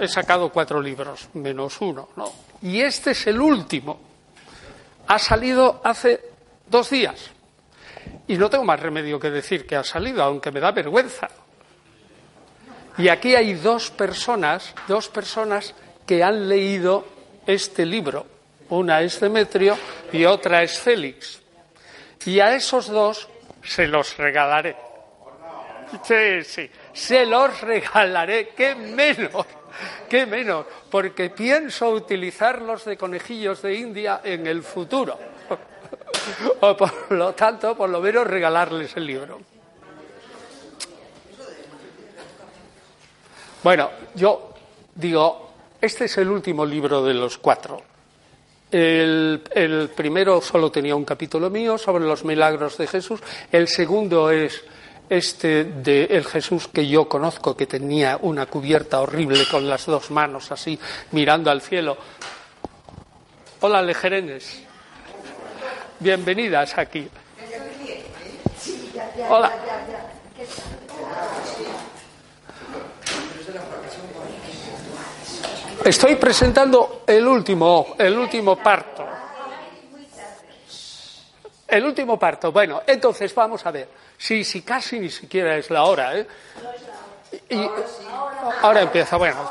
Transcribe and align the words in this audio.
he 0.00 0.08
sacado 0.08 0.50
cuatro 0.50 0.80
libros, 0.80 1.28
menos 1.34 1.80
uno, 1.80 2.08
¿no? 2.16 2.32
Y 2.62 2.80
este 2.80 3.12
es 3.12 3.26
el 3.26 3.40
último. 3.40 4.00
Ha 5.06 5.18
salido 5.18 5.80
hace 5.84 6.20
dos 6.68 6.90
días. 6.90 7.30
Y 8.26 8.36
no 8.36 8.48
tengo 8.48 8.64
más 8.64 8.80
remedio 8.80 9.20
que 9.20 9.30
decir 9.30 9.66
que 9.66 9.76
ha 9.76 9.84
salido, 9.84 10.22
aunque 10.22 10.50
me 10.50 10.60
da 10.60 10.72
vergüenza. 10.72 11.28
Y 12.96 13.08
aquí 13.08 13.34
hay 13.34 13.54
dos 13.54 13.90
personas, 13.90 14.74
dos 14.88 15.08
personas 15.08 15.74
que 16.06 16.22
han 16.22 16.48
leído 16.48 17.04
este 17.46 17.84
libro. 17.84 18.26
Una 18.70 19.02
es 19.02 19.20
Demetrio 19.20 19.76
y 20.12 20.24
otra 20.24 20.62
es 20.62 20.78
Félix. 20.78 21.40
Y 22.24 22.40
a 22.40 22.54
esos 22.54 22.88
dos 22.88 23.28
se 23.62 23.86
los 23.86 24.16
regalaré. 24.16 24.76
Sí, 26.02 26.42
sí, 26.42 26.70
se 26.92 27.26
los 27.26 27.60
regalaré, 27.60 28.48
qué 28.48 28.74
menos, 28.74 29.46
qué 30.08 30.26
menos, 30.26 30.66
porque 30.90 31.30
pienso 31.30 31.90
utilizarlos 31.90 32.84
de 32.84 32.96
conejillos 32.96 33.62
de 33.62 33.74
India 33.74 34.20
en 34.24 34.46
el 34.46 34.62
futuro. 34.62 35.18
O 36.60 36.74
por 36.74 37.12
lo 37.12 37.34
tanto, 37.34 37.76
por 37.76 37.90
lo 37.90 38.00
menos 38.00 38.26
regalarles 38.26 38.96
el 38.96 39.06
libro. 39.06 39.40
Bueno, 43.62 43.90
yo 44.14 44.54
digo, 44.94 45.50
este 45.80 46.06
es 46.06 46.18
el 46.18 46.28
último 46.28 46.64
libro 46.64 47.04
de 47.04 47.14
los 47.14 47.38
cuatro. 47.38 47.82
El, 48.70 49.42
el, 49.54 49.90
primero 49.94 50.40
solo 50.40 50.70
tenía 50.70 50.96
un 50.96 51.04
capítulo 51.04 51.50
mío 51.50 51.78
sobre 51.78 52.04
los 52.04 52.24
milagros 52.24 52.78
de 52.78 52.86
Jesús. 52.86 53.20
El 53.52 53.68
segundo 53.68 54.30
es 54.30 54.64
este 55.08 55.64
de 55.64 56.04
el 56.04 56.24
Jesús 56.24 56.68
que 56.68 56.86
yo 56.86 57.08
conozco, 57.08 57.56
que 57.56 57.66
tenía 57.66 58.18
una 58.20 58.46
cubierta 58.46 59.00
horrible 59.00 59.44
con 59.50 59.68
las 59.68 59.86
dos 59.86 60.10
manos 60.10 60.50
así, 60.52 60.78
mirando 61.12 61.50
al 61.50 61.60
cielo. 61.60 61.96
Hola, 63.60 63.82
Lejerenes. 63.82 64.62
Bienvenidas 66.00 66.76
aquí. 66.76 67.08
Hola. 69.28 69.52
Estoy 75.84 76.14
presentando 76.16 77.02
el 77.06 77.26
último, 77.26 77.94
el 77.98 78.16
último 78.16 78.56
parto. 78.56 79.13
El 81.74 81.84
último 81.84 82.16
parto. 82.16 82.52
Bueno, 82.52 82.82
entonces 82.86 83.34
vamos 83.34 83.66
a 83.66 83.72
ver. 83.72 83.88
Sí, 84.16 84.44
sí, 84.44 84.62
casi 84.62 85.00
ni 85.00 85.10
siquiera 85.10 85.56
es 85.56 85.70
la 85.70 85.82
hora, 85.82 86.16
¿eh? 86.16 86.26
Y, 87.50 87.68
ahora 88.62 88.82
empieza, 88.82 89.16
bueno, 89.16 89.50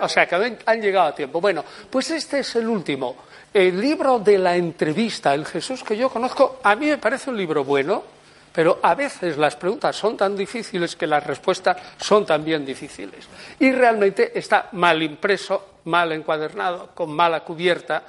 o 0.00 0.08
sea 0.08 0.28
que 0.28 0.58
han 0.64 0.80
llegado 0.80 1.08
a 1.08 1.12
tiempo. 1.12 1.40
Bueno, 1.40 1.64
pues 1.90 2.12
este 2.12 2.38
es 2.38 2.54
el 2.54 2.68
último. 2.68 3.16
El 3.52 3.80
libro 3.80 4.20
de 4.20 4.38
la 4.38 4.54
entrevista, 4.54 5.34
el 5.34 5.44
Jesús 5.44 5.82
que 5.82 5.96
yo 5.96 6.08
conozco, 6.08 6.60
a 6.62 6.76
mí 6.76 6.86
me 6.86 6.98
parece 6.98 7.30
un 7.30 7.36
libro 7.36 7.64
bueno, 7.64 8.04
pero 8.52 8.78
a 8.80 8.94
veces 8.94 9.36
las 9.36 9.56
preguntas 9.56 9.96
son 9.96 10.16
tan 10.16 10.36
difíciles 10.36 10.94
que 10.94 11.08
las 11.08 11.26
respuestas 11.26 11.78
son 11.96 12.24
también 12.24 12.64
difíciles. 12.64 13.26
Y 13.58 13.72
realmente 13.72 14.38
está 14.38 14.68
mal 14.70 15.02
impreso, 15.02 15.78
mal 15.86 16.12
encuadernado, 16.12 16.90
con 16.94 17.10
mala 17.10 17.40
cubierta, 17.40 18.04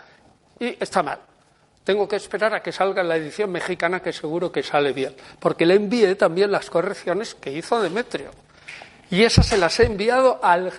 y 0.59 0.77
está 0.79 1.01
mal. 1.01 1.32
Tengo 1.83 2.07
que 2.07 2.15
esperar 2.15 2.53
a 2.53 2.63
que 2.63 2.71
salga 2.71 3.03
la 3.03 3.17
edición 3.17 3.51
mexicana, 3.51 4.01
que 4.01 4.13
seguro 4.13 4.51
que 4.51 4.63
sale 4.63 4.93
bien, 4.93 5.15
porque 5.39 5.65
le 5.65 5.75
envié 5.75 6.15
también 6.15 6.51
las 6.51 6.69
correcciones 6.69 7.35
que 7.35 7.51
hizo 7.51 7.81
Demetrio. 7.81 8.31
Y 9.09 9.23
esas 9.23 9.45
se 9.47 9.57
las 9.57 9.79
he 9.79 9.85
enviado 9.85 10.39
al, 10.41 10.71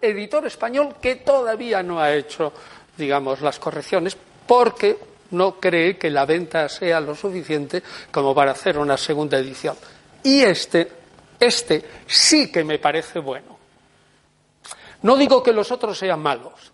editor 0.00 0.46
español 0.46 0.96
que 1.00 1.16
todavía 1.16 1.82
no 1.82 2.00
ha 2.00 2.14
hecho, 2.14 2.52
digamos, 2.96 3.40
las 3.40 3.58
correcciones, 3.58 4.16
porque 4.46 4.98
no 5.30 5.58
cree 5.58 5.96
que 5.96 6.10
la 6.10 6.26
venta 6.26 6.68
sea 6.68 7.00
lo 7.00 7.14
suficiente 7.14 7.82
como 8.12 8.34
para 8.34 8.52
hacer 8.52 8.78
una 8.78 8.96
segunda 8.96 9.38
edición. 9.38 9.76
Y 10.22 10.42
este, 10.42 10.92
este 11.40 11.82
sí 12.06 12.52
que 12.52 12.62
me 12.62 12.78
parece 12.78 13.18
bueno. 13.18 13.58
No 15.02 15.16
digo 15.16 15.42
que 15.42 15.52
los 15.52 15.72
otros 15.72 15.98
sean 15.98 16.20
malos, 16.20 16.72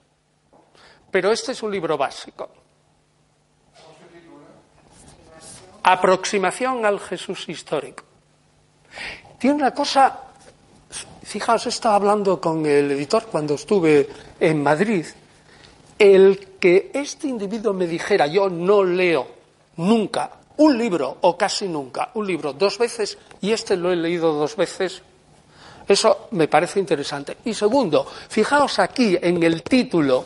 pero 1.10 1.30
este 1.30 1.52
es 1.52 1.62
un 1.62 1.70
libro 1.70 1.96
básico. 1.96 2.61
Aproximación 5.82 6.84
al 6.84 7.00
Jesús 7.00 7.48
histórico. 7.48 8.04
Tiene 9.38 9.56
una 9.56 9.72
cosa, 9.72 10.20
fijaos, 11.22 11.66
estaba 11.66 11.96
hablando 11.96 12.40
con 12.40 12.64
el 12.66 12.92
editor 12.92 13.26
cuando 13.26 13.54
estuve 13.54 14.08
en 14.38 14.62
Madrid, 14.62 15.06
el 15.98 16.56
que 16.60 16.90
este 16.94 17.28
individuo 17.28 17.72
me 17.72 17.86
dijera, 17.86 18.26
yo 18.26 18.48
no 18.48 18.84
leo 18.84 19.26
nunca 19.76 20.30
un 20.58 20.78
libro, 20.78 21.18
o 21.22 21.36
casi 21.36 21.66
nunca, 21.66 22.10
un 22.14 22.26
libro 22.26 22.52
dos 22.52 22.78
veces, 22.78 23.18
y 23.40 23.52
este 23.52 23.76
lo 23.76 23.90
he 23.90 23.96
leído 23.96 24.32
dos 24.32 24.54
veces, 24.54 25.02
eso 25.88 26.28
me 26.32 26.48
parece 26.48 26.78
interesante. 26.78 27.38
Y 27.44 27.54
segundo, 27.54 28.06
fijaos 28.28 28.78
aquí 28.78 29.18
en 29.20 29.42
el 29.42 29.62
título. 29.62 30.24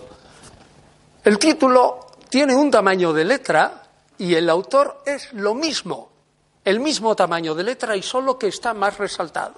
El 1.25 1.39
título 1.39 2.07
tiene 2.29 2.55
un 2.55 2.71
tamaño 2.71 3.13
de 3.13 3.25
letra 3.25 3.83
y 4.19 4.35
el 4.35 4.49
autor 4.49 5.03
es 5.07 5.33
lo 5.33 5.55
mismo, 5.55 6.11
el 6.65 6.81
mismo 6.81 7.15
tamaño 7.15 7.55
de 7.55 7.65
letra 7.65 7.97
y 7.97 8.03
solo 8.03 8.39
que 8.39 8.49
está 8.49 8.75
más 8.75 8.99
resaltado. 8.99 9.55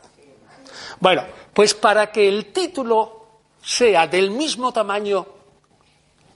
Bueno, 1.00 1.22
pues 1.54 1.74
para 1.74 2.10
que 2.10 2.28
el 2.28 2.52
título 2.52 3.26
sea 3.62 4.06
del 4.06 4.30
mismo 4.30 4.72
tamaño 4.72 5.26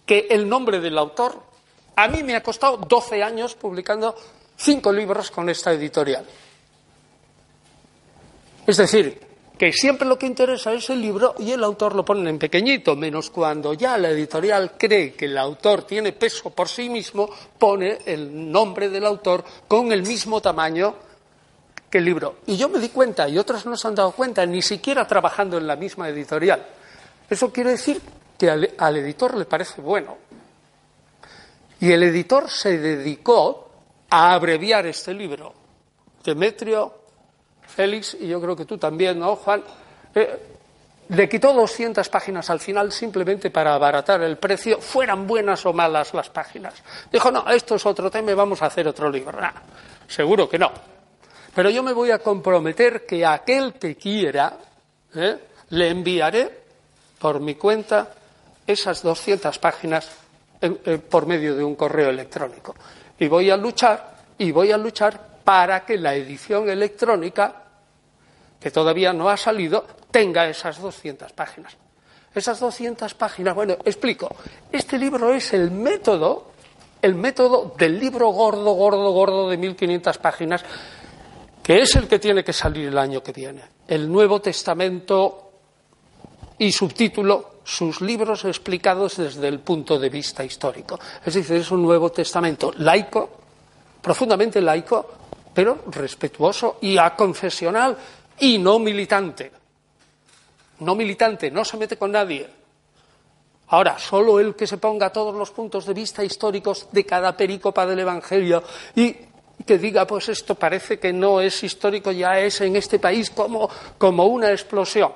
que 0.07 0.27
el 0.31 0.49
nombre 0.49 0.81
del 0.81 0.99
autor, 0.99 1.43
a 1.97 2.09
mí 2.09 2.23
me 2.23 2.35
ha 2.35 2.43
costado 2.43 2.77
12 2.77 3.23
años 3.23 3.55
publicando 3.55 4.15
cinco 4.57 4.93
libros 4.93 5.31
con 5.31 5.49
esta 5.49 5.73
editorial. 5.73 6.27
Es 8.67 8.77
decir, 8.77 9.32
que 9.63 9.73
siempre 9.73 10.09
lo 10.09 10.19
que 10.19 10.27
interesa 10.27 10.73
es 10.73 10.91
el 10.91 11.01
libro 11.01 11.37
y 11.39 11.53
el 11.53 11.63
autor 11.63 11.95
lo 11.95 12.05
ponen 12.05 12.27
en 12.27 12.37
pequeñito, 12.37 12.97
menos 12.97 13.31
cuando 13.31 13.75
ya 13.75 13.97
la 13.97 14.11
editorial 14.11 14.73
cree 14.77 15.13
que 15.13 15.27
el 15.27 15.39
autor 15.39 15.85
tiene 15.85 16.11
peso 16.11 16.51
por 16.51 16.69
sí 16.69 16.89
mismo, 16.89 17.31
pone 17.61 17.99
el 18.05 18.51
nombre 18.51 18.89
del 18.89 19.07
autor 19.07 19.45
con 19.69 19.93
el 19.93 20.03
mismo 20.03 20.41
tamaño 20.41 20.97
que 21.89 21.99
el 21.99 22.05
libro. 22.05 22.39
Y 22.45 22.57
yo 22.57 22.69
me 22.69 22.81
di 22.81 22.89
cuenta, 22.89 23.29
y 23.29 23.39
otros 23.39 23.65
no 23.65 23.77
se 23.77 23.87
han 23.87 23.95
dado 23.95 24.11
cuenta, 24.11 24.45
ni 24.45 24.63
siquiera 24.63 25.07
trabajando 25.07 25.59
en 25.59 25.69
la 25.69 25.77
misma 25.77 26.09
editorial. 26.09 26.67
Eso 27.31 27.53
quiere 27.53 27.71
decir 27.71 28.03
que 28.37 28.51
al, 28.51 28.69
al 28.77 28.97
editor 28.97 29.37
le 29.37 29.45
parece 29.45 29.81
bueno. 29.81 30.19
Y 31.79 31.93
el 31.93 32.03
editor 32.03 32.51
se 32.51 32.79
dedicó 32.79 33.71
a 34.11 34.35
abreviar 34.35 34.87
este 34.87 35.15
libro. 35.15 35.55
Demetrio 36.25 37.02
Félix, 37.75 38.17
y 38.21 38.29
yo 38.29 38.41
creo 38.41 38.55
que 38.55 38.65
tú 38.65 38.79
también, 38.79 39.19
¿no, 39.19 39.37
Juan? 39.37 39.63
Eh, 40.15 40.39
le 41.09 41.29
quitó 41.29 41.53
200 41.53 42.09
páginas 42.09 42.49
al 42.51 42.61
final 42.61 42.93
simplemente 42.93 43.51
para 43.51 43.75
abaratar 43.75 44.23
el 44.23 44.39
precio, 44.39 44.81
fueran 44.81 45.27
buenas 45.27 45.65
o 45.67 45.73
malas 45.73 46.15
las 46.15 46.31
páginas. 46.31 46.75
Dijo, 47.11 47.31
no, 47.31 47.49
esto 47.51 47.75
es 47.75 47.85
otro 47.85 48.11
tema 48.11 48.31
y 48.31 48.35
vamos 48.35 48.63
a 48.63 48.67
hacer 48.67 48.89
otro 48.89 49.11
libro. 49.11 49.39
Seguro 50.09 50.49
que 50.49 50.59
no. 50.59 50.71
Pero 51.55 51.69
yo 51.69 51.83
me 51.83 51.93
voy 51.93 52.11
a 52.11 52.19
comprometer 52.19 53.05
que 53.05 53.27
aquel 53.27 53.75
que 53.75 53.97
quiera 53.97 54.57
¿eh? 55.15 55.39
le 55.71 55.89
enviaré 55.89 56.63
por 57.19 57.41
mi 57.41 57.57
cuenta 57.57 58.09
esas 58.67 59.03
200 59.03 59.59
páginas 59.59 60.11
eh, 60.61 60.99
por 60.99 61.27
medio 61.27 61.55
de 61.55 61.65
un 61.65 61.75
correo 61.75 62.09
electrónico. 62.09 62.75
Y 63.19 63.29
voy 63.29 63.51
a 63.51 63.57
luchar, 63.57 64.17
y 64.39 64.51
voy 64.51 64.73
a 64.73 64.79
luchar 64.79 65.33
para 65.45 65.85
que 65.85 65.99
la 65.99 66.15
edición 66.15 66.71
electrónica 66.71 67.62
que 68.63 68.71
todavía 68.71 69.13
no 69.13 69.29
ha 69.29 69.37
salido, 69.37 69.85
tenga 70.11 70.49
esas 70.49 70.81
200 70.81 71.33
páginas. 71.33 71.77
Esas 72.35 72.61
200 72.61 73.13
páginas, 73.15 73.55
bueno, 73.55 73.77
explico. 73.85 74.35
Este 74.71 74.97
libro 74.97 75.35
es 75.35 75.53
el 75.53 75.71
método, 75.71 76.53
el 77.03 77.15
método 77.15 77.75
del 77.77 77.99
libro 77.99 78.29
gordo, 78.29 78.73
gordo, 78.73 79.11
gordo 79.11 79.51
de 79.51 79.57
1500 79.57 80.19
páginas, 80.19 80.65
que 81.63 81.83
es 81.83 81.95
el 81.97 82.09
que 82.09 82.19
tiene 82.19 82.43
que 82.43 82.53
salir 82.53 82.89
el 82.89 82.99
año 82.99 83.23
que 83.23 83.33
viene. 83.33 83.63
El 83.87 84.11
Nuevo 84.11 84.41
Testamento 84.41 85.51
y 86.59 86.73
subtítulo, 86.73 87.57
sus 87.65 88.01
libros 88.01 88.45
explicados 88.45 89.17
desde 89.17 89.49
el 89.49 89.61
punto 89.61 89.99
de 89.99 90.09
vista 90.09 90.45
histórico. 90.45 90.99
Es 91.25 91.35
decir, 91.35 91.57
es 91.57 91.71
un 91.71 91.83
Nuevo 91.83 92.11
Testamento 92.11 92.73
laico, 92.79 93.29
profundamente 94.01 94.61
laico, 94.61 95.11
pero 95.53 95.83
respetuoso 95.89 96.79
y 96.81 96.97
aconfesional 96.97 97.97
y 98.43 98.59
no 98.59 98.81
militante. 98.81 99.53
No 100.81 100.97
militante, 100.97 101.49
no 101.49 101.65
se 101.65 101.77
mete 101.77 101.97
con 101.97 102.11
nadie. 102.11 102.49
Ahora, 103.69 104.01
solo 104.01 104.41
el 104.41 104.57
que 104.57 104.67
se 104.67 104.79
ponga 104.79 105.13
todos 105.13 105.33
los 105.33 105.53
puntos 105.53 105.87
de 105.87 105.95
vista 105.95 106.25
históricos 106.25 106.89
de 106.91 107.07
cada 107.07 107.37
perícopa 107.37 107.87
del 107.87 108.01
Evangelio 108.01 108.65
y 108.97 109.17
que 109.65 109.79
diga, 109.79 110.09
pues 110.09 110.29
esto 110.29 110.57
parece 110.57 110.99
que 110.99 111.13
no 111.13 111.41
es 111.41 111.63
histórico, 111.63 112.11
ya 112.11 112.41
es 112.41 112.61
en 112.63 112.75
este 112.75 112.99
país 112.99 113.31
como, 113.31 113.71
como 113.97 114.27
una 114.27 114.51
explosión. 114.51 115.13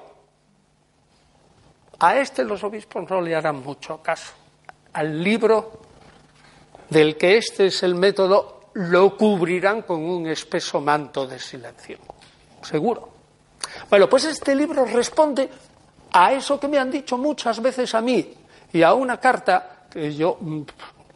A 1.98 2.16
este 2.20 2.44
los 2.44 2.62
obispos 2.62 3.10
no 3.10 3.20
le 3.20 3.34
harán 3.34 3.60
mucho 3.60 4.00
caso. 4.00 4.34
Al 4.92 5.20
libro 5.20 5.80
del 6.90 7.16
que 7.16 7.38
este 7.38 7.66
es 7.66 7.82
el 7.82 7.96
método 7.96 8.70
lo 8.74 9.16
cubrirán 9.16 9.82
con 9.82 10.04
un 10.04 10.28
espeso 10.28 10.80
manto 10.80 11.26
de 11.26 11.40
silencio. 11.40 11.98
Seguro. 12.62 13.15
Bueno, 13.88 14.08
pues 14.08 14.24
este 14.24 14.54
libro 14.54 14.84
responde 14.84 15.48
a 16.12 16.32
eso 16.32 16.58
que 16.58 16.68
me 16.68 16.78
han 16.78 16.90
dicho 16.90 17.18
muchas 17.18 17.60
veces 17.60 17.94
a 17.94 18.00
mí 18.00 18.34
y 18.72 18.82
a 18.82 18.94
una 18.94 19.18
carta 19.18 19.86
que 19.90 20.14
yo 20.14 20.38
mm, 20.40 20.62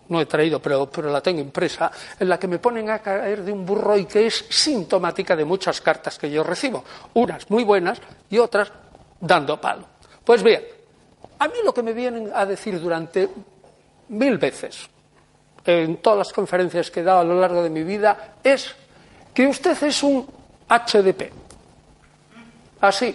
no 0.08 0.20
he 0.20 0.26
traído, 0.26 0.61
pero, 0.61 0.91
pero 0.91 1.11
la 1.11 1.20
tengo 1.20 1.41
impresa, 1.41 1.91
en 2.19 2.29
la 2.29 2.38
que 2.38 2.49
me 2.49 2.58
ponen 2.58 2.91
a 2.91 2.99
caer 2.99 3.43
de 3.43 3.52
un 3.52 3.64
burro 3.64 3.97
y 3.97 4.06
que 4.06 4.26
es 4.26 4.44
sintomática 4.49 5.37
de 5.37 5.44
muchas 5.44 5.81
cartas 5.81 6.19
que 6.19 6.31
yo 6.31 6.43
recibo, 6.43 6.85
unas 7.14 7.49
muy 7.50 7.64
buenas 7.64 8.00
y 8.29 8.38
otras 8.38 8.73
dando 9.20 9.61
palo. 9.61 9.85
Pues 10.25 10.43
bien, 10.43 10.62
a 11.38 11.49
mí 11.49 11.55
lo 11.64 11.73
que 11.73 11.82
me 11.82 11.93
vienen 11.93 12.31
a 12.35 12.44
decir 12.44 12.81
durante 12.81 13.29
mil 14.08 14.38
veces 14.38 14.88
en 15.64 15.99
todas 15.99 16.19
las 16.19 16.32
conferencias 16.32 16.91
que 16.91 17.00
he 17.00 17.03
dado 17.03 17.20
a 17.20 17.25
lo 17.25 17.41
largo 17.41 17.62
de 17.62 17.70
mi 17.70 17.82
vida 17.82 18.35
es 18.43 18.75
que 19.32 19.46
usted 19.46 19.81
es 19.82 20.03
un 20.03 20.26
HDP. 20.69 21.31
Así. 22.81 23.15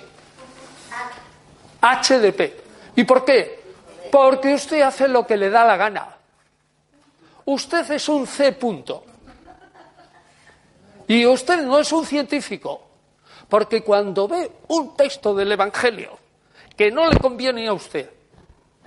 HDP. 1.82 2.64
¿Y 2.96 3.04
por 3.04 3.26
qué? 3.26 3.64
Porque 4.12 4.54
usted 4.54 4.82
hace 4.82 5.08
lo 5.08 5.26
que 5.26 5.38
le 5.38 5.50
da 5.50 5.66
la 5.66 5.78
gana. 5.78 6.08
Usted 7.46 7.92
es 7.92 8.10
un 8.10 8.26
C 8.26 8.54
punto. 8.54 9.04
Y 11.08 11.26
usted 11.26 11.62
no 11.64 11.80
es 11.80 11.92
un 11.92 12.06
científico. 12.06 12.82
Porque 13.48 13.82
cuando 13.82 14.28
ve 14.28 14.52
un 14.70 14.96
texto 14.96 15.36
del 15.36 15.52
Evangelio 15.52 16.18
que 16.76 16.92
no 16.92 17.10
le 17.10 17.20
conviene 17.20 17.68
a 17.68 17.74
usted 17.74 18.10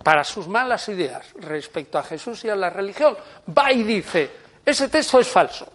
para 0.03 0.25
sus 0.25 0.49
malas 0.49 0.89
ideas 0.89 1.27
respecto 1.37 1.99
a 1.99 2.03
Jesús 2.03 2.45
y 2.45 2.49
a 2.49 2.57
la 2.57 2.71
religión, 2.71 3.17
va 3.57 3.73
y 3.73 3.83
dice, 3.83 4.31
ese 4.65 4.89
texto 4.89 5.21
es 5.21 5.29
falso. 5.29 5.67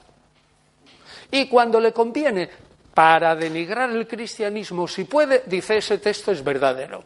Y 1.32 1.48
cuando 1.48 1.80
le 1.80 1.92
conviene 1.92 2.50
para 2.94 3.36
denigrar 3.36 3.90
el 3.90 4.08
cristianismo, 4.08 4.88
si 4.88 5.06
puede, 5.06 5.44
dice, 5.46 5.78
ese 5.78 5.98
texto 5.98 6.32
es 6.32 6.44
verdadero. 6.44 7.04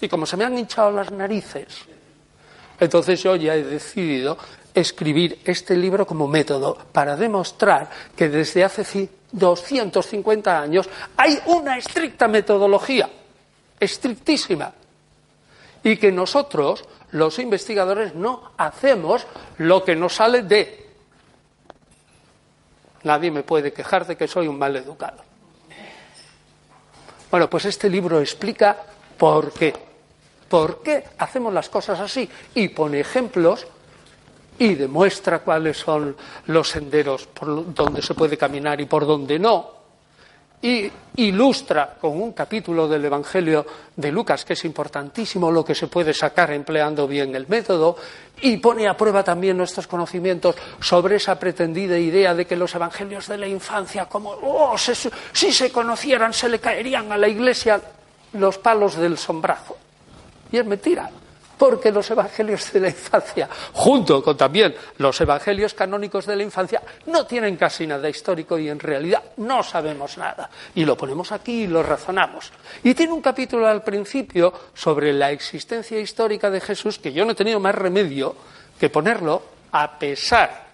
Y 0.00 0.08
como 0.08 0.26
se 0.26 0.36
me 0.36 0.44
han 0.44 0.56
hinchado 0.56 0.90
las 0.90 1.10
narices, 1.10 1.86
entonces 2.78 3.22
yo 3.22 3.34
ya 3.36 3.54
he 3.54 3.64
decidido 3.64 4.38
escribir 4.72 5.40
este 5.44 5.76
libro 5.76 6.06
como 6.06 6.28
método 6.28 6.78
para 6.92 7.16
demostrar 7.16 7.90
que 8.14 8.28
desde 8.28 8.64
hace 8.64 9.08
250 9.32 10.60
años 10.60 10.88
hay 11.16 11.38
una 11.46 11.76
estricta 11.78 12.28
metodología, 12.28 13.10
estrictísima, 13.80 14.72
y 15.82 15.96
que 15.96 16.12
nosotros, 16.12 16.84
los 17.12 17.38
investigadores, 17.38 18.14
no 18.14 18.52
hacemos 18.56 19.26
lo 19.58 19.84
que 19.84 19.96
nos 19.96 20.14
sale 20.14 20.42
de. 20.42 20.87
Nadie 23.04 23.30
me 23.30 23.42
puede 23.42 23.72
quejar 23.72 24.06
de 24.06 24.16
que 24.16 24.28
soy 24.28 24.48
un 24.48 24.58
mal 24.58 24.74
educado. 24.76 25.22
Bueno, 27.30 27.48
pues 27.48 27.66
este 27.66 27.88
libro 27.88 28.20
explica 28.20 28.76
por 29.16 29.52
qué. 29.52 29.74
¿Por 30.48 30.82
qué 30.82 31.04
hacemos 31.18 31.52
las 31.52 31.68
cosas 31.68 32.00
así? 32.00 32.28
Y 32.54 32.68
pone 32.68 33.00
ejemplos 33.00 33.66
y 34.58 34.74
demuestra 34.74 35.40
cuáles 35.40 35.76
son 35.76 36.16
los 36.46 36.68
senderos 36.68 37.26
por 37.26 37.74
donde 37.74 38.02
se 38.02 38.14
puede 38.14 38.36
caminar 38.36 38.80
y 38.80 38.86
por 38.86 39.06
donde 39.06 39.38
no 39.38 39.77
y 40.60 40.90
ilustra 41.16 41.96
con 42.00 42.20
un 42.20 42.32
capítulo 42.32 42.88
del 42.88 43.04
Evangelio 43.04 43.64
de 43.94 44.10
Lucas, 44.10 44.44
que 44.44 44.54
es 44.54 44.64
importantísimo 44.64 45.50
lo 45.50 45.64
que 45.64 45.74
se 45.74 45.86
puede 45.86 46.12
sacar 46.12 46.50
empleando 46.52 47.06
bien 47.06 47.34
el 47.34 47.46
método, 47.48 47.96
y 48.40 48.56
pone 48.58 48.88
a 48.88 48.96
prueba 48.96 49.22
también 49.22 49.56
nuestros 49.56 49.86
conocimientos 49.86 50.56
sobre 50.80 51.16
esa 51.16 51.38
pretendida 51.38 51.98
idea 51.98 52.34
de 52.34 52.46
que 52.46 52.56
los 52.56 52.74
Evangelios 52.74 53.28
de 53.28 53.38
la 53.38 53.48
infancia, 53.48 54.06
como 54.06 54.30
oh, 54.30 54.76
si 54.78 55.52
se 55.52 55.72
conocieran, 55.72 56.32
se 56.32 56.48
le 56.48 56.58
caerían 56.58 57.10
a 57.12 57.16
la 57.16 57.28
Iglesia 57.28 57.80
los 58.32 58.58
palos 58.58 58.96
del 58.96 59.18
sombrazo. 59.18 59.76
Y 60.50 60.56
es 60.56 60.64
mentira 60.64 61.10
porque 61.58 61.90
los 61.90 62.10
evangelios 62.10 62.72
de 62.72 62.80
la 62.80 62.88
infancia, 62.88 63.48
junto 63.72 64.22
con 64.22 64.36
también 64.36 64.74
los 64.98 65.20
evangelios 65.20 65.74
canónicos 65.74 66.26
de 66.26 66.36
la 66.36 66.42
infancia, 66.42 66.80
no 67.06 67.26
tienen 67.26 67.56
casi 67.56 67.86
nada 67.86 68.08
histórico 68.08 68.58
y 68.58 68.68
en 68.68 68.78
realidad 68.78 69.22
no 69.38 69.62
sabemos 69.62 70.16
nada. 70.16 70.48
Y 70.74 70.84
lo 70.84 70.96
ponemos 70.96 71.32
aquí 71.32 71.64
y 71.64 71.66
lo 71.66 71.82
razonamos. 71.82 72.52
Y 72.84 72.94
tiene 72.94 73.12
un 73.12 73.20
capítulo 73.20 73.66
al 73.66 73.82
principio 73.82 74.52
sobre 74.74 75.12
la 75.12 75.30
existencia 75.30 75.98
histórica 75.98 76.50
de 76.50 76.60
Jesús 76.60 76.98
que 76.98 77.12
yo 77.12 77.24
no 77.24 77.32
he 77.32 77.34
tenido 77.34 77.60
más 77.60 77.74
remedio 77.74 78.36
que 78.78 78.88
ponerlo 78.88 79.42
a 79.72 79.98
pesar 79.98 80.68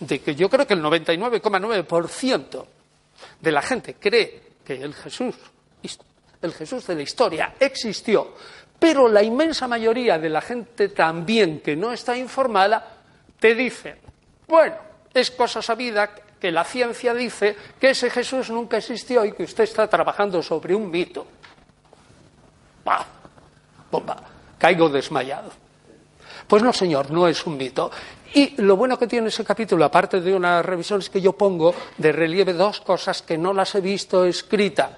de 0.00 0.20
que 0.20 0.34
yo 0.34 0.48
creo 0.48 0.66
que 0.66 0.74
el 0.74 0.82
99,9% 0.82 2.64
de 3.40 3.52
la 3.52 3.62
gente 3.62 3.94
cree 3.94 4.40
que 4.64 4.82
el 4.82 4.94
Jesús, 4.94 5.34
el 6.42 6.52
Jesús 6.54 6.86
de 6.86 6.94
la 6.94 7.02
historia 7.02 7.54
existió 7.60 8.34
pero 8.80 9.08
la 9.08 9.22
inmensa 9.22 9.68
mayoría 9.68 10.18
de 10.18 10.30
la 10.30 10.40
gente 10.40 10.88
también 10.88 11.60
que 11.60 11.76
no 11.76 11.92
está 11.92 12.16
informada 12.16 12.96
te 13.38 13.54
dice, 13.54 13.98
bueno, 14.48 14.76
es 15.12 15.30
cosa 15.30 15.60
sabida 15.60 16.10
que 16.40 16.50
la 16.50 16.64
ciencia 16.64 17.12
dice 17.12 17.54
que 17.78 17.90
ese 17.90 18.08
Jesús 18.08 18.50
nunca 18.50 18.78
existió 18.78 19.24
y 19.24 19.32
que 19.32 19.44
usted 19.44 19.64
está 19.64 19.86
trabajando 19.86 20.42
sobre 20.42 20.74
un 20.74 20.90
mito. 20.90 21.26
¡Bah! 22.84 23.04
¡Bomba! 23.90 24.16
Caigo 24.58 24.88
desmayado. 24.88 25.50
Pues 26.46 26.62
no, 26.62 26.72
señor, 26.72 27.10
no 27.10 27.28
es 27.28 27.46
un 27.46 27.56
mito. 27.56 27.90
Y 28.32 28.60
lo 28.62 28.76
bueno 28.76 28.98
que 28.98 29.06
tiene 29.06 29.28
ese 29.28 29.44
capítulo, 29.44 29.84
aparte 29.84 30.20
de 30.20 30.34
una 30.34 30.62
revisión, 30.62 31.00
es 31.00 31.10
que 31.10 31.20
yo 31.20 31.32
pongo 31.32 31.74
de 31.98 32.12
relieve 32.12 32.54
dos 32.54 32.80
cosas 32.80 33.22
que 33.22 33.36
no 33.36 33.52
las 33.52 33.74
he 33.74 33.80
visto 33.80 34.24
escritas. 34.24 34.90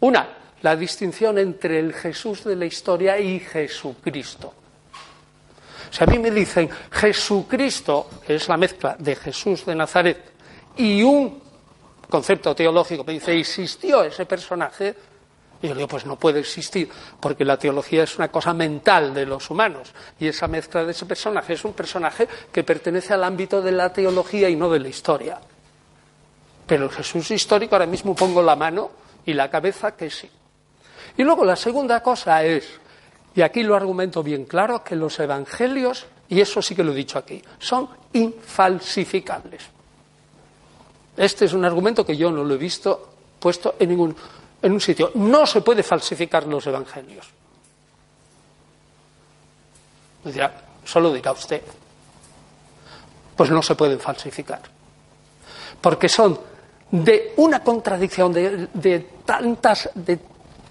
Una, 0.00 0.28
la 0.62 0.76
distinción 0.76 1.38
entre 1.38 1.78
el 1.78 1.92
Jesús 1.92 2.44
de 2.44 2.56
la 2.56 2.66
historia 2.66 3.18
y 3.18 3.40
Jesucristo. 3.40 4.54
Si 5.90 6.02
a 6.02 6.06
mí 6.06 6.18
me 6.18 6.30
dicen 6.30 6.68
Jesucristo, 6.90 8.10
que 8.26 8.36
es 8.36 8.48
la 8.48 8.56
mezcla 8.56 8.96
de 8.98 9.16
Jesús 9.16 9.64
de 9.64 9.74
Nazaret, 9.74 10.32
y 10.76 11.02
un 11.02 11.40
concepto 12.08 12.54
teológico, 12.54 13.04
me 13.04 13.14
dice, 13.14 13.38
¿existió 13.38 14.02
ese 14.02 14.26
personaje? 14.26 14.94
Y 15.62 15.68
yo 15.68 15.74
digo, 15.74 15.88
pues 15.88 16.04
no 16.04 16.16
puede 16.16 16.40
existir, 16.40 16.88
porque 17.20 17.44
la 17.44 17.56
teología 17.56 18.02
es 18.02 18.16
una 18.16 18.28
cosa 18.28 18.52
mental 18.52 19.14
de 19.14 19.24
los 19.24 19.48
humanos, 19.48 19.92
y 20.18 20.28
esa 20.28 20.48
mezcla 20.48 20.84
de 20.84 20.90
ese 20.90 21.06
personaje 21.06 21.54
es 21.54 21.64
un 21.64 21.72
personaje 21.72 22.28
que 22.52 22.62
pertenece 22.62 23.14
al 23.14 23.24
ámbito 23.24 23.62
de 23.62 23.72
la 23.72 23.92
teología 23.92 24.48
y 24.48 24.56
no 24.56 24.68
de 24.68 24.80
la 24.80 24.88
historia. 24.88 25.38
Pero 26.66 26.84
el 26.84 26.90
Jesús 26.90 27.30
histórico, 27.30 27.74
ahora 27.74 27.86
mismo 27.86 28.14
pongo 28.14 28.42
la 28.42 28.56
mano 28.56 28.90
y 29.24 29.32
la 29.32 29.50
cabeza 29.50 29.96
que 29.96 30.10
sí. 30.10 30.28
Y 31.16 31.22
luego 31.22 31.44
la 31.44 31.56
segunda 31.56 32.02
cosa 32.02 32.44
es, 32.44 32.68
y 33.34 33.42
aquí 33.42 33.62
lo 33.62 33.74
argumento 33.74 34.22
bien 34.22 34.44
claro, 34.44 34.84
que 34.84 34.96
los 34.96 35.18
evangelios, 35.18 36.06
y 36.28 36.40
eso 36.40 36.60
sí 36.60 36.74
que 36.74 36.84
lo 36.84 36.92
he 36.92 36.96
dicho 36.96 37.18
aquí, 37.18 37.42
son 37.58 37.88
infalsificables. 38.12 39.62
Este 41.16 41.46
es 41.46 41.52
un 41.52 41.64
argumento 41.64 42.04
que 42.04 42.16
yo 42.16 42.30
no 42.30 42.44
lo 42.44 42.54
he 42.54 42.58
visto 42.58 43.08
puesto 43.38 43.76
en 43.78 43.88
ningún 43.88 44.16
en 44.62 44.72
un 44.72 44.80
sitio. 44.80 45.12
No 45.14 45.46
se 45.46 45.60
puede 45.60 45.82
falsificar 45.82 46.46
los 46.46 46.66
evangelios. 46.66 47.26
Dirá, 50.24 50.52
solo 50.84 51.12
dirá 51.12 51.32
usted. 51.32 51.62
Pues 53.36 53.50
no 53.50 53.62
se 53.62 53.74
pueden 53.74 54.00
falsificar. 54.00 54.60
Porque 55.80 56.08
son 56.08 56.38
de 56.90 57.34
una 57.36 57.62
contradicción 57.62 58.32
de, 58.32 58.68
de 58.72 59.00
tantas, 59.24 59.90
de 59.94 60.18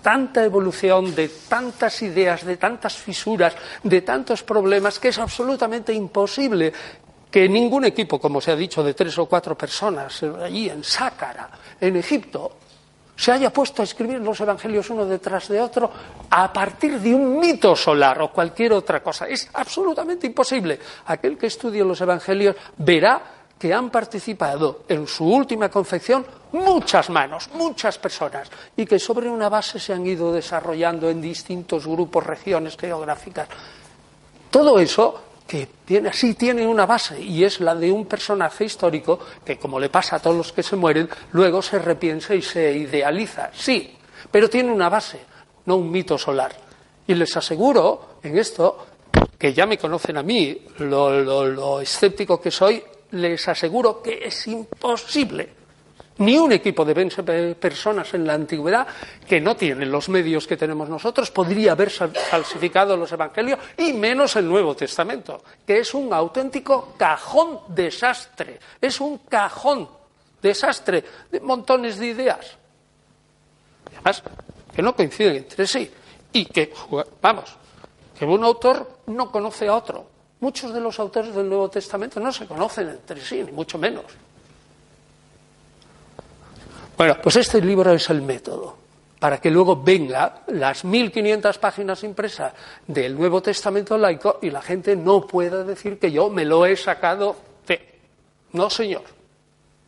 tanta 0.05 0.45
evolución, 0.45 1.15
de 1.15 1.29
tantas 1.50 2.03
ideas, 2.03 2.45
de 2.45 2.57
tantas 2.57 2.93
fisuras, 2.93 3.55
de 3.81 4.01
tantos 4.05 4.43
problemas, 4.43 5.00
que 5.00 5.07
es 5.07 5.17
absolutamente 5.17 5.91
imposible 5.91 6.71
que 7.31 7.50
ningún 7.50 7.85
equipo, 7.85 8.21
como 8.21 8.39
se 8.39 8.51
ha 8.51 8.55
dicho, 8.55 8.83
de 8.83 8.93
tres 8.93 9.17
o 9.17 9.25
cuatro 9.25 9.57
personas 9.57 10.21
allí 10.21 10.69
en 10.69 10.83
Sácara, 10.83 11.50
en 11.81 11.95
Egipto, 11.95 12.53
se 13.15 13.31
haya 13.31 13.50
puesto 13.50 13.81
a 13.81 13.85
escribir 13.85 14.19
los 14.19 14.39
evangelios 14.39 14.91
uno 14.91 15.07
detrás 15.07 15.47
de 15.47 15.59
otro 15.59 15.89
a 16.29 16.53
partir 16.53 17.00
de 17.00 17.15
un 17.15 17.39
mito 17.39 17.75
solar 17.75 18.21
o 18.21 18.31
cualquier 18.31 18.74
otra 18.74 19.01
cosa. 19.01 19.25
Es 19.27 19.50
absolutamente 19.53 20.27
imposible. 20.27 20.79
Aquel 21.07 21.35
que 21.35 21.47
estudie 21.47 21.83
los 21.83 22.00
evangelios 22.00 22.55
verá 22.77 23.44
que 23.57 23.74
han 23.74 23.89
participado 23.89 24.83
en 24.88 25.07
su 25.07 25.25
última 25.25 25.69
confección 25.69 26.25
muchas 26.51 27.09
manos, 27.09 27.50
muchas 27.53 27.97
personas, 27.97 28.50
y 28.75 28.85
que 28.85 29.00
sobre 29.00 29.29
una 29.29 29.50
base 29.50 29.79
se 29.79 29.93
han 29.93 30.05
ido 30.05 30.31
desarrollando 30.31 31.09
en 31.09 31.21
distintos 31.21 31.88
grupos, 31.88 32.25
regiones 32.25 32.77
geográficas. 32.77 33.47
Todo 34.50 34.79
eso 34.79 35.21
que 35.47 35.67
tiene, 35.85 36.12
sí 36.13 36.33
tiene 36.33 36.65
una 36.65 36.85
base 36.85 37.21
y 37.21 37.43
es 37.43 37.59
la 37.59 37.75
de 37.75 37.91
un 37.91 38.05
personaje 38.05 38.65
histórico 38.65 39.19
que, 39.43 39.57
como 39.57 39.79
le 39.79 39.89
pasa 39.89 40.17
a 40.17 40.19
todos 40.19 40.35
los 40.35 40.51
que 40.51 40.63
se 40.63 40.75
mueren, 40.75 41.09
luego 41.33 41.62
se 41.62 41.79
repiensa 41.79 42.33
y 42.33 42.41
se 42.41 42.71
idealiza. 42.74 43.51
Sí, 43.53 43.95
pero 44.31 44.50
tiene 44.50 44.71
una 44.71 44.89
base, 44.89 45.19
no 45.65 45.77
un 45.77 45.91
mito 45.91 46.17
solar. 46.17 46.51
Y 47.07 47.13
les 47.13 47.35
aseguro 47.38 48.17
en 48.24 48.38
esto, 48.38 48.85
que 49.38 49.53
ya 49.53 49.65
me 49.65 49.77
conocen 49.77 50.17
a 50.17 50.24
mí, 50.24 50.65
lo, 50.79 51.45
lo 51.45 51.79
escéptico 51.79 52.41
que 52.41 52.50
soy, 52.50 52.83
les 53.12 53.47
aseguro 53.47 54.01
que 54.01 54.25
es 54.25 54.47
imposible 54.47 55.65
ni 56.17 56.38
un 56.38 56.51
equipo 56.51 56.85
de 56.85 56.93
20 56.93 57.55
personas 57.55 58.13
en 58.13 58.25
la 58.25 58.33
antigüedad 58.33 58.88
que 59.27 59.41
no 59.41 59.55
tienen 59.55 59.91
los 59.91 60.07
medios 60.09 60.47
que 60.47 60.55
tenemos 60.55 60.88
nosotros 60.88 61.31
podría 61.31 61.74
haber 61.74 61.89
falsificado 61.89 62.95
los 62.95 63.12
evangelios 63.12 63.59
y 63.77 63.93
menos 63.93 64.35
el 64.35 64.47
Nuevo 64.47 64.75
Testamento, 64.75 65.43
que 65.65 65.79
es 65.79 65.93
un 65.93 66.13
auténtico 66.13 66.93
cajón 66.97 67.59
desastre. 67.67 68.59
Es 68.79 69.01
un 69.01 69.19
cajón 69.19 69.89
desastre 70.41 71.03
de 71.31 71.39
montones 71.41 71.97
de 71.97 72.07
ideas. 72.07 72.57
Además, 73.91 74.24
que 74.74 74.81
no 74.81 74.95
coinciden 74.95 75.38
entre 75.38 75.67
sí 75.67 75.91
y 76.31 76.45
que, 76.45 76.74
vamos, 77.21 77.55
que 78.17 78.25
un 78.25 78.43
autor 78.43 79.00
no 79.07 79.31
conoce 79.31 79.67
a 79.67 79.75
otro. 79.75 80.14
Muchos 80.39 80.73
de 80.73 80.81
los 80.81 80.99
autores 80.99 81.33
del 81.33 81.47
Nuevo 81.47 81.69
Testamento 81.69 82.19
no 82.19 82.31
se 82.31 82.45
conocen 82.45 82.89
entre 82.89 83.21
sí, 83.21 83.43
ni 83.43 83.51
mucho 83.51 83.77
menos. 83.77 84.05
Bueno, 86.97 87.17
pues 87.21 87.35
este 87.37 87.61
libro 87.61 87.91
es 87.91 88.09
el 88.09 88.21
método 88.21 88.85
para 89.19 89.39
que 89.39 89.49
luego 89.49 89.81
venga 89.81 90.43
las 90.47 90.85
1.500 90.85 91.57
páginas 91.57 92.03
impresas 92.03 92.53
del 92.85 93.15
Nuevo 93.17 93.41
Testamento 93.41 93.97
laico 93.97 94.39
y 94.41 94.49
la 94.49 94.61
gente 94.61 94.95
no 94.95 95.25
pueda 95.25 95.63
decir 95.63 95.97
que 95.97 96.11
yo 96.11 96.29
me 96.29 96.45
lo 96.45 96.65
he 96.65 96.75
sacado 96.75 97.35
de. 97.67 97.99
No, 98.53 98.69
señor. 98.69 99.03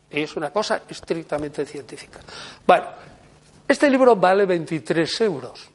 Es 0.09 0.35
una 0.37 0.51
cosa 0.51 0.83
estrictamente 0.87 1.65
científica. 1.65 2.19
Bueno, 2.65 2.87
este 3.67 3.89
libro 3.89 4.15
vale 4.15 4.45
23 4.45 5.21
euros, 5.21 5.69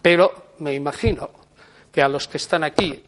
pero 0.00 0.54
me 0.58 0.74
imagino 0.74 1.30
que 1.92 2.02
a 2.02 2.08
los 2.08 2.26
que 2.26 2.38
están 2.38 2.64
aquí, 2.64 3.04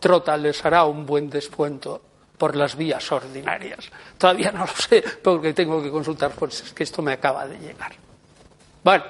Trota 0.00 0.36
les 0.36 0.64
hará 0.64 0.84
un 0.84 1.04
buen 1.04 1.28
descuento 1.28 2.02
por 2.38 2.54
las 2.54 2.76
vías 2.76 3.10
ordinarias. 3.10 3.90
Todavía 4.16 4.52
no 4.52 4.60
lo 4.60 4.68
sé 4.68 5.02
porque 5.22 5.52
tengo 5.52 5.82
que 5.82 5.90
consultar 5.90 6.32
es 6.48 6.72
que 6.72 6.84
esto 6.84 7.02
me 7.02 7.12
acaba 7.12 7.46
de 7.46 7.58
llegar. 7.58 7.92
Bueno, 8.84 9.04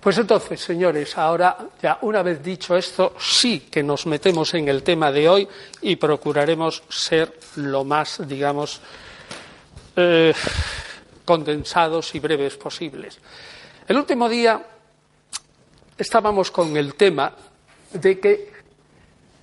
pues 0.00 0.18
entonces, 0.18 0.60
señores, 0.60 1.16
ahora 1.16 1.56
ya 1.80 1.98
una 2.02 2.22
vez 2.22 2.42
dicho 2.42 2.76
esto, 2.76 3.14
sí 3.18 3.68
que 3.70 3.82
nos 3.82 4.06
metemos 4.06 4.52
en 4.54 4.68
el 4.68 4.82
tema 4.82 5.10
de 5.10 5.28
hoy 5.28 5.48
y 5.80 5.96
procuraremos 5.96 6.82
ser 6.88 7.38
lo 7.56 7.84
más, 7.84 8.20
digamos, 8.26 8.80
eh, 9.96 10.34
condensados 11.24 12.14
y 12.14 12.20
breves 12.20 12.56
posibles. 12.56 13.18
El 13.86 13.96
último 13.96 14.28
día 14.28 14.60
estábamos 15.96 16.50
con 16.50 16.76
el 16.76 16.94
tema 16.94 17.32
de 17.92 18.18
que 18.18 18.52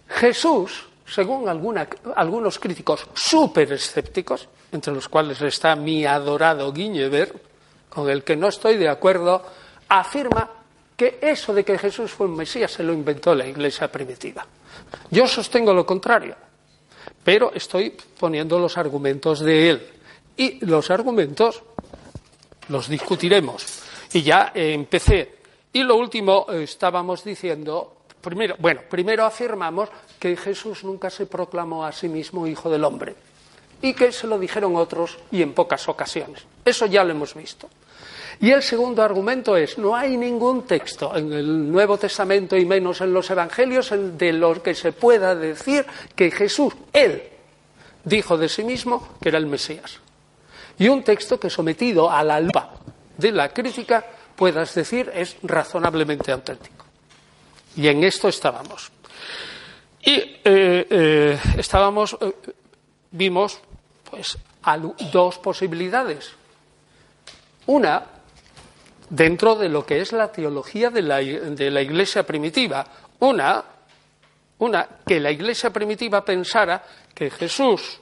Jesús 0.10 0.90
según 1.10 1.50
algunos 1.50 2.60
críticos 2.60 3.08
súper 3.14 3.74
escépticos, 3.74 4.48
entre 4.72 4.94
los 4.94 5.10
cuales 5.10 5.42
está 5.42 5.76
mi 5.76 6.06
adorado 6.06 6.72
Guiñever, 6.72 7.34
con 7.90 8.10
el 8.10 8.24
que 8.24 8.36
no 8.36 8.50
estoy 8.50 8.78
de 8.78 8.90
acuerdo, 8.90 9.44
afirma 9.88 10.50
que 10.96 11.18
eso 11.22 11.54
de 11.54 11.66
que 11.66 11.78
Jesús 11.80 12.12
fue 12.12 12.28
un 12.28 12.36
Mesías 12.36 12.72
se 12.72 12.84
lo 12.84 12.94
inventó 12.94 13.34
la 13.34 13.48
Iglesia 13.48 13.92
primitiva. 13.92 14.46
Yo 15.10 15.28
sostengo 15.28 15.74
lo 15.74 15.86
contrario, 15.86 16.36
pero 17.24 17.52
estoy 17.54 17.98
poniendo 18.20 18.60
los 18.60 18.78
argumentos 18.78 19.40
de 19.40 19.70
él. 19.70 19.88
Y 20.38 20.64
los 20.66 20.90
argumentos 20.92 21.64
los 22.70 22.88
discutiremos. 22.88 23.66
Y 24.14 24.22
ya 24.22 24.52
empecé. 24.54 25.40
Y 25.74 25.84
lo 25.84 25.96
último, 25.96 26.46
estábamos 26.52 27.24
diciendo 27.24 27.98
Primero, 28.22 28.56
bueno, 28.60 28.82
primero 28.90 29.26
afirmamos 29.26 29.90
que 30.20 30.36
Jesús 30.36 30.84
nunca 30.84 31.10
se 31.10 31.26
proclamó 31.26 31.86
a 31.86 31.92
sí 31.92 32.10
mismo 32.10 32.46
hijo 32.48 32.70
del 32.70 32.84
hombre 32.84 33.16
y 33.82 33.94
que 33.94 34.12
se 34.12 34.28
lo 34.28 34.38
dijeron 34.38 34.76
otros 34.76 35.18
y 35.32 35.42
en 35.42 35.54
pocas 35.54 35.88
ocasiones. 35.88 36.44
Eso 36.66 36.86
ya 36.86 37.04
lo 37.04 37.12
hemos 37.12 37.34
visto. 37.34 37.70
Y 38.42 38.52
el 38.52 38.64
segundo 38.64 39.04
argumento 39.04 39.58
es, 39.58 39.78
no 39.78 39.96
hay 39.96 40.16
ningún 40.16 40.64
texto 40.64 41.16
en 41.16 41.32
el 41.34 41.72
Nuevo 41.72 41.98
Testamento 41.98 42.56
y 42.56 42.66
menos 42.66 43.02
en 43.02 43.14
los 43.14 43.30
Evangelios 43.30 43.92
de 44.18 44.34
los 44.34 44.60
que 44.60 44.76
se 44.76 44.94
pueda 44.94 45.36
decir 45.36 45.86
que 46.16 46.32
Jesús, 46.32 46.74
él, 46.94 47.22
dijo 48.04 48.38
de 48.38 48.48
sí 48.48 48.64
mismo 48.64 49.16
que 49.22 49.30
era 49.30 49.38
el 49.38 49.46
Mesías. 49.46 50.00
Y 50.78 50.88
un 50.88 51.04
texto 51.04 51.40
que 51.40 51.50
sometido 51.50 52.10
a 52.10 52.24
la 52.24 52.40
lupa 52.40 52.72
de 53.18 53.32
la 53.32 53.50
crítica 53.50 54.06
puedas 54.36 54.74
decir 54.74 55.12
es 55.14 55.36
razonablemente 55.44 56.32
auténtico. 56.32 56.79
Y 57.76 57.88
en 57.88 58.04
esto 58.04 58.28
estábamos. 58.28 58.92
Y 60.02 60.12
eh, 60.12 60.88
eh, 60.90 61.40
estábamos, 61.58 62.18
eh, 62.20 62.34
vimos 63.12 63.60
pues 64.10 64.38
dos 65.12 65.38
posibilidades. 65.40 66.32
Una, 67.68 68.04
dentro 69.10 69.56
de 69.56 69.70
lo 69.70 69.86
que 69.86 70.02
es 70.02 70.12
la 70.12 70.32
teología 70.32 70.90
de 70.90 71.02
la, 71.02 71.18
de 71.18 71.72
la 71.72 71.82
Iglesia 71.82 72.24
primitiva. 72.24 72.86
Una, 73.20 73.64
una, 74.60 74.88
que 75.06 75.20
la 75.20 75.32
Iglesia 75.32 75.72
primitiva 75.72 76.24
pensara 76.24 76.84
que 77.14 77.30
Jesús 77.30 78.00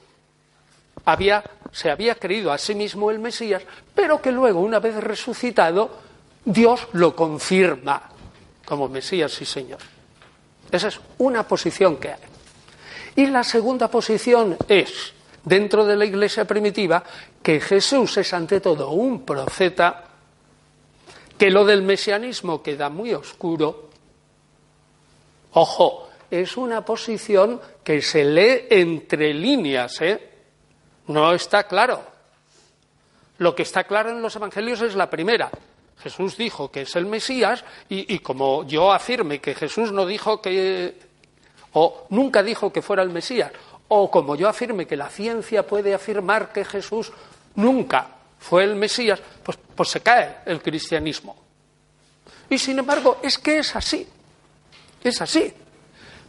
había, 1.06 1.44
se 1.72 1.90
había 1.90 2.16
creído 2.16 2.52
a 2.52 2.58
sí 2.58 2.76
mismo 2.76 3.12
el 3.12 3.20
Mesías, 3.20 3.64
pero 3.94 4.22
que 4.22 4.32
luego, 4.32 4.60
una 4.60 4.80
vez 4.80 4.96
resucitado, 4.96 5.90
Dios 6.46 6.88
lo 6.94 7.16
confirma 7.16 8.17
como 8.68 8.90
Mesías 8.90 9.42
y 9.42 9.46
Señor. 9.46 9.80
Esa 10.70 10.90
es 10.90 11.00
una 11.20 11.48
posición 11.48 11.96
que 11.96 12.10
hay. 12.10 12.20
Y 13.16 13.28
la 13.28 13.46
segunda 13.46 13.88
posición 13.90 14.58
es, 14.68 15.14
dentro 15.46 15.86
de 15.86 15.96
la 15.96 16.04
iglesia 16.04 16.46
primitiva, 16.46 17.02
que 17.42 17.62
Jesús 17.62 18.18
es 18.18 18.34
ante 18.34 18.60
todo 18.60 18.90
un 18.90 19.24
profeta, 19.26 20.04
que 21.38 21.50
lo 21.50 21.64
del 21.64 21.82
mesianismo 21.82 22.62
queda 22.62 22.90
muy 22.90 23.14
oscuro. 23.14 23.90
Ojo, 25.54 26.10
es 26.30 26.58
una 26.58 26.84
posición 26.84 27.62
que 27.86 28.02
se 28.02 28.26
lee 28.26 28.68
entre 28.70 29.34
líneas, 29.34 30.02
¿eh? 30.02 30.30
No 31.08 31.32
está 31.32 31.64
claro. 31.64 32.04
Lo 33.38 33.56
que 33.56 33.64
está 33.64 33.86
claro 33.86 34.10
en 34.10 34.22
los 34.22 34.36
evangelios 34.36 34.82
es 34.82 34.96
la 34.96 35.10
primera, 35.10 35.50
Jesús 36.00 36.38
dijo 36.38 36.70
que 36.72 36.82
es 36.82 36.96
el 36.96 37.06
Mesías 37.06 37.64
y, 37.90 38.20
como 38.20 38.66
yo 38.66 38.92
afirme 38.92 39.40
que 39.40 39.56
Jesús 39.56 39.92
no 39.92 40.06
dijo 40.06 40.42
que, 40.42 40.96
o 41.74 42.06
nunca 42.10 42.44
dijo 42.44 42.72
que 42.72 42.82
fuera 42.82 43.04
el 43.04 43.10
Mesías, 43.10 43.52
o 43.88 44.12
como 44.12 44.36
yo 44.36 44.48
afirme 44.48 44.86
que 44.86 44.96
la 44.96 45.10
ciencia 45.10 45.66
puede 45.66 45.94
afirmar 45.94 46.52
que 46.52 46.66
Jesús 46.66 47.12
nunca 47.56 48.08
fue 48.38 48.64
el 48.64 48.76
Mesías, 48.76 49.20
pues, 49.44 49.58
pues 49.76 49.90
se 49.90 50.02
cae 50.02 50.38
el 50.46 50.62
cristianismo. 50.62 51.36
Y 52.50 52.58
sin 52.58 52.80
embargo, 52.80 53.18
es 53.24 53.38
que 53.38 53.60
es 53.60 53.76
así. 53.76 54.08
Es 55.04 55.22
así. 55.22 55.54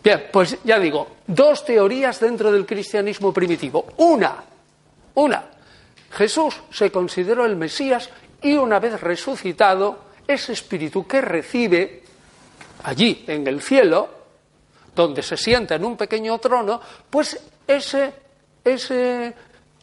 Bien, 0.03 0.29
pues 0.33 0.57
ya 0.65 0.79
digo, 0.79 1.09
dos 1.27 1.65
teorías 1.65 2.21
dentro 2.21 2.51
del 2.51 2.65
cristianismo 2.65 3.33
primitivo. 3.33 3.87
Una, 3.99 4.43
una, 5.15 5.45
Jesús 6.13 6.61
se 6.71 6.91
consideró 6.91 7.45
el 7.45 7.57
Mesías 7.57 8.09
y 8.42 8.54
una 8.54 8.78
vez 8.78 9.00
resucitado, 9.00 10.09
ese 10.26 10.52
espíritu 10.52 11.07
que 11.07 11.21
recibe 11.21 12.02
allí 12.85 13.25
en 13.26 13.47
el 13.47 13.62
cielo, 13.62 14.09
donde 14.95 15.23
se 15.23 15.37
sienta 15.37 15.76
en 15.76 15.85
un 15.85 15.97
pequeño 15.97 16.38
trono, 16.38 16.80
pues 17.11 17.40
ese, 17.66 18.12
ese 18.64 19.35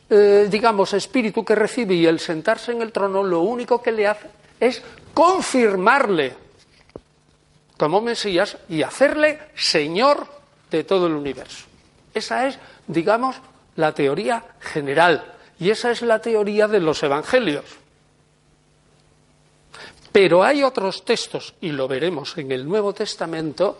eh, 0.09 0.47
digamos, 0.49 0.93
espíritu 0.93 1.43
que 1.43 1.55
recibe 1.55 1.95
y 1.95 2.05
el 2.05 2.19
sentarse 2.19 2.71
en 2.71 2.81
el 2.81 2.91
trono, 2.91 3.23
lo 3.23 3.39
único 3.39 3.81
que 3.81 3.91
le 3.91 4.07
hace 4.07 4.29
es 4.59 4.81
confirmarle 5.13 6.33
como 7.77 8.01
Mesías 8.01 8.57
y 8.69 8.83
hacerle 8.83 9.39
Señor 9.55 10.27
de 10.69 10.83
todo 10.83 11.07
el 11.07 11.13
universo. 11.13 11.65
Esa 12.13 12.47
es, 12.47 12.59
digamos, 12.87 13.35
la 13.75 13.93
teoría 13.93 14.43
general 14.59 15.33
y 15.59 15.71
esa 15.71 15.91
es 15.91 16.01
la 16.01 16.19
teoría 16.19 16.67
de 16.67 16.79
los 16.79 17.01
evangelios. 17.01 17.65
Pero 20.15 20.45
hay 20.45 20.63
otros 20.63 21.03
textos, 21.03 21.55
y 21.59 21.73
lo 21.73 21.89
veremos 21.89 22.37
en 22.37 22.49
el 22.53 22.65
Nuevo 22.65 22.93
Testamento, 22.93 23.77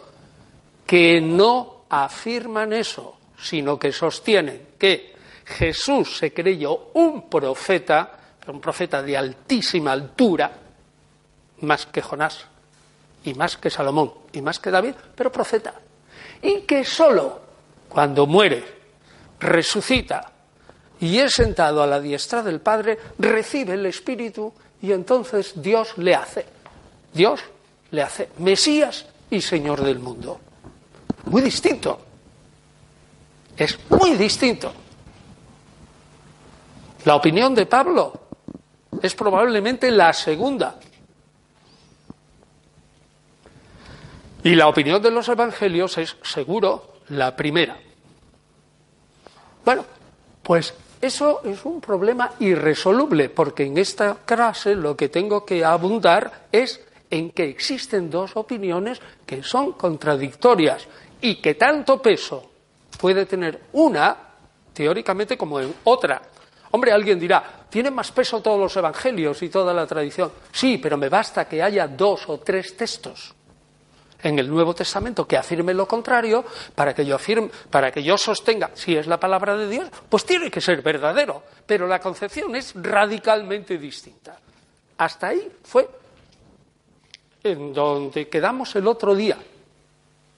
que 0.86 1.22
no 1.22 1.86
afirman 1.88 2.74
eso, 2.74 3.20
sino 3.42 3.80
que 3.80 3.94
sostienen 3.94 4.72
que 4.78 5.16
Jesús 5.46 6.18
se 6.18 6.34
creyó 6.34 6.90
un 6.96 7.30
profeta, 7.30 8.20
un 8.48 8.60
profeta 8.60 9.02
de 9.02 9.16
altísima 9.16 9.94
altura, 9.94 10.52
más 11.62 11.86
que 11.86 12.02
Jonás, 12.02 12.46
y 13.24 13.34
más 13.34 13.56
que 13.56 13.70
Salomón, 13.70 14.12
y 14.34 14.42
más 14.42 14.60
que 14.60 14.72
David, 14.72 14.96
pero 15.16 15.32
profeta. 15.32 15.74
Y 16.42 16.64
que 16.64 16.84
solo 16.84 17.40
cuando 17.88 18.28
muere, 18.28 18.62
resucita 19.40 20.34
y 21.00 21.18
es 21.18 21.32
sentado 21.32 21.82
a 21.82 21.88
la 21.88 22.02
diestra 22.02 22.44
del 22.44 22.60
Padre, 22.60 23.00
recibe 23.20 23.76
el 23.76 23.86
Espíritu 23.86 24.54
y 24.82 24.92
entonces 24.92 25.54
Dios 25.62 25.98
le 25.98 26.16
hace. 26.16 26.46
Dios 27.14 27.42
le 27.92 28.02
hace 28.02 28.30
Mesías 28.40 29.06
y 29.30 29.42
Señor 29.42 29.82
del 29.82 30.00
mundo. 30.00 30.40
Muy 31.26 31.42
distinto. 31.42 32.00
Es 33.58 33.80
muy 33.90 34.16
distinto. 34.16 34.74
La 37.06 37.16
opinión 37.16 37.56
de 37.56 37.66
Pablo 37.66 38.14
es 39.02 39.16
probablemente 39.16 39.92
la 39.92 40.12
segunda. 40.14 40.80
Y 44.44 44.56
la 44.56 44.68
opinión 44.68 45.02
de 45.02 45.12
los 45.12 45.28
evangelios 45.30 45.98
es 45.98 46.18
seguro 46.24 47.00
la 47.10 47.36
primera. 47.36 47.78
Bueno, 49.64 49.86
pues 50.44 50.74
eso 51.02 51.42
es 51.44 51.66
un 51.66 51.82
problema 51.82 52.32
irresoluble, 52.40 53.30
porque 53.30 53.64
en 53.64 53.78
esta 53.78 54.16
clase 54.26 54.76
lo 54.76 54.96
que 54.96 55.10
tengo 55.10 55.46
que 55.46 55.64
abundar 55.64 56.48
es 56.52 56.82
en 57.10 57.32
que 57.32 57.50
existen 57.50 58.10
dos 58.10 58.32
opiniones 58.36 59.00
que 59.26 59.44
son 59.44 59.74
contradictorias 59.74 60.88
y 61.22 61.36
que 61.42 61.56
tanto 61.56 62.02
peso 62.02 62.52
puede 63.00 63.26
tener 63.26 63.62
una, 63.74 64.18
teóricamente, 64.74 65.38
como 65.38 65.60
en 65.60 65.74
otra. 65.84 66.22
Hombre, 66.72 66.92
alguien 66.92 67.20
dirá, 67.20 67.66
tienen 67.70 67.94
más 67.94 68.12
peso 68.12 68.42
todos 68.42 68.60
los 68.60 68.76
evangelios 68.76 69.42
y 69.44 69.50
toda 69.50 69.74
la 69.74 69.86
tradición. 69.86 70.32
Sí, 70.52 70.78
pero 70.78 70.98
me 70.98 71.10
basta 71.10 71.48
que 71.48 71.62
haya 71.62 71.88
dos 71.88 72.28
o 72.28 72.40
tres 72.40 72.76
textos 72.76 73.35
en 74.22 74.40
el 74.40 74.50
Nuevo 74.50 74.74
Testamento 74.74 75.28
que 75.28 75.38
afirme 75.38 75.74
lo 75.74 75.88
contrario 75.88 76.46
para 76.74 76.94
que 76.94 77.06
yo 77.06 77.16
afirme, 77.16 77.50
para 77.70 77.92
que 77.92 78.04
yo 78.04 78.18
sostenga 78.18 78.72
si 78.74 78.96
es 78.96 79.08
la 79.08 79.20
palabra 79.20 79.56
de 79.56 79.70
Dios, 79.70 79.90
pues 80.10 80.26
tiene 80.26 80.50
que 80.50 80.62
ser 80.62 80.82
verdadero, 80.82 81.44
pero 81.66 81.88
la 81.88 82.00
concepción 82.00 82.56
es 82.56 82.74
radicalmente 82.76 83.78
distinta. 83.78 84.38
Hasta 84.98 85.28
ahí 85.28 85.52
fue 85.64 85.88
en 87.44 87.74
donde 87.74 88.28
quedamos 88.28 88.76
el 88.76 88.88
otro 88.88 89.14
día. 89.14 89.38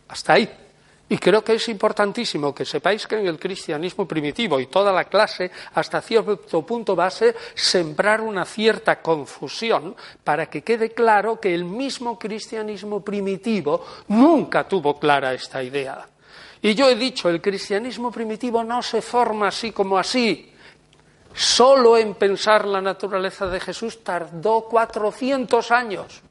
Hasta 0.10 0.34
ahí. 0.34 0.67
Y 1.10 1.18
creo 1.18 1.42
que 1.42 1.54
es 1.54 1.70
importantísimo 1.70 2.54
que 2.54 2.66
sepáis 2.66 3.08
que 3.08 3.18
en 3.18 3.28
el 3.28 3.40
cristianismo 3.40 4.06
primitivo 4.06 4.60
y 4.60 4.68
toda 4.68 4.92
la 4.92 5.06
clase, 5.06 5.50
hasta 5.74 6.02
cierto 6.02 6.66
punto 6.66 6.98
va 6.98 7.06
a 7.06 7.12
ser 7.12 7.36
sembrar 7.56 8.20
una 8.20 8.44
cierta 8.44 9.02
confusión 9.02 9.96
para 10.24 10.48
que 10.48 10.64
quede 10.64 10.92
claro 10.92 11.40
que 11.40 11.54
el 11.54 11.64
mismo 11.64 12.20
cristianismo 12.20 13.00
primitivo 13.00 13.86
nunca 14.10 14.68
tuvo 14.68 15.00
clara 15.00 15.34
esta 15.34 15.64
idea. 15.64 16.06
Y 16.62 16.76
yo 16.76 16.90
he 16.90 16.96
dicho, 16.96 17.30
el 17.30 17.42
cristianismo 17.42 18.12
primitivo 18.12 18.62
no 18.64 18.82
se 18.82 19.02
forma 19.02 19.48
así 19.48 19.72
como 19.72 19.98
así. 19.98 20.52
Solo 21.34 21.96
en 21.98 22.16
pensar 22.16 22.66
la 22.66 22.82
naturaleza 22.82 23.48
de 23.48 23.62
Jesús 23.62 24.04
tardó 24.04 24.66
400 24.66 25.72
años. 25.72 26.22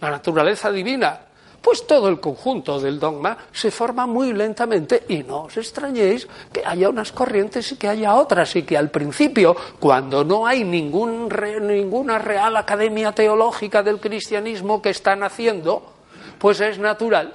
La 0.00 0.10
naturaleza 0.10 0.70
divina 0.70 1.27
pues 1.60 1.86
todo 1.86 2.08
el 2.08 2.20
conjunto 2.20 2.80
del 2.80 2.98
dogma 2.98 3.36
se 3.52 3.70
forma 3.70 4.06
muy 4.06 4.32
lentamente 4.32 5.04
y 5.08 5.22
no 5.22 5.44
os 5.44 5.56
extrañéis 5.56 6.28
que 6.52 6.62
haya 6.64 6.88
unas 6.88 7.12
corrientes 7.12 7.72
y 7.72 7.76
que 7.76 7.88
haya 7.88 8.14
otras 8.14 8.54
y 8.56 8.62
que 8.62 8.76
al 8.76 8.90
principio, 8.90 9.56
cuando 9.78 10.24
no 10.24 10.46
hay 10.46 10.64
ninguna 10.64 12.18
real 12.18 12.56
academia 12.56 13.12
teológica 13.12 13.82
del 13.82 14.00
cristianismo 14.00 14.80
que 14.80 14.90
están 14.90 15.22
haciendo, 15.22 15.94
pues 16.38 16.60
es 16.60 16.78
natural 16.78 17.34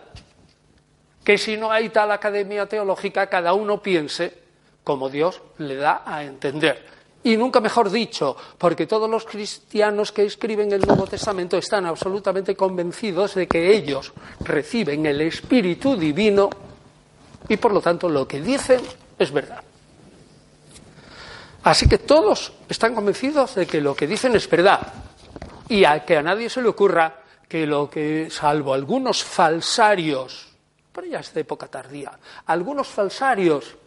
que 1.24 1.38
si 1.38 1.58
no 1.58 1.72
hay 1.72 1.90
tal 1.90 2.12
academia 2.12 2.66
teológica, 2.66 3.28
cada 3.28 3.54
uno 3.54 3.82
piense 3.82 4.44
como 4.84 5.10
Dios 5.10 5.42
le 5.58 5.76
da 5.76 6.04
a 6.06 6.24
entender. 6.24 6.93
Y 7.24 7.38
nunca 7.38 7.62
mejor 7.62 7.90
dicho, 7.90 8.36
porque 8.58 8.86
todos 8.86 9.10
los 9.10 9.26
cristianos 9.26 10.12
que 10.12 10.26
escriben 10.26 10.72
el 10.74 10.82
Nuevo 10.82 11.08
Testamento 11.08 11.58
están 11.58 11.86
absolutamente 11.86 12.56
convencidos 12.56 13.36
de 13.36 13.48
que 13.48 13.76
ellos 13.76 14.12
reciben 14.42 15.06
el 15.06 15.22
Espíritu 15.22 15.96
Divino 15.96 16.50
y 17.48 17.56
por 17.58 17.74
lo 17.74 17.82
tanto 17.82 18.10
lo 18.10 18.28
que 18.28 18.42
dicen 18.42 18.82
es 19.18 19.32
verdad. 19.32 19.64
Así 21.64 21.88
que 21.88 21.98
todos 21.98 22.52
están 22.68 22.94
convencidos 22.94 23.56
de 23.56 23.66
que 23.66 23.80
lo 23.80 23.96
que 23.96 24.06
dicen 24.06 24.36
es 24.36 24.50
verdad 24.50 24.82
y 25.70 25.86
a 25.86 26.04
que 26.04 26.18
a 26.18 26.22
nadie 26.22 26.50
se 26.50 26.62
le 26.62 26.68
ocurra 26.68 27.22
que 27.48 27.66
lo 27.66 27.90
que, 27.90 28.28
salvo 28.30 28.74
algunos 28.74 29.24
falsarios, 29.24 30.48
pero 30.92 31.08
ya 31.08 31.20
es 31.20 31.34
de 31.34 31.42
época 31.42 31.68
tardía, 31.68 32.12
algunos 32.48 32.88
falsarios 32.88 33.78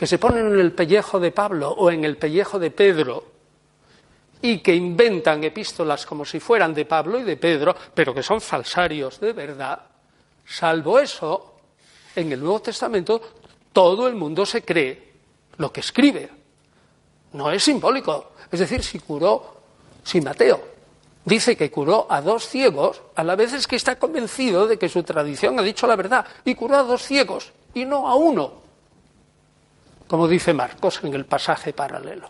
que 0.00 0.06
se 0.06 0.16
ponen 0.16 0.46
en 0.46 0.58
el 0.58 0.72
pellejo 0.72 1.20
de 1.20 1.30
Pablo 1.30 1.68
o 1.68 1.90
en 1.90 2.06
el 2.06 2.16
pellejo 2.16 2.58
de 2.58 2.70
Pedro 2.70 3.22
y 4.40 4.60
que 4.60 4.74
inventan 4.74 5.44
epístolas 5.44 6.06
como 6.06 6.24
si 6.24 6.40
fueran 6.40 6.72
de 6.72 6.86
Pablo 6.86 7.18
y 7.18 7.22
de 7.22 7.36
Pedro, 7.36 7.76
pero 7.92 8.14
que 8.14 8.22
son 8.22 8.40
falsarios 8.40 9.20
de 9.20 9.34
verdad, 9.34 9.78
salvo 10.46 10.98
eso, 10.98 11.56
en 12.16 12.32
el 12.32 12.40
Nuevo 12.40 12.62
Testamento 12.62 13.20
todo 13.74 14.08
el 14.08 14.14
mundo 14.14 14.46
se 14.46 14.62
cree 14.62 15.12
lo 15.58 15.70
que 15.70 15.80
escribe. 15.80 16.30
No 17.34 17.52
es 17.52 17.62
simbólico. 17.62 18.32
Es 18.50 18.60
decir, 18.60 18.82
si 18.82 19.00
curó, 19.00 19.60
si 20.02 20.22
Mateo 20.22 20.62
dice 21.26 21.58
que 21.58 21.70
curó 21.70 22.06
a 22.08 22.22
dos 22.22 22.48
ciegos, 22.48 23.02
a 23.16 23.22
la 23.22 23.36
vez 23.36 23.52
es 23.52 23.66
que 23.66 23.76
está 23.76 23.98
convencido 23.98 24.66
de 24.66 24.78
que 24.78 24.88
su 24.88 25.02
tradición 25.02 25.58
ha 25.58 25.62
dicho 25.62 25.86
la 25.86 25.96
verdad, 25.96 26.24
y 26.46 26.54
curó 26.54 26.76
a 26.76 26.84
dos 26.84 27.02
ciegos, 27.02 27.52
y 27.74 27.84
no 27.84 28.08
a 28.08 28.14
uno 28.14 28.59
como 30.10 30.26
dice 30.26 30.52
Marcos 30.52 30.98
en 31.04 31.14
el 31.14 31.24
pasaje 31.24 31.72
paralelo. 31.72 32.28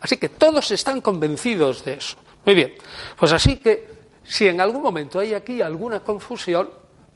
Así 0.00 0.16
que 0.16 0.28
todos 0.28 0.70
están 0.70 1.00
convencidos 1.00 1.84
de 1.84 1.94
eso. 1.94 2.16
Muy 2.44 2.54
bien, 2.54 2.74
pues 3.18 3.32
así 3.32 3.56
que 3.56 3.88
si 4.22 4.46
en 4.46 4.60
algún 4.60 4.80
momento 4.80 5.18
hay 5.18 5.34
aquí 5.34 5.60
alguna 5.60 5.98
confusión, 5.98 6.70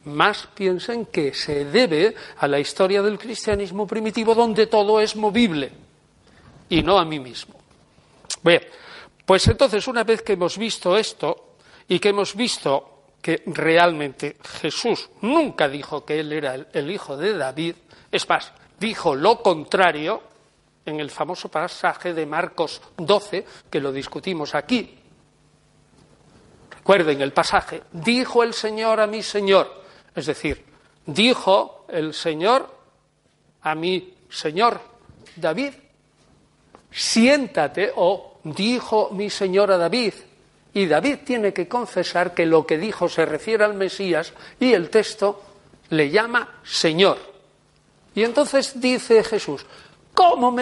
más 0.06 0.48
piensen 0.52 1.06
que 1.06 1.32
se 1.32 1.64
debe 1.64 2.16
a 2.38 2.48
la 2.48 2.58
historia 2.58 3.02
del 3.02 3.20
cristianismo 3.20 3.86
primitivo 3.86 4.34
donde 4.34 4.66
todo 4.66 5.00
es 5.00 5.14
movible 5.14 5.70
y 6.68 6.82
no 6.82 6.98
a 6.98 7.04
mí 7.04 7.20
mismo. 7.20 7.54
Bien, 8.42 8.62
pues 9.24 9.46
entonces 9.46 9.86
una 9.86 10.02
vez 10.02 10.22
que 10.22 10.32
hemos 10.32 10.58
visto 10.58 10.96
esto 10.96 11.54
y 11.86 12.00
que 12.00 12.08
hemos 12.08 12.34
visto 12.34 13.04
que 13.22 13.44
realmente 13.46 14.38
Jesús 14.60 15.08
nunca 15.20 15.68
dijo 15.68 16.04
que 16.04 16.18
él 16.18 16.32
era 16.32 16.56
el, 16.72 16.90
hijo 16.90 17.16
de 17.16 17.36
David, 17.36 17.76
es 18.10 18.28
más, 18.28 18.52
dijo 18.80 19.14
lo 19.14 19.42
contrario 19.42 20.22
en 20.86 20.98
el 20.98 21.10
famoso 21.10 21.48
pasaje 21.50 22.14
de 22.14 22.26
Marcos 22.26 22.80
12, 22.96 23.44
que 23.70 23.80
lo 23.80 23.92
discutimos 23.92 24.54
aquí. 24.54 24.98
Recuerden 26.70 27.20
el 27.20 27.32
pasaje, 27.32 27.82
dijo 27.92 28.42
el 28.42 28.54
Señor 28.54 29.00
a 29.00 29.06
mi 29.06 29.22
Señor, 29.22 29.84
es 30.14 30.26
decir, 30.26 30.64
dijo 31.06 31.84
el 31.88 32.14
Señor 32.14 32.74
a 33.60 33.74
mi 33.74 34.14
Señor 34.30 34.80
David, 35.36 35.74
siéntate, 36.90 37.92
o 37.94 38.38
dijo 38.42 39.10
mi 39.10 39.28
Señor 39.28 39.70
a 39.70 39.76
David, 39.76 40.14
y 40.72 40.86
David 40.86 41.18
tiene 41.24 41.52
que 41.52 41.68
confesar 41.68 42.32
que 42.32 42.46
lo 42.46 42.66
que 42.66 42.78
dijo 42.78 43.08
se 43.08 43.26
refiere 43.26 43.64
al 43.64 43.74
Mesías 43.74 44.32
y 44.58 44.72
el 44.72 44.88
texto 44.88 45.42
le 45.90 46.10
llama 46.10 46.60
Señor. 46.64 47.29
Y 48.14 48.24
entonces 48.24 48.80
dice 48.80 49.22
Jesús, 49.22 49.64
¿cómo 50.14 50.56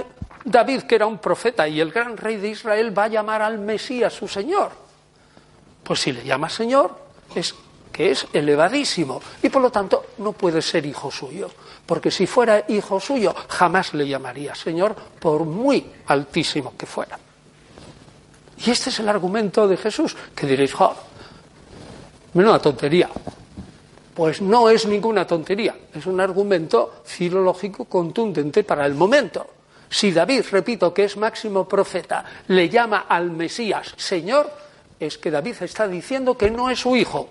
David, 0.45 0.83
que 0.83 0.95
era 0.95 1.07
un 1.07 1.19
profeta 1.19 1.67
y 1.67 1.81
el 1.81 1.91
gran 1.91 2.17
rey 2.17 2.37
de 2.37 2.49
Israel, 2.49 2.97
va 2.97 3.05
a 3.05 3.09
llamar 3.09 3.43
al 3.43 3.59
Mesías 3.59 4.13
su 4.13 4.29
Señor? 4.29 4.73
Pues 5.83 6.01
si 6.01 6.13
le 6.13 6.25
llama 6.25 6.49
Señor, 6.49 6.99
es 7.35 7.55
que 7.93 8.11
es 8.11 8.27
elevadísimo 8.33 9.21
y 9.43 9.49
por 9.49 9.63
lo 9.63 9.71
tanto 9.71 10.07
no 10.19 10.33
puede 10.33 10.63
ser 10.63 10.87
hijo 10.87 11.11
suyo, 11.11 11.51
porque 11.85 12.11
si 12.11 12.27
fuera 12.27 12.65
hijo 12.69 13.01
suyo 13.01 13.35
jamás 13.49 13.95
le 13.95 14.07
llamaría 14.07 14.55
Señor 14.55 14.95
por 14.95 15.45
muy 15.45 15.91
altísimo 16.07 16.75
que 16.77 16.87
fuera. 16.87 17.19
Y 18.65 18.71
este 18.71 18.91
es 18.91 19.01
el 19.01 19.09
argumento 19.09 19.67
de 19.67 19.77
Jesús, 19.77 20.17
que 20.35 20.47
diréis, 20.47 20.75
jo, 20.75 20.95
menuda 22.35 22.59
tontería, 22.59 23.09
pues 24.19 24.43
no 24.43 24.69
es 24.69 24.85
ninguna 24.85 25.25
tontería, 25.25 25.77
es 25.95 26.05
un 26.05 26.21
argumento 26.21 27.03
filológico 27.05 27.85
contundente 27.85 28.65
para 28.65 28.85
el 28.85 28.95
momento. 28.95 29.47
Si 29.89 30.11
David, 30.11 30.45
repito, 30.51 30.93
que 30.93 31.05
es 31.05 31.17
máximo 31.17 31.69
profeta, 31.69 32.25
le 32.49 32.69
llama 32.69 33.07
al 33.09 33.31
Mesías 33.31 33.95
Señor, 33.97 34.51
es 34.99 35.19
que 35.19 35.31
David 35.31 35.55
está 35.61 35.87
diciendo 35.87 36.37
que 36.37 36.51
no 36.51 36.69
es 36.69 36.81
su 36.81 36.97
hijo. 36.97 37.31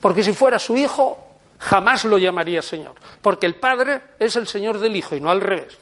Porque 0.00 0.22
si 0.22 0.32
fuera 0.34 0.60
su 0.60 0.76
hijo, 0.76 1.18
jamás 1.58 2.04
lo 2.04 2.16
llamaría 2.16 2.62
Señor. 2.62 2.94
Porque 3.20 3.46
el 3.46 3.56
Padre 3.56 4.00
es 4.20 4.36
el 4.36 4.46
Señor 4.46 4.78
del 4.78 4.94
Hijo 4.94 5.16
y 5.16 5.20
no 5.20 5.32
al 5.32 5.40
revés. 5.40 5.76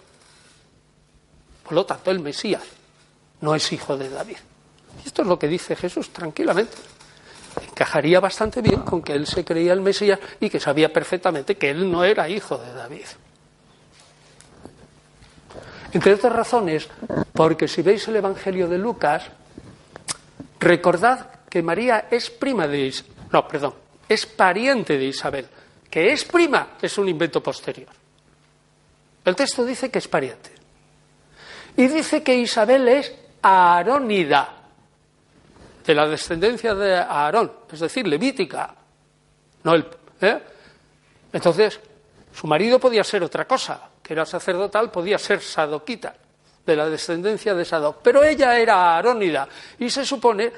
Por 1.63 1.75
lo 1.75 1.85
tanto, 1.85 2.11
el 2.11 2.21
Mesías 2.21 2.63
no 3.43 3.55
es 3.55 3.71
hijo 3.71 3.99
de 3.99 4.09
David. 4.09 4.39
Y 5.05 5.09
esto 5.09 5.21
es 5.21 5.29
lo 5.29 5.39
que 5.39 5.47
dice 5.47 5.77
Jesús 5.77 6.09
tranquilamente 6.09 6.96
encajaría 7.77 8.21
bastante 8.21 8.63
bien 8.63 8.81
con 8.81 9.03
que 9.03 9.13
él 9.13 9.27
se 9.27 9.45
creía 9.45 9.75
el 9.75 9.83
Mesías 9.83 10.19
y 10.41 10.49
que 10.49 10.59
sabía 10.59 10.91
perfectamente 10.91 11.57
que 11.57 11.69
él 11.69 11.93
no 11.93 12.05
era 12.05 12.27
hijo 12.27 12.57
de 12.57 12.73
David. 12.73 13.05
Entre 15.93 16.15
otras 16.15 16.33
razones, 16.33 16.89
porque 17.35 17.69
si 17.69 17.83
veis 17.83 18.09
el 18.09 18.17
Evangelio 18.17 18.67
de 18.67 18.79
Lucas, 18.79 19.25
recordad 20.59 21.29
que 21.51 21.63
María 21.63 22.07
es 22.11 22.31
prima 22.31 22.67
de 22.67 22.87
Isabel. 22.87 23.13
No, 23.31 23.47
perdón, 23.47 23.75
es 24.09 24.25
pariente 24.25 24.97
de 24.97 25.05
Isabel. 25.05 25.47
Que 25.91 26.13
es 26.13 26.25
prima 26.25 26.79
es 26.81 26.97
un 26.97 27.11
invento 27.11 27.43
posterior. 27.43 27.91
El 29.23 29.37
texto 29.37 29.67
dice 29.67 29.91
que 29.91 29.99
es 29.99 30.09
pariente. 30.09 30.51
Y 31.77 31.89
dice 31.89 32.23
que 32.23 32.35
Isabel 32.37 32.89
es 32.89 33.15
aarónida, 33.43 34.56
de 35.87 35.95
la 35.95 36.09
descendencia 36.09 36.75
de 36.75 36.97
Aarón, 36.97 37.53
es 37.71 37.81
decir, 37.81 38.07
levítica. 38.07 38.75
No 39.63 39.75
el, 39.75 39.87
¿eh? 40.21 40.43
Entonces, 41.33 41.81
su 42.35 42.47
marido 42.47 42.79
podía 42.81 43.05
ser 43.05 43.23
otra 43.23 43.47
cosa, 43.47 43.89
que 44.03 44.13
era 44.13 44.27
sacerdotal, 44.27 44.91
podía 44.91 45.19
ser 45.19 45.41
sadoquita, 45.41 46.15
de 46.65 46.77
la 46.77 46.89
descendencia 46.89 47.55
de 47.55 47.65
Sadoc. 47.65 47.99
Pero 48.03 48.25
ella 48.25 48.59
era 48.59 48.97
aarónida 48.97 49.49
y 49.79 49.89
se 49.89 50.05
supone 50.05 50.53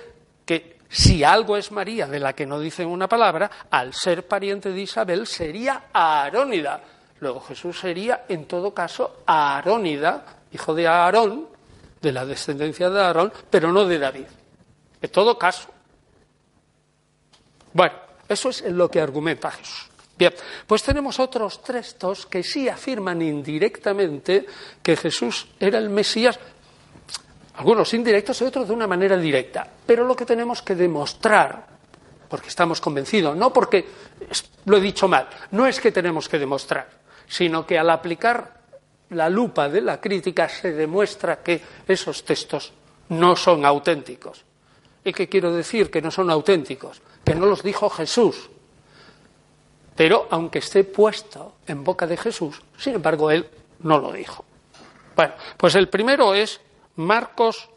que 0.45 0.79
si 0.89 1.23
algo 1.23 1.57
es 1.57 1.71
María, 1.71 2.07
de 2.07 2.19
la 2.19 2.33
que 2.33 2.47
no 2.47 2.59
dicen 2.59 2.89
una 2.89 3.07
palabra, 3.07 3.51
al 3.71 3.93
ser 3.93 4.27
pariente 4.27 4.73
de 4.73 4.81
Isabel 4.81 5.27
sería 5.27 5.85
aarónida. 5.93 6.81
Luego 7.21 7.41
Jesús 7.41 7.79
sería, 7.79 8.25
en 8.29 8.47
todo 8.47 8.73
caso, 8.73 9.23
aarónida, 9.27 10.25
hijo 10.53 10.75
de 10.75 10.87
Aarón, 10.87 11.49
de 12.01 12.13
la 12.13 12.25
descendencia 12.25 12.89
de 12.89 13.03
Aarón, 13.03 13.33
pero 13.51 13.71
no 13.73 13.85
de 13.85 13.99
David. 13.99 14.27
En 15.01 15.11
todo 15.11 15.39
caso. 15.39 15.69
Bueno, 17.73 17.95
eso 18.29 18.49
es 18.51 18.63
lo 18.63 18.91
que 18.91 19.01
argumenta 19.01 19.51
Jesús. 19.51 19.89
Bien, 20.19 20.35
pues 20.67 20.83
tenemos 20.83 21.21
otros 21.21 21.63
textos 21.63 22.27
que 22.27 22.43
sí 22.43 22.69
afirman 22.69 23.23
indirectamente 23.23 24.47
que 24.83 24.97
Jesús 24.97 25.47
era 25.61 25.79
el 25.79 25.89
Mesías, 25.89 26.41
algunos 27.55 27.95
indirectos 27.95 28.41
y 28.41 28.45
otros 28.45 28.67
de 28.67 28.75
una 28.75 28.89
manera 28.89 29.17
directa. 29.17 29.69
Pero 29.87 30.05
lo 30.05 30.17
que 30.17 30.27
tenemos 30.27 30.61
que 30.63 30.75
demostrar, 30.75 31.67
porque 32.29 32.49
estamos 32.49 32.81
convencidos, 32.81 33.37
no 33.37 33.53
porque 33.53 33.87
lo 34.65 34.77
he 34.77 34.81
dicho 34.81 35.07
mal, 35.07 35.29
no 35.53 35.69
es 35.69 35.81
que 35.81 35.93
tenemos 35.93 36.29
que 36.29 36.41
demostrar, 36.41 36.89
sino 37.29 37.65
que 37.65 37.79
al 37.79 37.89
aplicar 37.89 38.59
la 39.11 39.29
lupa 39.29 39.69
de 39.69 39.83
la 39.83 40.01
crítica 40.01 40.49
se 40.49 40.73
demuestra 40.73 41.43
que 41.45 41.63
esos 41.87 42.25
textos 42.25 42.73
no 43.11 43.37
son 43.37 43.65
auténticos. 43.65 44.48
¿Y 45.05 45.13
qué 45.13 45.29
quiero 45.29 45.53
decir? 45.53 45.91
Que 45.91 46.03
no 46.03 46.11
son 46.11 46.31
auténticos, 46.31 47.01
que 47.25 47.35
no 47.35 47.47
los 47.47 47.63
dijo 47.63 47.89
Jesús, 47.89 48.51
pero 49.99 50.29
aunque 50.31 50.61
esté 50.61 50.85
puesto 50.85 51.57
en 51.67 51.83
boca 51.83 52.07
de 52.07 52.17
Jesús, 52.17 52.63
sin 52.79 52.95
embargo, 52.95 53.31
él 53.31 53.49
no 53.81 53.99
lo 53.99 54.13
dijo. 54.13 54.45
Bueno, 55.17 55.35
pues 55.57 55.75
el 55.75 55.89
primero 55.89 56.35
es 56.35 56.61
Marcos 56.97 57.69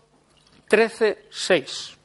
13, 0.68 1.26
6. 1.32 1.98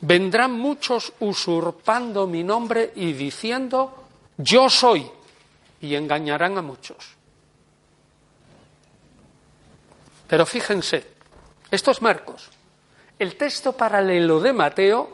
Vendrán 0.00 0.52
muchos 0.52 1.12
usurpando 1.20 2.26
mi 2.26 2.42
nombre 2.42 2.92
y 2.94 3.12
diciendo, 3.12 4.06
yo 4.38 4.70
soy, 4.70 5.06
y 5.82 5.94
engañarán 5.94 6.56
a 6.56 6.62
muchos. 6.62 6.96
Pero 10.26 10.46
fíjense, 10.46 11.06
esto 11.70 11.90
es 11.90 12.00
Marcos. 12.00 12.48
El 13.20 13.36
texto 13.36 13.74
paralelo 13.74 14.40
de 14.40 14.54
Mateo, 14.54 15.10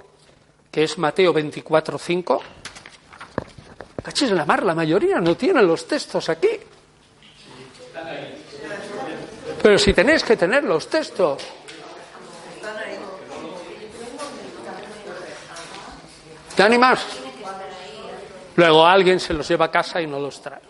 que 0.71 0.85
es 0.85 0.97
Mateo 0.97 1.33
24, 1.33 1.99
5, 1.99 2.43
Cachis 4.01 4.31
la 4.31 4.45
mar, 4.45 4.63
la 4.63 4.77
mayoría 4.77 5.19
no 5.19 5.37
tiene 5.37 5.61
los 5.61 5.89
textos 5.89 6.29
aquí. 6.29 6.51
Pero 9.61 9.77
si 9.77 9.93
tenéis 9.93 10.23
que 10.23 10.37
tener 10.37 10.63
los 10.63 10.89
textos. 10.89 11.43
¿Te 16.55 16.79
más? 16.79 17.05
Luego 18.55 18.87
alguien 18.87 19.19
se 19.19 19.35
los 19.35 19.49
lleva 19.49 19.65
a 19.65 19.71
casa 19.73 20.01
y 20.01 20.07
no 20.07 20.21
los 20.21 20.41
trae. 20.41 20.61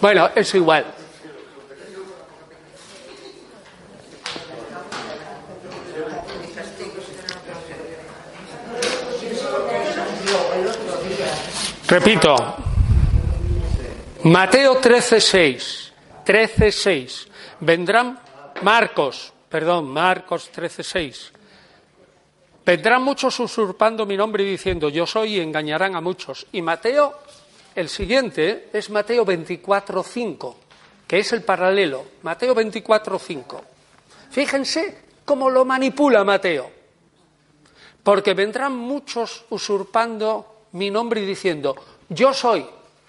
Bueno, 0.00 0.30
es 0.36 0.54
igual. 0.54 0.99
Repito, 11.90 12.36
Mateo 14.22 14.78
13:6, 14.78 15.92
13:6. 16.24 17.26
Vendrán 17.58 18.16
Marcos, 18.62 19.32
perdón, 19.48 19.90
Marcos 19.90 20.52
13:6. 20.52 21.32
Vendrán 22.64 23.02
muchos 23.02 23.40
usurpando 23.40 24.06
mi 24.06 24.16
nombre 24.16 24.44
y 24.44 24.50
diciendo 24.52 24.88
yo 24.88 25.04
soy 25.04 25.34
y 25.34 25.40
engañarán 25.40 25.96
a 25.96 26.00
muchos. 26.00 26.46
Y 26.52 26.62
Mateo, 26.62 27.22
el 27.74 27.88
siguiente, 27.88 28.70
es 28.72 28.88
Mateo 28.88 29.24
24:5, 29.24 30.58
que 31.08 31.18
es 31.18 31.32
el 31.32 31.42
paralelo. 31.42 32.04
Mateo 32.22 32.54
24:5. 32.54 33.64
Fíjense 34.30 34.98
cómo 35.24 35.50
lo 35.50 35.64
manipula 35.64 36.22
Mateo. 36.22 36.70
Porque 38.04 38.34
vendrán 38.34 38.76
muchos 38.76 39.44
usurpando 39.50 40.59
mi 40.72 40.90
nombre 40.90 41.20
y 41.22 41.26
diciendo, 41.26 41.74
yo 42.08 42.32
soy, 42.32 42.66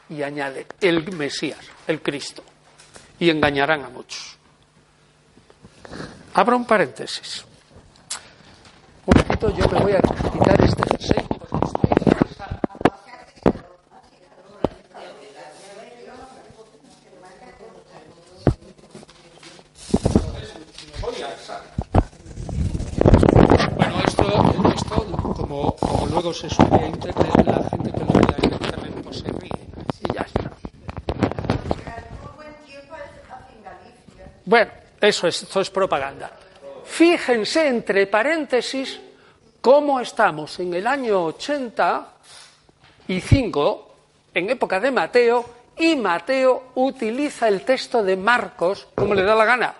y 0.09 0.23
añade, 0.23 0.67
el 0.79 1.11
Mesías, 1.13 1.59
el 1.87 2.01
Cristo, 2.01 2.43
y 3.19 3.29
engañarán 3.29 3.83
a 3.85 3.89
muchos. 3.89 4.37
Abro 6.33 6.55
un 6.57 6.65
paréntesis. 6.65 7.45
Un 9.05 9.13
poquito 9.13 9.49
yo 9.55 9.67
me 9.67 9.79
voy 9.79 9.93
a 9.93 10.01
quitar 10.01 10.61
este 10.61 10.83
jersey 10.89 11.25
porque 11.39 11.65
estoy 11.65 11.91
Bueno, 23.75 24.01
esto, 24.07 24.25
esto 24.75 25.33
como, 25.33 25.75
como 25.75 26.07
luego 26.07 26.33
se 26.33 26.49
sube 26.49 26.75
a 26.75 26.87
internet, 26.87 27.45
la 27.45 27.69
gente 27.69 27.91
que 27.91 27.99
lo 27.99 28.13
vea 28.13 28.37
en 28.41 28.53
internet 28.53 29.01
pues 29.03 29.17
se 29.17 29.27
ríe 29.31 29.49
y 30.01 30.13
ya 30.13 30.21
está. 30.21 30.51
Bueno, 34.45 34.71
eso 35.01 35.27
es, 35.27 35.43
esto 35.43 35.61
es 35.61 35.69
propaganda. 35.69 36.31
Fíjense 36.85 37.67
entre 37.67 38.07
paréntesis 38.07 38.99
cómo 39.59 39.99
estamos 39.99 40.57
en 40.59 40.73
el 40.73 40.87
año 40.87 41.25
85, 41.25 43.95
en 44.33 44.49
época 44.49 44.79
de 44.79 44.91
Mateo, 44.91 45.45
y 45.77 45.95
Mateo 45.95 46.71
utiliza 46.75 47.47
el 47.47 47.63
texto 47.63 48.03
de 48.03 48.17
Marcos 48.17 48.89
como 48.93 49.15
le 49.15 49.23
da 49.23 49.35
la 49.35 49.45
gana. 49.45 49.73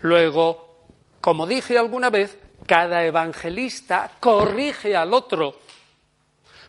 Luego, 0.00 0.86
como 1.20 1.46
dije 1.46 1.78
alguna 1.78 2.10
vez, 2.10 2.36
cada 2.66 3.04
evangelista 3.04 4.10
corrige 4.20 4.96
al 4.96 5.14
otro. 5.14 5.56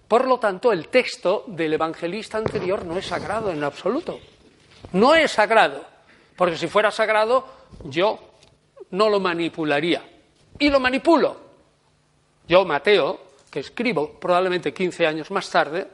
Por 0.07 0.27
lo 0.27 0.39
tanto, 0.39 0.71
el 0.71 0.89
texto 0.89 1.43
del 1.47 1.73
evangelista 1.73 2.37
anterior 2.37 2.85
no 2.85 2.95
es 2.97 3.07
sagrado 3.07 3.51
en 3.51 3.63
absoluto. 3.63 4.19
No 4.91 5.15
es 5.15 5.31
sagrado, 5.31 5.83
porque 6.35 6.57
si 6.57 6.67
fuera 6.67 6.91
sagrado, 6.91 7.45
yo 7.85 8.19
no 8.91 9.09
lo 9.09 9.19
manipularía. 9.19 10.03
Y 10.59 10.69
lo 10.69 10.79
manipulo. 10.79 11.37
Yo, 12.47 12.65
Mateo, 12.65 13.19
que 13.49 13.59
escribo 13.59 14.13
probablemente 14.19 14.73
15 14.73 15.07
años 15.07 15.31
más 15.31 15.49
tarde, 15.49 15.87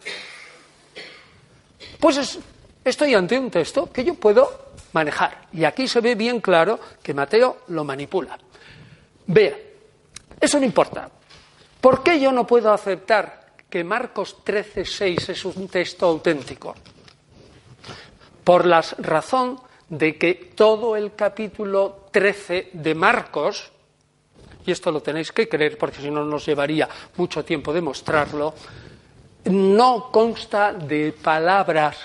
pues 2.00 2.40
estoy 2.84 3.14
ante 3.14 3.38
un 3.38 3.52
texto 3.52 3.92
que 3.92 4.04
yo 4.04 4.16
puedo 4.16 4.70
manejar. 4.94 5.48
Y 5.54 5.64
aquí 5.64 5.88
se 5.88 6.02
ve 6.02 6.16
bien 6.16 6.42
claro 6.42 6.80
que 7.02 7.14
Mateo 7.14 7.60
lo 7.68 7.84
manipula. 7.84 8.38
Vea, 9.28 9.56
eso 10.40 10.60
no 10.60 10.66
importa. 10.66 11.10
¿Por 11.80 12.04
qué 12.04 12.20
yo 12.20 12.32
no 12.32 12.48
puedo 12.48 12.74
aceptar 12.74 13.54
que 13.70 13.84
Marcos 13.84 14.38
13:6 14.44 15.30
es 15.30 15.46
un 15.46 15.68
texto 15.68 16.08
auténtico? 16.08 16.76
Por 18.44 18.66
la 18.66 18.82
razón 18.98 19.60
de 19.90 20.18
que 20.18 20.54
todo 20.56 20.96
el 20.96 21.16
capítulo 21.16 22.06
13 22.12 22.70
de 22.74 22.96
Marcos, 22.96 23.72
y 24.66 24.72
esto 24.72 24.92
lo 24.92 25.02
tenéis 25.02 25.32
que 25.32 25.50
creer 25.50 25.78
porque 25.78 26.02
si 26.02 26.12
no 26.12 26.24
nos 26.24 26.46
llevaría 26.46 26.88
mucho 27.18 27.44
tiempo 27.44 27.74
demostrarlo, 27.74 28.54
no 29.46 30.12
consta 30.12 30.74
de 30.74 31.14
palabras 31.14 31.98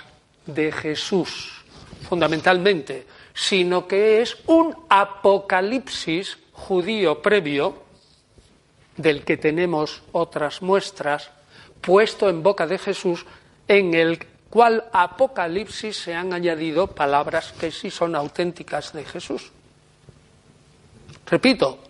de 0.47 0.73
Jesús, 0.73 1.63
fundamentalmente, 2.09 3.07
sino 3.35 3.87
que 3.87 4.23
es 4.23 4.37
un 4.47 4.75
apocalipsis 4.89 6.39
judío 6.53 7.21
previo 7.21 7.83
del 8.97 9.25
que 9.25 9.37
tenemos 9.37 10.03
otras 10.13 10.63
muestras, 10.63 11.31
puesto 11.81 12.31
en 12.31 12.43
boca 12.43 12.67
de 12.67 12.79
Jesús, 12.79 13.27
en 13.67 13.95
el 13.95 14.19
cual 14.55 14.85
Apocalipsis 14.93 15.97
se 15.97 16.15
han 16.15 16.33
añadido 16.33 16.87
palabras 16.87 17.51
que 17.59 17.73
sí 17.73 17.91
son 17.91 18.15
auténticas 18.15 18.93
de 18.93 19.05
Jesús. 19.05 19.51
Repito, 21.27 21.81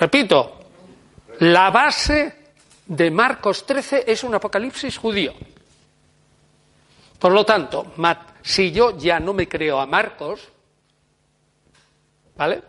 repito, 0.00 0.60
la 1.40 1.68
base 1.68 2.54
de 2.86 3.10
Marcos 3.10 3.66
13 3.66 4.04
es 4.06 4.24
un 4.24 4.34
apocalipsis 4.34 4.96
judío. 4.96 5.34
Por 7.18 7.32
lo 7.32 7.44
tanto, 7.44 7.92
si 8.40 8.72
yo 8.72 8.96
ya 8.96 9.20
no 9.20 9.34
me 9.34 9.46
creo 9.46 9.80
a 9.80 9.86
Marcos, 9.86 10.48
¿vale? 12.34 12.62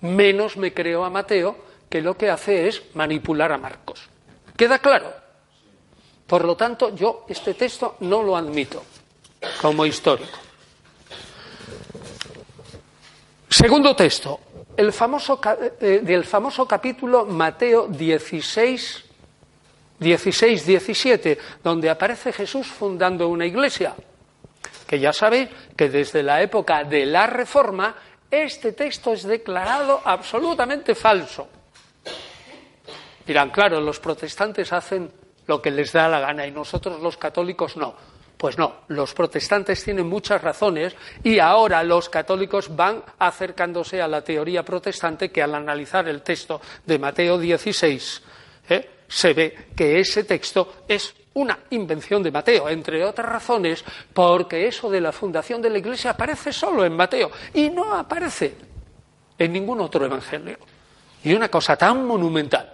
Menos 0.00 0.56
me 0.56 0.72
creo 0.72 1.04
a 1.04 1.10
Mateo, 1.10 1.66
que 1.90 2.00
lo 2.00 2.16
que 2.16 2.30
hace 2.30 2.66
es 2.66 2.82
manipular 2.94 3.52
a 3.52 3.58
Marcos. 3.58 4.08
¿Queda 4.56 4.78
claro? 4.78 5.17
Por 6.28 6.44
lo 6.44 6.54
tanto, 6.54 6.94
yo 6.94 7.24
este 7.26 7.54
texto 7.54 7.96
no 8.00 8.22
lo 8.22 8.36
admito 8.36 8.84
como 9.62 9.86
histórico. 9.86 10.38
Segundo 13.48 13.96
texto, 13.96 14.38
el 14.76 14.92
famoso, 14.92 15.40
eh, 15.80 16.00
del 16.02 16.24
famoso 16.24 16.68
capítulo 16.68 17.24
Mateo 17.24 17.88
16, 17.88 19.04
16, 19.98 20.66
17, 20.66 21.38
donde 21.64 21.88
aparece 21.88 22.32
Jesús 22.32 22.66
fundando 22.66 23.26
una 23.28 23.46
iglesia. 23.46 23.94
Que 24.86 25.00
ya 25.00 25.14
sabéis 25.14 25.48
que 25.74 25.88
desde 25.88 26.22
la 26.22 26.42
época 26.42 26.84
de 26.84 27.06
la 27.06 27.26
Reforma 27.26 27.94
este 28.30 28.72
texto 28.72 29.14
es 29.14 29.22
declarado 29.22 30.02
absolutamente 30.04 30.94
falso. 30.94 31.48
Dirán, 33.26 33.50
claro, 33.50 33.80
los 33.80 33.98
protestantes 33.98 34.70
hacen 34.74 35.10
lo 35.48 35.60
que 35.60 35.72
les 35.72 35.92
da 35.92 36.06
la 36.08 36.20
gana 36.20 36.46
y 36.46 36.52
nosotros 36.52 37.00
los 37.00 37.16
católicos 37.16 37.76
no. 37.76 37.94
Pues 38.36 38.56
no, 38.56 38.82
los 38.86 39.14
protestantes 39.14 39.82
tienen 39.82 40.08
muchas 40.08 40.40
razones 40.40 40.94
y 41.24 41.40
ahora 41.40 41.82
los 41.82 42.08
católicos 42.08 42.74
van 42.76 43.02
acercándose 43.18 44.00
a 44.00 44.06
la 44.06 44.22
teoría 44.22 44.62
protestante 44.62 45.32
que 45.32 45.42
al 45.42 45.56
analizar 45.56 46.08
el 46.08 46.22
texto 46.22 46.60
de 46.86 47.00
Mateo 47.00 47.36
16 47.36 48.22
¿eh? 48.68 48.90
se 49.08 49.32
ve 49.32 49.70
que 49.74 49.98
ese 49.98 50.22
texto 50.22 50.84
es 50.86 51.12
una 51.34 51.58
invención 51.70 52.22
de 52.22 52.30
Mateo, 52.30 52.68
entre 52.68 53.04
otras 53.04 53.28
razones, 53.28 53.84
porque 54.12 54.68
eso 54.68 54.88
de 54.88 55.00
la 55.00 55.10
fundación 55.10 55.60
de 55.60 55.70
la 55.70 55.78
Iglesia 55.78 56.12
aparece 56.12 56.52
solo 56.52 56.84
en 56.84 56.94
Mateo 56.94 57.30
y 57.54 57.70
no 57.70 57.94
aparece 57.94 58.54
en 59.36 59.52
ningún 59.52 59.80
otro 59.80 60.04
evangelio. 60.04 60.58
Y 61.24 61.32
una 61.32 61.48
cosa 61.48 61.76
tan 61.76 62.06
monumental. 62.06 62.72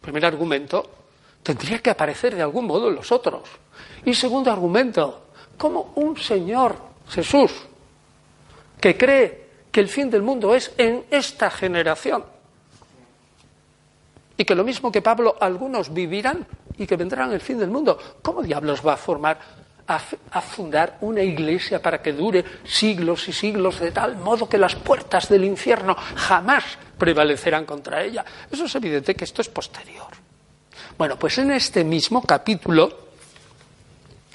Primer 0.00 0.24
argumento, 0.24 1.01
tendría 1.42 1.78
que 1.80 1.90
aparecer 1.90 2.34
de 2.34 2.42
algún 2.42 2.66
modo 2.66 2.88
en 2.88 2.96
los 2.96 3.10
otros. 3.12 3.42
Y 4.04 4.14
segundo 4.14 4.50
argumento, 4.50 5.26
como 5.56 5.92
un 5.96 6.16
Señor, 6.16 6.76
Jesús, 7.08 7.52
que 8.80 8.96
cree 8.96 9.42
que 9.70 9.80
el 9.80 9.88
fin 9.88 10.10
del 10.10 10.22
mundo 10.22 10.54
es 10.54 10.72
en 10.76 11.04
esta 11.10 11.50
generación. 11.50 12.24
Y 14.36 14.44
que 14.44 14.54
lo 14.54 14.64
mismo 14.64 14.90
que 14.90 15.02
Pablo, 15.02 15.36
algunos 15.40 15.92
vivirán 15.92 16.46
y 16.78 16.86
que 16.86 16.96
vendrán 16.96 17.32
el 17.32 17.40
fin 17.40 17.58
del 17.58 17.70
mundo. 17.70 17.98
¿Cómo 18.22 18.42
diablos 18.42 18.84
va 18.84 18.94
a 18.94 18.96
formar, 18.96 19.38
a, 19.86 20.00
a, 20.30 20.40
fundar 20.40 20.98
una 21.02 21.22
iglesia 21.22 21.80
para 21.80 22.02
que 22.02 22.12
dure 22.12 22.44
siglos 22.64 23.28
y 23.28 23.32
siglos 23.32 23.80
de 23.80 23.92
tal 23.92 24.16
modo 24.16 24.48
que 24.48 24.58
las 24.58 24.74
puertas 24.74 25.28
del 25.28 25.44
infierno 25.44 25.94
jamás 26.16 26.64
prevalecerán 26.98 27.64
contra 27.64 28.02
ella? 28.02 28.24
Eso 28.50 28.64
es 28.64 28.74
evidente 28.74 29.14
que 29.14 29.24
esto 29.24 29.42
es 29.42 29.48
posterior. 29.48 30.21
Bueno, 30.98 31.18
pues 31.18 31.38
en 31.38 31.50
este 31.50 31.84
mismo 31.84 32.22
capítulo 32.22 32.90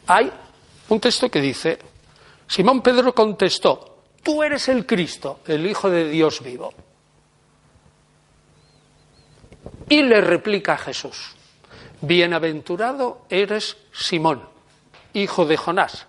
hay 0.08 0.32
un 0.90 1.00
texto 1.00 1.30
que 1.30 1.42
dice, 1.42 1.78
Simón 2.48 2.82
Pedro 2.82 3.14
contestó, 3.14 4.04
tú 4.24 4.44
eres 4.44 4.68
el 4.70 4.86
Cristo, 4.86 5.42
el 5.48 5.66
Hijo 5.66 5.90
de 5.90 6.10
Dios 6.10 6.42
vivo. 6.42 6.74
Y 9.90 10.02
le 10.02 10.22
replica 10.22 10.74
a 10.74 10.78
Jesús, 10.78 11.36
bienaventurado 12.02 13.22
eres 13.30 13.78
Simón, 13.94 14.44
hijo 15.14 15.46
de 15.46 15.58
Jonás, 15.58 16.08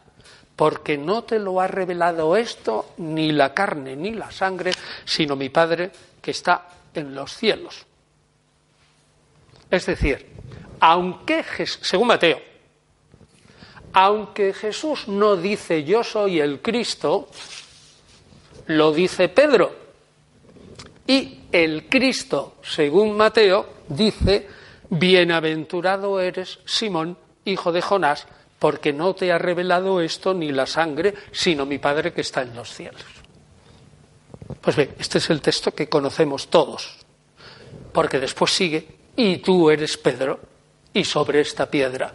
porque 0.57 0.99
no 0.99 1.23
te 1.23 1.39
lo 1.39 1.61
ha 1.61 1.69
revelado 1.69 2.37
esto 2.37 2.95
ni 2.99 3.33
la 3.33 3.55
carne 3.55 3.95
ni 3.97 4.13
la 4.13 4.31
sangre, 4.31 4.73
sino 5.05 5.37
mi 5.37 5.49
Padre 5.49 5.91
que 6.21 6.33
está 6.33 6.69
en 6.95 7.15
los 7.15 7.37
cielos. 7.37 7.88
Es 9.71 9.87
decir, 9.87 10.27
aunque, 10.81 11.45
según 11.67 12.09
Mateo, 12.09 12.41
aunque 13.93 14.53
Jesús 14.53 15.09
no 15.09 15.37
dice 15.37 15.85
yo 15.85 16.05
soy 16.05 16.41
el 16.41 16.61
Cristo, 16.61 17.29
lo 18.67 18.93
dice 18.93 19.29
Pedro. 19.29 19.89
Y 21.07 21.41
el 21.53 21.89
Cristo, 21.89 22.57
según 22.63 23.17
Mateo, 23.17 23.67
dice, 23.89 24.47
bienaventurado 24.91 26.21
eres 26.21 26.59
Simón, 26.67 27.17
hijo 27.45 27.73
de 27.73 27.81
Jonás, 27.81 28.27
porque 28.59 28.93
no 28.93 29.15
te 29.15 29.33
ha 29.33 29.39
revelado 29.39 30.01
esto 30.01 30.35
ni 30.35 30.53
la 30.53 30.67
sangre, 30.67 31.15
sino 31.33 31.65
mi 31.65 31.79
Padre 31.79 32.13
que 32.13 32.21
está 32.21 32.43
en 32.43 32.55
los 32.55 32.75
cielos. 32.75 33.05
Pues 34.61 34.77
bien, 34.77 34.95
este 34.99 35.19
es 35.19 35.31
el 35.31 35.41
texto 35.41 35.73
que 35.75 35.89
conocemos 35.89 36.49
todos, 36.49 36.99
porque 37.93 38.19
después 38.19 38.51
sigue, 38.51 38.98
y 39.19 39.39
tú 39.39 39.69
eres 39.69 39.97
Pedro, 39.97 40.39
y 40.95 41.03
sobre 41.03 41.41
esta 41.41 41.69
piedra 41.69 42.15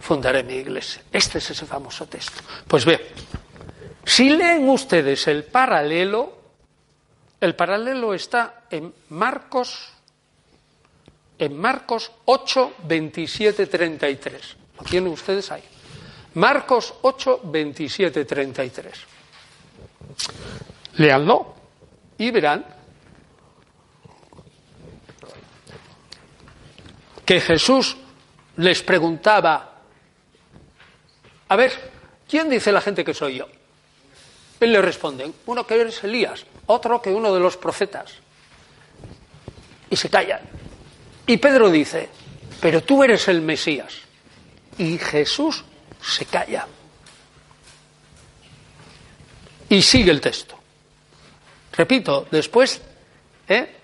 fundaré 0.00 0.42
mi 0.42 0.54
iglesia. 0.54 1.02
Este 1.12 1.36
es 1.36 1.50
ese 1.50 1.66
famoso 1.66 2.06
texto. 2.06 2.40
Pues 2.66 2.86
bien, 2.86 2.98
si 4.06 4.30
leen 4.30 4.66
ustedes 4.70 5.26
el 5.28 5.44
paralelo, 5.44 6.32
el 7.38 7.54
paralelo 7.54 8.14
está 8.14 8.62
en 8.70 8.90
Marcos, 9.10 9.90
en 11.38 11.58
Marcos 11.58 12.10
8, 12.24 12.72
27, 12.84 13.66
33. 13.66 14.56
Lo 14.78 14.84
tienen 14.84 15.12
ustedes 15.12 15.52
ahí. 15.52 15.64
Marcos 16.34 16.94
8, 17.02 17.42
27, 17.44 18.24
33. 18.24 18.94
Leanlo 20.96 21.54
y 22.16 22.30
verán 22.30 22.79
que 27.30 27.40
Jesús 27.40 27.96
les 28.56 28.82
preguntaba 28.82 29.82
a 31.46 31.54
ver, 31.54 31.70
¿quién 32.28 32.50
dice 32.50 32.72
la 32.72 32.80
gente 32.80 33.04
que 33.04 33.14
soy 33.14 33.36
yo? 33.36 33.46
Él 34.58 34.72
le 34.72 34.82
responde, 34.82 35.30
uno 35.46 35.64
que 35.64 35.80
eres 35.80 36.02
Elías, 36.02 36.44
otro 36.66 37.00
que 37.00 37.10
uno 37.10 37.32
de 37.32 37.38
los 37.38 37.56
profetas. 37.56 38.14
Y 39.88 39.94
se 39.94 40.10
callan. 40.10 40.40
Y 41.24 41.36
Pedro 41.36 41.70
dice, 41.70 42.08
pero 42.60 42.82
tú 42.82 43.04
eres 43.04 43.28
el 43.28 43.42
Mesías. 43.42 43.94
Y 44.76 44.98
Jesús 44.98 45.64
se 46.02 46.24
calla. 46.24 46.66
Y 49.68 49.80
sigue 49.82 50.10
el 50.10 50.20
texto. 50.20 50.58
Repito, 51.74 52.26
después, 52.28 52.82
¿eh? 53.46 53.76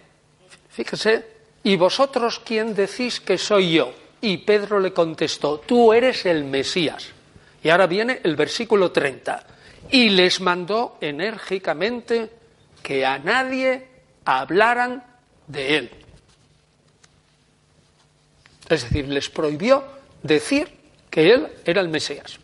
fíjese, 0.68 1.35
¿y 1.66 1.74
vosotros 1.74 2.40
quién 2.44 2.76
decís 2.76 3.18
que 3.18 3.36
soy 3.36 3.72
yo? 3.72 3.92
Y 4.20 4.36
Pedro 4.38 4.78
le 4.78 4.92
contestó, 4.92 5.58
tú 5.58 5.92
eres 5.92 6.24
el 6.24 6.44
Mesías. 6.44 7.08
Y 7.60 7.70
ahora 7.70 7.88
viene 7.88 8.20
el 8.22 8.36
versículo 8.36 8.92
30. 8.92 9.44
Y 9.90 10.10
les 10.10 10.40
mandó 10.40 10.96
enérgicamente 11.00 12.30
que 12.80 13.04
a 13.04 13.18
nadie 13.18 13.84
hablaran 14.24 15.02
de 15.48 15.76
él. 15.76 15.90
Es 18.68 18.84
decir, 18.84 19.08
les 19.08 19.28
prohibió 19.28 19.82
decir 20.22 20.72
que 21.10 21.32
él 21.34 21.48
era 21.64 21.80
el 21.80 21.88
Mesías. 21.88 22.38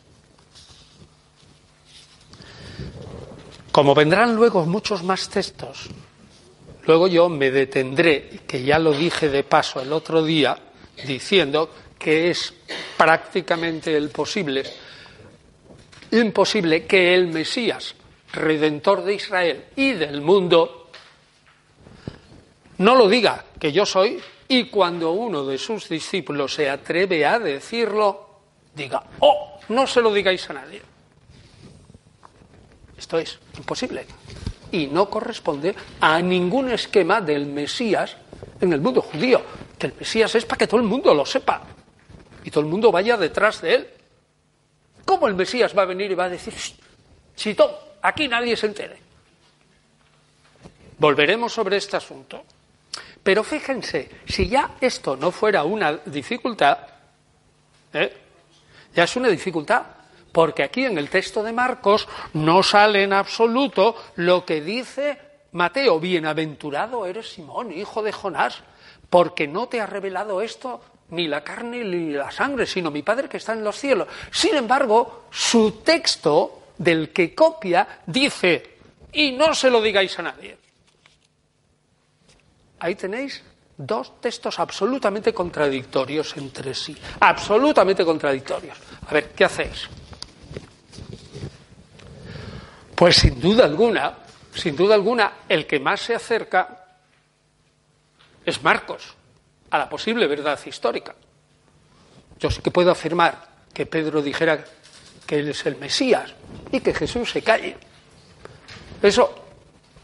Como 3.70 3.94
vendrán 3.94 4.34
luego 4.34 4.66
muchos 4.66 5.04
más 5.04 5.28
textos, 5.28 5.88
luego 6.86 7.06
yo 7.06 7.28
me 7.28 7.50
detendré, 7.50 8.40
que 8.46 8.62
ya 8.62 8.78
lo 8.78 8.92
dije 8.92 9.28
de 9.28 9.44
paso 9.44 9.80
el 9.80 9.92
otro 9.92 10.22
día, 10.24 10.58
diciendo 11.06 11.70
que 11.98 12.30
es 12.30 12.52
prácticamente 12.96 13.96
imposible 16.10 16.86
que 16.86 17.14
el 17.14 17.28
Mesías, 17.28 17.94
redentor 18.32 19.04
de 19.04 19.14
Israel 19.14 19.64
y 19.76 19.92
del 19.92 20.20
mundo, 20.20 20.90
no 22.78 22.94
lo 22.94 23.08
diga 23.08 23.44
que 23.58 23.72
yo 23.72 23.86
soy 23.86 24.20
y 24.48 24.64
cuando 24.64 25.12
uno 25.12 25.44
de 25.44 25.58
sus 25.58 25.88
discípulos 25.88 26.54
se 26.54 26.68
atreve 26.68 27.24
a 27.24 27.38
decirlo, 27.38 28.40
diga, 28.74 29.02
oh, 29.20 29.60
no 29.68 29.86
se 29.86 30.00
lo 30.00 30.12
digáis 30.12 30.50
a 30.50 30.54
nadie. 30.54 30.82
Esto 32.98 33.18
es 33.18 33.38
imposible 33.56 34.06
y 34.72 34.86
no 34.86 35.08
corresponde 35.08 35.74
a 36.00 36.20
ningún 36.20 36.70
esquema 36.70 37.20
del 37.20 37.46
Mesías 37.46 38.16
en 38.60 38.72
el 38.72 38.80
mundo 38.80 39.02
judío, 39.02 39.42
que 39.78 39.88
el 39.88 39.94
Mesías 39.94 40.34
es 40.34 40.44
para 40.44 40.58
que 40.58 40.66
todo 40.66 40.80
el 40.80 40.86
mundo 40.86 41.14
lo 41.14 41.24
sepa 41.24 41.62
y 42.44 42.50
todo 42.50 42.64
el 42.64 42.70
mundo 42.70 42.90
vaya 42.90 43.16
detrás 43.16 43.60
de 43.60 43.74
él. 43.74 43.88
¿Cómo 45.04 45.28
el 45.28 45.34
Mesías 45.34 45.76
va 45.76 45.82
a 45.82 45.86
venir 45.86 46.10
y 46.10 46.14
va 46.14 46.24
a 46.24 46.28
decir, 46.28 46.54
chito, 47.36 47.96
aquí 48.02 48.28
nadie 48.28 48.56
se 48.56 48.66
entere? 48.66 48.98
Volveremos 50.98 51.52
sobre 51.52 51.76
este 51.76 51.96
asunto. 51.96 52.44
Pero 53.22 53.44
fíjense, 53.44 54.10
si 54.26 54.48
ya 54.48 54.76
esto 54.80 55.16
no 55.16 55.30
fuera 55.30 55.64
una 55.64 55.92
dificultad, 56.06 56.78
¿eh? 57.92 58.12
ya 58.94 59.04
es 59.04 59.16
una 59.16 59.28
dificultad, 59.28 59.82
porque 60.32 60.62
aquí 60.62 60.84
en 60.84 60.98
el 60.98 61.10
texto 61.10 61.42
de 61.42 61.52
Marcos 61.52 62.08
no 62.32 62.62
sale 62.62 63.02
en 63.02 63.12
absoluto 63.12 63.94
lo 64.16 64.44
que 64.44 64.60
dice 64.60 65.18
Mateo, 65.52 66.00
bienaventurado 66.00 67.06
eres 67.06 67.28
Simón, 67.28 67.72
hijo 67.72 68.02
de 68.02 68.12
Jonás, 68.12 68.62
porque 69.10 69.46
no 69.46 69.68
te 69.68 69.80
ha 69.80 69.86
revelado 69.86 70.40
esto 70.40 70.80
ni 71.10 71.28
la 71.28 71.44
carne 71.44 71.84
ni 71.84 72.12
la 72.12 72.30
sangre, 72.30 72.66
sino 72.66 72.90
mi 72.90 73.02
Padre 73.02 73.28
que 73.28 73.36
está 73.36 73.52
en 73.52 73.62
los 73.62 73.76
cielos. 73.76 74.08
Sin 74.30 74.54
embargo, 74.54 75.26
su 75.30 75.82
texto 75.84 76.62
del 76.78 77.10
que 77.10 77.34
copia 77.34 78.00
dice, 78.06 78.76
y 79.12 79.32
no 79.32 79.54
se 79.54 79.70
lo 79.70 79.82
digáis 79.82 80.18
a 80.18 80.22
nadie. 80.22 80.56
Ahí 82.78 82.94
tenéis 82.94 83.42
dos 83.76 84.20
textos 84.20 84.58
absolutamente 84.58 85.34
contradictorios 85.34 86.34
entre 86.38 86.74
sí, 86.74 86.96
absolutamente 87.20 88.04
contradictorios. 88.04 88.78
A 89.06 89.12
ver, 89.12 89.30
¿qué 89.30 89.44
hacéis? 89.44 89.88
Pues 93.02 93.16
sin 93.16 93.40
duda 93.40 93.64
alguna, 93.64 94.16
sin 94.54 94.76
duda 94.76 94.94
alguna, 94.94 95.32
el 95.48 95.66
que 95.66 95.80
más 95.80 96.02
se 96.02 96.14
acerca 96.14 96.86
es 98.46 98.62
Marcos 98.62 99.16
a 99.70 99.76
la 99.76 99.88
posible 99.88 100.28
verdad 100.28 100.56
histórica. 100.64 101.12
Yo 102.38 102.48
sí 102.48 102.62
que 102.62 102.70
puedo 102.70 102.92
afirmar 102.92 103.44
que 103.74 103.86
Pedro 103.86 104.22
dijera 104.22 104.64
que 105.26 105.40
él 105.40 105.48
es 105.48 105.66
el 105.66 105.78
Mesías 105.78 106.32
y 106.70 106.78
que 106.78 106.94
Jesús 106.94 107.32
se 107.32 107.42
calle. 107.42 107.76
Eso 109.02 109.46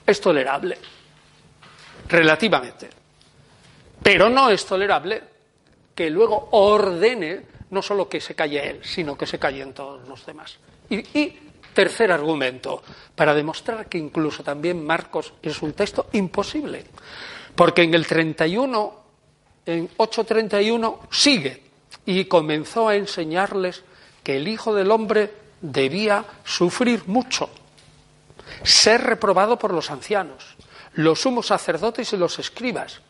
es 0.05 0.21
tolerable, 0.21 0.77
relativamente. 2.09 2.91
Pero 4.03 4.29
no 4.29 4.51
es 4.51 4.67
tolerable 4.67 5.23
que 5.95 6.11
luego 6.11 6.49
ordene 6.51 7.43
no 7.71 7.81
solo 7.81 8.09
que 8.09 8.21
se 8.21 8.35
calle 8.35 8.71
él, 8.71 8.81
sino 8.83 9.17
que 9.17 9.25
se 9.25 9.39
callen 9.39 9.73
todos 9.73 10.09
los 10.09 10.27
demás. 10.27 10.59
Y, 10.91 10.97
y 11.17 11.48
tercer 11.79 12.11
argumento, 12.11 12.83
para 13.15 13.39
demostrar 13.39 13.87
que 13.87 13.99
incluso 13.99 14.43
también 14.43 14.85
Marcos 14.85 15.33
es 15.41 15.63
un 15.63 15.75
texto 15.75 16.11
imposible. 16.11 16.83
Porque 17.55 17.83
en 17.83 17.95
el 17.95 18.05
31 18.05 18.99
en 19.65 19.89
8.31 19.97 20.99
sigue 21.09 21.63
y 22.05 22.25
comenzó 22.25 22.89
a 22.89 22.97
enseñarles 22.97 23.85
que 24.25 24.39
el 24.39 24.49
Hijo 24.49 24.75
del 24.75 24.91
Hombre 24.91 25.33
debía 25.61 26.25
sufrir 26.43 27.07
mucho, 27.07 27.49
ser 28.65 29.03
reprobado 29.03 29.57
por 29.57 29.73
los 29.73 29.93
ancianos, 29.93 30.57
los 30.95 31.21
sumos 31.21 31.47
sacerdotes 31.47 32.13
y 32.13 32.17
los 32.17 32.41
escribas, 32.41 33.03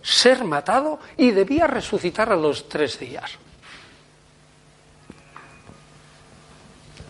ser 0.00 0.44
matado 0.44 1.00
y 1.16 1.32
debía 1.32 1.66
resucitar 1.66 2.30
a 2.30 2.36
los 2.36 2.68
tres 2.68 3.00
días. 3.00 3.32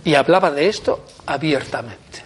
Y 0.05 0.15
hablaba 0.15 0.51
de 0.51 0.69
esto 0.69 1.05
abiertamente. 1.27 2.25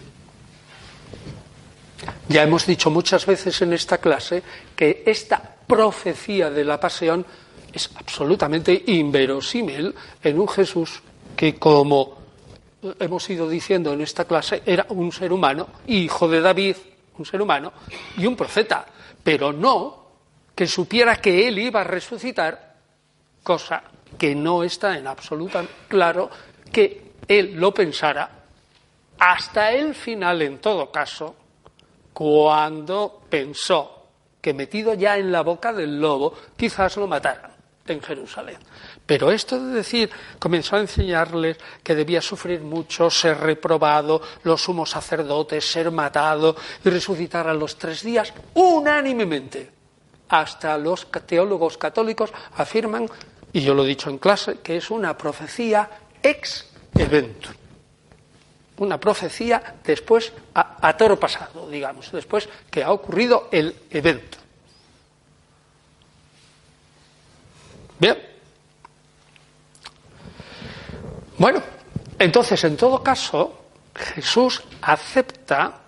Ya 2.27 2.43
hemos 2.43 2.65
dicho 2.65 2.89
muchas 2.89 3.25
veces 3.25 3.61
en 3.61 3.73
esta 3.73 3.97
clase 3.97 4.43
que 4.75 5.03
esta 5.05 5.55
profecía 5.65 6.49
de 6.49 6.63
la 6.63 6.79
pasión 6.79 7.25
es 7.73 7.89
absolutamente 7.95 8.83
inverosímil 8.87 9.93
en 10.23 10.39
un 10.39 10.47
Jesús 10.47 11.01
que, 11.35 11.55
como 11.55 12.17
hemos 12.99 13.29
ido 13.29 13.47
diciendo 13.47 13.93
en 13.93 14.01
esta 14.01 14.25
clase, 14.25 14.61
era 14.65 14.85
un 14.89 15.11
ser 15.11 15.31
humano, 15.31 15.67
hijo 15.87 16.27
de 16.27 16.41
David, 16.41 16.75
un 17.17 17.25
ser 17.25 17.41
humano 17.41 17.73
y 18.17 18.25
un 18.25 18.35
profeta, 18.35 18.85
pero 19.23 19.51
no 19.51 20.07
que 20.55 20.67
supiera 20.67 21.15
que 21.17 21.47
él 21.47 21.59
iba 21.59 21.81
a 21.81 21.85
resucitar, 21.85 22.75
cosa 23.43 23.83
que 24.17 24.35
no 24.35 24.63
está 24.63 24.97
en 24.97 25.07
absoluta 25.07 25.63
claro 25.87 26.29
que 26.71 27.08
él 27.29 27.53
lo 27.55 27.73
pensara 27.73 28.29
hasta 29.19 29.71
el 29.71 29.93
final, 29.93 30.41
en 30.41 30.59
todo 30.59 30.91
caso, 30.91 31.35
cuando 32.13 33.21
pensó 33.29 34.07
que 34.41 34.53
metido 34.53 34.93
ya 34.93 35.17
en 35.17 35.31
la 35.31 35.41
boca 35.41 35.71
del 35.71 35.99
lobo, 35.99 36.33
quizás 36.57 36.97
lo 36.97 37.05
mataran 37.05 37.51
en 37.85 38.01
Jerusalén. 38.01 38.57
Pero 39.05 39.31
esto 39.31 39.59
de 39.59 39.73
decir, 39.73 40.09
comenzó 40.37 40.75
a 40.75 40.79
enseñarles 40.79 41.57
que 41.83 41.95
debía 41.95 42.21
sufrir 42.21 42.61
mucho, 42.61 43.09
ser 43.09 43.37
reprobado, 43.39 44.21
los 44.43 44.61
sumos 44.61 44.91
sacerdotes, 44.91 45.69
ser 45.69 45.91
matado 45.91 46.55
y 46.83 46.89
resucitar 46.89 47.47
a 47.47 47.53
los 47.53 47.77
tres 47.77 48.03
días, 48.03 48.33
unánimemente. 48.53 49.71
Hasta 50.29 50.77
los 50.77 51.07
teólogos 51.25 51.77
católicos 51.77 52.31
afirman, 52.55 53.09
y 53.51 53.61
yo 53.61 53.73
lo 53.73 53.83
he 53.83 53.87
dicho 53.87 54.09
en 54.09 54.19
clase, 54.19 54.59
que 54.59 54.77
es 54.77 54.91
una 54.91 55.17
profecía 55.17 55.89
ex 56.21 56.68
evento 56.99 57.49
una 58.79 58.99
profecía 58.99 59.75
después 59.83 60.31
a, 60.53 60.97
toro 60.97 61.19
pasado, 61.19 61.69
digamos, 61.69 62.11
después 62.11 62.47
que 62.71 62.83
ha 62.83 62.91
ocurrido 62.91 63.49
el 63.51 63.75
evento. 63.89 64.37
Bien. 67.99 68.17
Bueno, 71.37 71.61
entonces, 72.17 72.63
en 72.63 72.77
todo 72.77 73.03
caso, 73.03 73.65
Jesús 73.95 74.63
acepta 74.81 75.79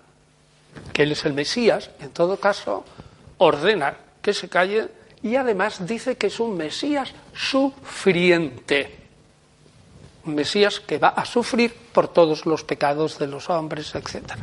que 0.92 1.02
Él 1.02 1.12
es 1.12 1.24
el 1.24 1.32
Mesías, 1.32 1.90
en 2.00 2.10
todo 2.10 2.38
caso, 2.38 2.84
ordena 3.38 3.96
que 4.20 4.34
se 4.34 4.48
calle 4.48 4.88
y 5.22 5.36
además 5.36 5.86
dice 5.86 6.16
que 6.16 6.26
es 6.26 6.40
un 6.40 6.56
Mesías 6.56 7.12
sufriente 7.34 9.01
Mesías 10.24 10.80
que 10.80 10.98
va 10.98 11.08
a 11.08 11.24
sufrir 11.24 11.74
por 11.92 12.08
todos 12.08 12.46
los 12.46 12.64
pecados 12.64 13.18
de 13.18 13.26
los 13.26 13.50
hombres, 13.50 13.94
etc. 13.94 14.34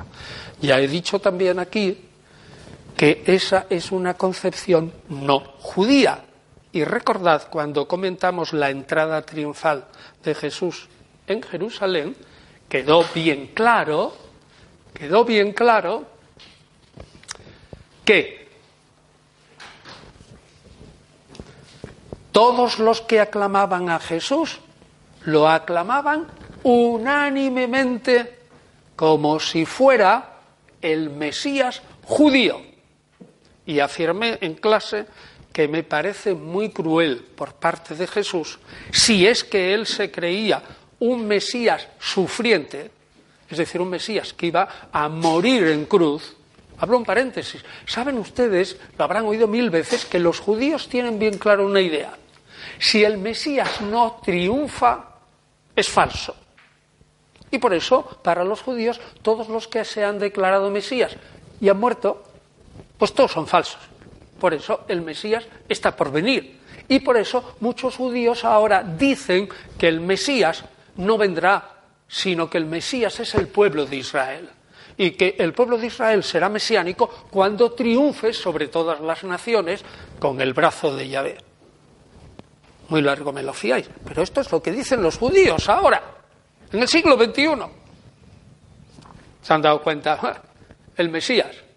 Ya 0.62 0.80
he 0.80 0.88
dicho 0.88 1.20
también 1.20 1.60
aquí 1.60 2.10
que 2.98 3.24
esa 3.26 3.66
es 3.70 3.92
una 3.92 4.16
concepción 4.16 4.92
no 5.08 5.40
judía. 5.60 6.26
Y 6.72 6.84
recordad 6.84 7.48
cuando 7.50 7.88
comentamos 7.88 8.54
la 8.54 8.70
entrada 8.70 9.22
triunfal 9.22 9.86
de 10.24 10.36
Jesús 10.36 10.88
en 11.26 11.42
Jerusalén, 11.42 12.16
quedó 12.68 13.06
bien 13.16 13.52
claro, 13.54 14.14
quedó 14.94 15.24
bien 15.26 15.54
claro 15.54 16.06
que 18.04 18.50
todos 22.32 22.80
los 22.80 23.02
que 23.02 23.20
aclamaban 23.20 23.90
a 23.90 24.00
Jesús 24.00 24.60
lo 25.32 25.48
aclamaban 25.48 26.28
unánimemente 26.64 28.40
como 28.96 29.40
si 29.40 29.66
fuera 29.66 30.40
el 30.82 31.10
Mesías 31.10 31.82
judío. 32.04 32.62
Y 33.66 33.80
afirmé 33.80 34.38
en 34.42 34.56
clase 34.56 35.06
que 35.54 35.68
me 35.68 35.84
parece 35.84 36.34
muy 36.34 36.70
cruel 36.70 37.26
por 37.36 37.54
parte 37.54 37.96
de 37.96 38.08
Jesús, 38.08 38.60
si 38.92 39.26
es 39.26 39.44
que 39.44 39.74
él 39.74 39.86
se 39.86 40.12
creía 40.12 40.62
un 41.00 41.28
Mesías 41.28 41.88
sufriente, 42.00 42.92
es 43.50 43.58
decir, 43.58 43.82
un 43.82 43.90
Mesías 43.90 44.34
que 44.34 44.48
iba 44.48 44.90
a 44.92 45.10
morir 45.10 45.68
en 45.68 45.86
cruz. 45.86 46.36
Hablo 46.78 46.98
un 46.98 47.04
paréntesis. 47.04 47.64
Saben 47.86 48.18
ustedes, 48.18 48.78
lo 48.98 49.04
habrán 49.04 49.26
oído 49.26 49.48
mil 49.48 49.70
veces, 49.70 50.06
que 50.06 50.20
los 50.20 50.40
judíos 50.40 50.88
tienen 50.88 51.20
bien 51.20 51.38
claro 51.38 51.66
una 51.66 51.82
idea. 51.82 52.14
Si 52.80 53.04
el 53.04 53.18
Mesías 53.18 53.82
no 53.82 54.22
triunfa, 54.24 55.09
es 55.80 55.90
falso. 55.90 56.36
Y 57.52 57.58
por 57.58 57.74
eso, 57.74 58.04
para 58.24 58.44
los 58.44 58.62
judíos, 58.62 59.00
todos 59.22 59.50
los 59.50 59.68
que 59.68 59.84
se 59.86 60.04
han 60.04 60.20
declarado 60.20 60.70
Mesías 60.70 61.16
y 61.60 61.70
han 61.70 61.80
muerto, 61.80 62.24
pues 62.98 63.14
todos 63.14 63.32
son 63.32 63.48
falsos. 63.48 63.80
Por 64.40 64.54
eso 64.54 64.86
el 64.88 65.02
Mesías 65.02 65.46
está 65.68 65.96
por 65.96 66.12
venir. 66.12 66.60
Y 66.88 67.00
por 67.00 67.18
eso 67.18 67.56
muchos 67.60 67.96
judíos 67.96 68.46
ahora 68.46 68.84
dicen 68.84 69.50
que 69.78 69.88
el 69.88 70.00
Mesías 70.00 70.64
no 70.98 71.18
vendrá, 71.18 71.78
sino 72.08 72.50
que 72.50 72.58
el 72.58 72.66
Mesías 72.66 73.20
es 73.20 73.36
el 73.36 73.48
pueblo 73.48 73.86
de 73.86 73.98
Israel. 73.98 74.50
Y 74.98 75.12
que 75.12 75.36
el 75.40 75.54
pueblo 75.54 75.78
de 75.78 75.88
Israel 75.88 76.24
será 76.24 76.50
mesiánico 76.50 77.08
cuando 77.30 77.72
triunfe 77.72 78.34
sobre 78.34 78.68
todas 78.68 79.00
las 79.00 79.24
naciones 79.24 79.84
con 80.20 80.42
el 80.42 80.54
brazo 80.54 80.96
de 80.96 81.08
Yahvé 81.08 81.49
muy 82.90 83.02
largo 83.02 83.32
me 83.32 83.44
lo 83.44 83.54
fiáis. 83.54 83.90
Pero 84.06 84.24
esto 84.24 84.42
es 84.42 84.52
lo 84.52 84.62
que 84.62 84.72
dicen 84.72 85.02
los 85.02 85.18
judíos 85.18 85.70
ahora, 85.70 86.02
en 86.72 86.82
el 86.82 86.88
siglo 86.88 87.16
XXI. 87.16 87.50
¿Se 89.42 89.54
han 89.54 89.62
dado 89.62 89.82
cuenta? 89.82 90.42
El 90.96 91.10
Mesías 91.10 91.70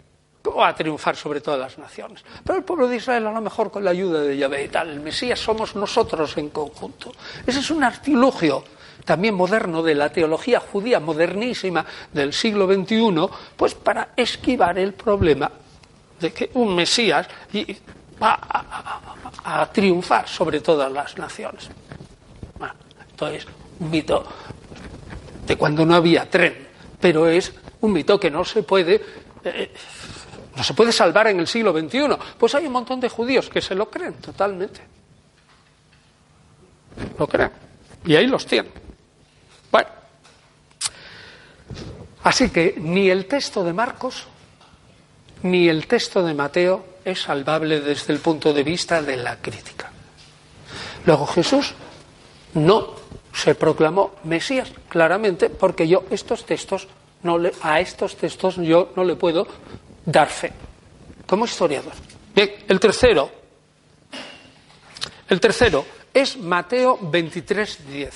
¿Cómo 0.42 0.56
va 0.58 0.68
a 0.68 0.74
triunfar 0.74 1.14
sobre 1.14 1.40
todas 1.40 1.60
las 1.60 1.78
naciones? 1.78 2.24
Pero 2.44 2.58
el 2.58 2.64
pueblo 2.64 2.88
de 2.88 2.96
Israel, 2.96 3.26
a 3.28 3.32
lo 3.32 3.40
mejor 3.40 3.70
con 3.70 3.84
la 3.84 3.92
ayuda 3.92 4.22
de 4.22 4.36
Yahvé 4.36 4.64
y 4.64 4.68
tal, 4.68 4.90
el 4.90 5.00
Mesías 5.00 5.38
somos 5.38 5.76
nosotros 5.76 6.36
en 6.36 6.50
conjunto. 6.50 7.12
Ese 7.46 7.60
es 7.60 7.70
un 7.70 7.84
artilugio 7.84 8.64
también 9.04 9.34
moderno 9.34 9.82
de 9.82 9.94
la 9.94 10.10
teología 10.10 10.60
judía 10.60 10.98
modernísima 10.98 11.84
del 12.12 12.32
siglo 12.32 12.66
XXI, 12.66 13.28
pues 13.56 13.74
para 13.74 14.10
esquivar 14.16 14.78
el 14.78 14.94
problema 14.94 15.50
de 16.20 16.32
que 16.32 16.50
un 16.54 16.74
Mesías 16.74 17.28
va 18.22 18.38
a, 19.44 19.70
triunfar 19.72 20.28
sobre 20.28 20.60
todas 20.60 20.90
las 20.90 21.16
naciones. 21.18 21.68
Bueno, 22.58 22.74
esto 23.08 23.28
es 23.28 23.46
un 23.80 23.90
mito 23.90 24.24
de 25.46 25.56
cuando 25.56 25.84
no 25.84 25.94
había 25.94 26.28
tren, 26.30 26.68
pero 27.00 27.28
es 27.28 27.52
un 27.80 27.92
mito 27.92 28.20
que 28.20 28.30
no 28.30 28.44
se 28.44 28.62
puede 28.62 29.02
eh, 29.44 29.72
no 30.54 30.62
se 30.62 30.74
puede 30.74 30.92
salvar 30.92 31.28
en 31.28 31.40
el 31.40 31.46
siglo 31.46 31.72
XXI. 31.72 32.16
Pues 32.38 32.54
hay 32.54 32.66
un 32.66 32.72
montón 32.72 33.00
de 33.00 33.08
judíos 33.08 33.48
que 33.48 33.60
se 33.60 33.74
lo 33.74 33.90
creen 33.90 34.14
totalmente. 34.14 34.80
Lo 37.18 37.26
creen. 37.26 37.50
Y 38.04 38.14
ahí 38.14 38.26
los 38.26 38.44
tienen. 38.46 38.70
Bueno. 39.70 39.88
Así 42.22 42.50
que 42.50 42.74
ni 42.76 43.08
el 43.08 43.26
texto 43.26 43.64
de 43.64 43.72
Marcos 43.72 44.26
ni 45.42 45.68
el 45.68 45.86
texto 45.86 46.22
de 46.22 46.34
Mateo 46.34 46.91
es 47.04 47.22
salvable 47.22 47.80
desde 47.80 48.12
el 48.12 48.20
punto 48.20 48.52
de 48.52 48.62
vista 48.62 49.02
de 49.02 49.16
la 49.16 49.36
crítica. 49.36 49.90
Luego 51.06 51.26
Jesús 51.26 51.74
no 52.54 52.94
se 53.34 53.54
proclamó 53.54 54.14
Mesías 54.24 54.70
claramente 54.88 55.50
porque 55.50 55.88
yo 55.88 56.04
estos 56.10 56.44
textos 56.44 56.86
no 57.22 57.38
le, 57.38 57.52
a 57.62 57.80
estos 57.80 58.16
textos 58.16 58.56
yo 58.56 58.92
no 58.96 59.04
le 59.04 59.16
puedo 59.16 59.46
dar 60.04 60.28
fe 60.28 60.52
como 61.26 61.44
historiador. 61.44 61.92
Bien, 62.34 62.50
el 62.68 62.78
tercero, 62.78 63.30
el 65.28 65.40
tercero 65.40 65.84
es 66.12 66.36
Mateo 66.36 66.98
23.10. 66.98 68.10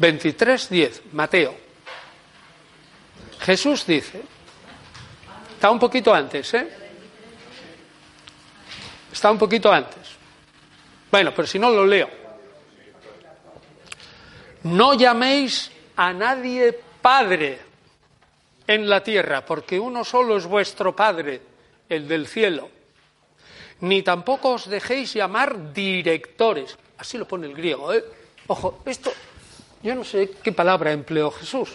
23.10, 0.00 1.00
Mateo. 1.12 1.54
Jesús 3.40 3.86
dice, 3.86 4.22
está 5.60 5.70
un 5.70 5.78
poquito 5.78 6.14
antes, 6.14 6.54
¿eh? 6.54 6.68
Está 9.12 9.30
un 9.30 9.36
poquito 9.36 9.70
antes. 9.70 10.16
Bueno, 11.10 11.34
pero 11.36 11.46
si 11.46 11.58
no 11.58 11.68
lo 11.68 11.84
leo. 11.84 12.08
No 14.62 14.94
llaméis 14.94 15.70
a 15.96 16.14
nadie 16.14 16.72
Padre 17.02 17.58
en 18.66 18.88
la 18.88 19.04
tierra, 19.04 19.44
porque 19.44 19.78
uno 19.78 20.02
solo 20.02 20.38
es 20.38 20.46
vuestro 20.46 20.96
Padre, 20.96 21.42
el 21.90 22.08
del 22.08 22.26
cielo. 22.26 22.70
Ni 23.80 24.00
tampoco 24.00 24.52
os 24.52 24.66
dejéis 24.66 25.12
llamar 25.12 25.74
directores. 25.74 26.78
Así 26.96 27.18
lo 27.18 27.28
pone 27.28 27.48
el 27.48 27.54
griego. 27.54 27.92
¿eh? 27.92 28.02
Ojo, 28.46 28.80
esto, 28.86 29.12
yo 29.82 29.94
no 29.94 30.04
sé 30.04 30.30
qué 30.42 30.52
palabra 30.52 30.90
empleó 30.90 31.30
Jesús, 31.30 31.68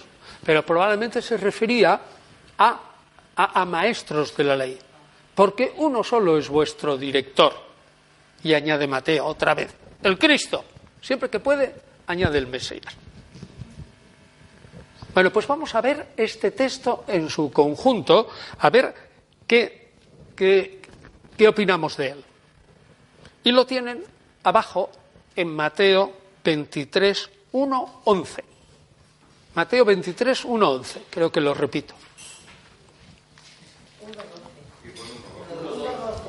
pero 0.44 0.66
probablemente 0.66 1.22
se 1.22 1.38
refería 1.38 2.02
a, 2.58 2.95
a 3.36 3.66
maestros 3.66 4.36
de 4.36 4.44
la 4.44 4.56
ley, 4.56 4.80
porque 5.34 5.74
uno 5.78 6.04
solo 6.04 6.38
es 6.38 6.48
vuestro 6.50 6.98
director. 6.98 7.54
Y 8.44 8.54
añade 8.54 8.88
Mateo 8.88 9.26
otra 9.26 9.54
vez, 9.54 9.74
el 10.04 10.18
Cristo. 10.18 10.64
Siempre 11.02 11.30
que 11.30 11.40
puede, 11.40 11.76
añade 12.08 12.38
el 12.38 12.48
Mesías. 12.48 12.96
Bueno, 15.16 15.32
pues 15.32 15.48
vamos 15.48 15.74
a 15.74 15.82
ver 15.82 16.08
este 16.18 16.52
texto 16.52 17.06
en 17.08 17.30
su 17.30 17.50
conjunto, 17.50 18.28
a 18.60 18.70
ver 18.70 18.94
qué, 19.48 19.94
qué, 20.36 20.82
opinamos 21.48 21.96
de 21.96 22.10
él. 22.10 22.24
Y 23.46 23.52
lo 23.54 23.66
tienen 23.66 24.04
abajo 24.44 24.90
en 25.36 25.56
Mateo 25.56 26.12
23, 26.44 27.30
1, 27.54 28.02
11. 28.04 28.44
Mateo 29.56 29.86
23, 29.86 30.44
1, 30.44 30.70
11. 30.70 31.04
Creo 31.10 31.32
que 31.32 31.40
lo 31.40 31.54
repito. 31.54 31.96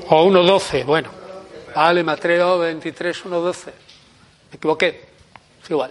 O 0.08 0.22
1, 0.22 0.42
12, 0.42 0.84
bueno. 0.84 1.10
Vale, 1.74 2.02
Mateo 2.02 2.58
23, 2.58 3.24
1, 3.24 3.40
12. 3.40 3.74
Me 4.50 4.56
equivoqué. 4.56 5.08
Es 5.62 5.70
igual. 5.70 5.90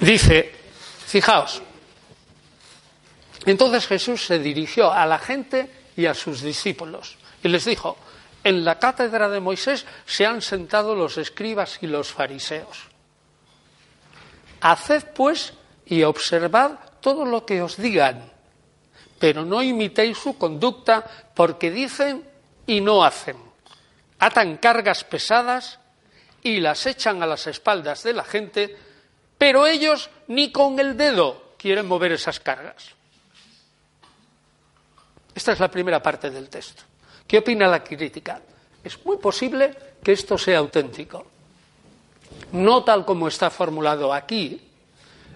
Dice, 0.00 0.52
fijaos, 1.06 1.62
entonces 3.46 3.86
Jesús 3.86 4.26
se 4.26 4.38
dirigió 4.38 4.92
a 4.92 5.06
la 5.06 5.18
gente 5.18 5.70
y 5.96 6.06
a 6.06 6.14
sus 6.14 6.42
discípulos 6.42 7.16
y 7.42 7.48
les 7.48 7.64
dijo, 7.64 7.96
en 8.44 8.64
la 8.64 8.78
cátedra 8.78 9.28
de 9.28 9.40
Moisés 9.40 9.86
se 10.06 10.26
han 10.26 10.42
sentado 10.42 10.94
los 10.94 11.18
escribas 11.18 11.78
y 11.82 11.86
los 11.86 12.08
fariseos. 12.08 12.78
Haced 14.60 15.04
pues 15.14 15.54
y 15.86 16.02
observad 16.02 16.78
todo 17.00 17.24
lo 17.24 17.46
que 17.46 17.62
os 17.62 17.76
digan, 17.76 18.32
pero 19.22 19.44
no 19.44 19.62
imitéis 19.62 20.18
su 20.18 20.36
conducta 20.36 21.06
porque 21.32 21.70
dicen 21.70 22.26
y 22.66 22.80
no 22.80 23.04
hacen. 23.04 23.36
Atan 24.18 24.56
cargas 24.56 25.04
pesadas 25.04 25.78
y 26.42 26.58
las 26.58 26.86
echan 26.86 27.22
a 27.22 27.26
las 27.26 27.46
espaldas 27.46 28.02
de 28.02 28.14
la 28.14 28.24
gente 28.24 28.76
pero 29.38 29.64
ellos 29.64 30.10
ni 30.26 30.50
con 30.50 30.80
el 30.80 30.96
dedo 30.96 31.54
quieren 31.56 31.86
mover 31.86 32.10
esas 32.10 32.40
cargas. 32.40 32.90
Esta 35.32 35.52
es 35.52 35.60
la 35.60 35.70
primera 35.70 36.02
parte 36.02 36.28
del 36.28 36.48
texto. 36.48 36.82
¿Qué 37.24 37.38
opina 37.38 37.68
la 37.68 37.84
crítica? 37.84 38.42
Es 38.82 39.06
muy 39.06 39.18
posible 39.18 39.72
que 40.02 40.10
esto 40.10 40.36
sea 40.36 40.58
auténtico. 40.58 41.24
No 42.50 42.82
tal 42.82 43.04
como 43.04 43.28
está 43.28 43.50
formulado 43.50 44.12
aquí, 44.12 44.71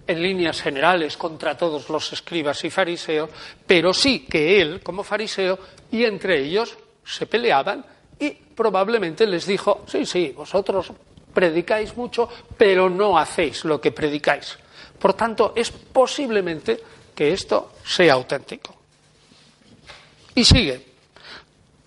en 0.06 0.22
líneas 0.22 0.62
generales 0.62 1.16
contra 1.16 1.56
todos 1.56 1.88
los 1.88 2.12
escribas 2.12 2.64
y 2.64 2.70
fariseos, 2.70 3.30
pero 3.66 3.92
sí 3.92 4.26
que 4.26 4.60
él, 4.60 4.80
como 4.82 5.02
fariseo, 5.02 5.58
y 5.90 6.04
entre 6.04 6.40
ellos 6.42 6.76
se 7.04 7.26
peleaban 7.26 7.84
y 8.18 8.30
probablemente 8.30 9.26
les 9.26 9.46
dijo, 9.46 9.84
sí, 9.86 10.06
sí, 10.06 10.32
vosotros 10.36 10.92
predicáis 11.34 11.96
mucho, 11.96 12.28
pero 12.56 12.88
no 12.88 13.18
hacéis 13.18 13.64
lo 13.64 13.80
que 13.80 13.92
predicáis. 13.92 14.58
Por 14.98 15.14
tanto, 15.14 15.52
es 15.54 15.70
posiblemente 15.70 16.80
que 17.14 17.32
esto 17.32 17.72
sea 17.84 18.14
auténtico. 18.14 18.74
Y 20.34 20.44
sigue. 20.44 20.86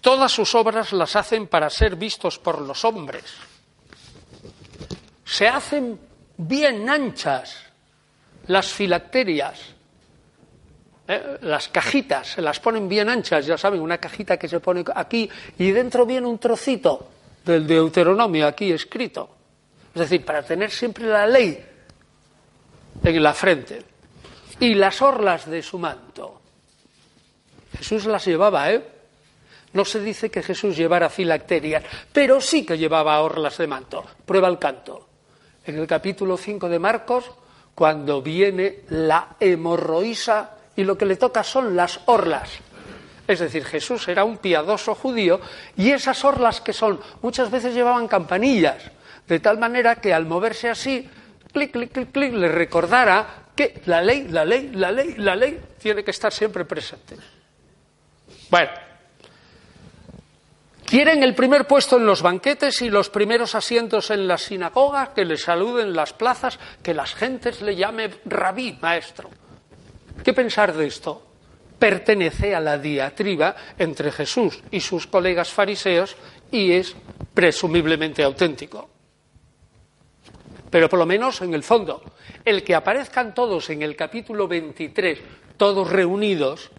Todas 0.01 0.32
sus 0.32 0.53
obras 0.55 0.93
las 0.93 1.15
hacen 1.15 1.47
para 1.47 1.70
ser 1.70 1.95
vistos 1.95 2.39
por 2.39 2.61
los 2.61 2.86
hombres. 2.86 3.26
Se 5.26 5.47
hacen 5.47 5.99
bien 6.38 6.89
anchas 6.89 7.68
las 8.49 8.73
filacterias, 8.73 9.59
¿eh? 11.07 11.37
las 11.41 11.67
cajitas, 11.69 12.29
se 12.29 12.41
las 12.41 12.59
ponen 12.59 12.89
bien 12.89 13.07
anchas, 13.07 13.45
ya 13.45 13.57
saben, 13.57 13.79
una 13.79 13.99
cajita 13.99 14.37
que 14.37 14.47
se 14.47 14.59
pone 14.59 14.83
aquí 14.95 15.29
y 15.59 15.71
dentro 15.71 16.03
viene 16.05 16.25
un 16.25 16.39
trocito 16.39 17.09
del 17.45 17.67
Deuteronomio 17.67 18.47
aquí 18.47 18.71
escrito. 18.71 19.29
Es 19.93 20.01
decir, 20.01 20.25
para 20.25 20.41
tener 20.41 20.71
siempre 20.71 21.05
la 21.05 21.27
ley 21.27 21.63
en 23.03 23.23
la 23.23 23.33
frente. 23.33 23.83
Y 24.59 24.73
las 24.73 24.99
orlas 25.01 25.47
de 25.47 25.61
su 25.61 25.77
manto. 25.77 26.41
Jesús 27.77 28.05
las 28.05 28.25
llevaba, 28.25 28.71
¿eh? 28.71 28.83
No 29.73 29.85
se 29.85 29.99
dice 29.99 30.31
que 30.31 30.41
Jesús 30.41 30.75
llevara 30.75 31.09
filacterias, 31.09 31.83
pero 32.11 32.41
sí 32.41 32.65
que 32.65 32.79
llevaba 32.79 33.21
orlas 33.21 33.59
de 33.59 33.67
manto. 33.67 34.03
Prueba 34.25 34.47
el 34.47 34.57
canto. 34.57 35.07
En 35.65 35.77
el 35.77 35.85
capítulo 35.85 36.35
5 36.35 36.67
de 36.67 36.79
Marcos, 36.79 37.31
cuando 37.76 38.22
viene 38.22 38.80
la 38.89 39.36
hemorroísa 39.39 40.51
y 40.76 40.84
lo 40.84 40.97
que 40.97 41.05
le 41.05 41.15
toca 41.15 41.43
son 41.43 41.76
las 41.76 41.99
orlas. 42.05 42.49
Es 43.28 43.39
decir, 43.39 43.63
Jesús 43.63 44.07
era 44.07 44.24
un 44.24 44.38
piadoso 44.38 44.95
judío 44.95 45.39
y 45.78 45.91
esas 45.91 46.24
orlas 46.26 46.61
que 46.61 46.74
son, 46.74 46.99
muchas 47.22 47.51
veces 47.51 47.74
llevaban 47.74 48.07
campanillas 48.07 48.91
de 49.28 49.39
tal 49.39 49.59
manera 49.59 49.97
que 49.97 50.13
al 50.13 50.26
moverse 50.26 50.70
así, 50.70 51.07
clic, 51.53 51.72
clic, 51.72 51.91
clic, 51.91 52.11
clic, 52.11 52.34
le 52.34 52.49
recordara 52.49 53.45
que 53.55 53.82
la 53.86 54.01
ley, 54.01 54.28
la 54.30 54.43
ley, 54.43 54.72
la 54.74 54.91
ley, 54.91 55.13
la 55.17 55.36
ley 55.36 55.59
tiene 55.78 56.03
que 56.03 56.11
estar 56.11 56.34
siempre 56.34 56.65
presente. 56.65 57.15
Bueno, 58.49 58.72
quieren 60.89 61.21
el 61.21 61.35
primer 61.35 61.67
puesto 61.67 61.97
en 61.97 62.05
los 62.05 62.23
banquetes 62.23 62.81
y 62.81 62.89
los 62.89 63.11
primeros 63.11 63.53
asientos 63.53 64.09
en 64.09 64.27
las 64.27 64.41
sinagogas, 64.41 65.09
que 65.09 65.23
le 65.23 65.37
saluden 65.37 65.93
las 65.93 66.13
plazas, 66.13 66.57
que 66.81 66.95
las 66.95 67.13
gentes 67.13 67.61
le 67.61 67.75
llamen 67.75 68.15
rabí, 68.25 68.77
maestro. 68.81 69.29
¿Qué 70.23 70.33
pensar 70.33 70.73
de 70.75 70.87
esto? 70.87 71.23
Pertenece 71.77 72.55
a 72.55 72.59
la 72.59 72.79
diatriba 72.79 73.55
entre 73.77 74.11
Jesús 74.11 74.61
y 74.71 74.79
sus 74.79 75.05
colegas 75.05 75.49
fariseos 75.49 76.15
y 76.51 76.71
es 76.71 76.95
presumiblemente 77.33 78.23
auténtico. 78.23 78.89
pero 80.71 80.87
por 80.87 80.99
lo 80.99 81.05
menos 81.05 81.41
en 81.41 81.53
el 81.53 81.63
fondo. 81.63 82.01
El 82.45 82.63
que 82.63 82.75
aparezcan 82.75 83.33
todos 83.33 83.69
en 83.69 83.81
el 83.81 83.95
capítulo 83.95 84.47
23, 84.47 85.19
todos 85.57 85.89
reunidos, 85.89 86.69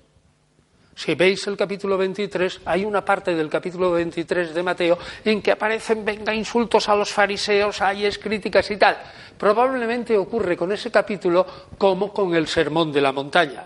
si 1.01 1.15
veis 1.15 1.47
el 1.47 1.57
capítulo 1.57 1.97
23, 1.97 2.61
hay 2.67 2.85
una 2.85 3.03
parte 3.03 3.35
del 3.35 3.49
capítulo 3.49 3.91
23 3.93 4.53
de 4.53 4.63
Mateo 4.63 4.99
en 5.25 5.41
que 5.41 5.53
aparecen, 5.53 6.05
venga, 6.05 6.35
insultos 6.35 6.91
a 6.91 6.95
los 6.95 7.11
fariseos, 7.11 7.81
hay 7.81 8.07
críticas 8.11 8.71
y 8.71 8.77
tal. 8.77 8.99
Probablemente 9.39 10.15
ocurre 10.19 10.59
con 10.59 10.71
ese 10.73 10.91
capítulo 10.91 11.47
como 11.79 12.13
con 12.13 12.35
el 12.35 12.47
sermón 12.47 12.93
de 12.93 13.01
la 13.01 13.13
montaña. 13.13 13.65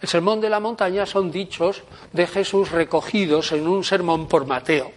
El 0.00 0.08
sermón 0.08 0.40
de 0.40 0.48
la 0.48 0.58
montaña 0.58 1.04
son 1.04 1.30
dichos 1.30 1.82
de 2.10 2.26
Jesús 2.26 2.70
recogidos 2.70 3.52
en 3.52 3.68
un 3.68 3.84
sermón 3.84 4.26
por 4.26 4.46
Mateo. 4.46 4.90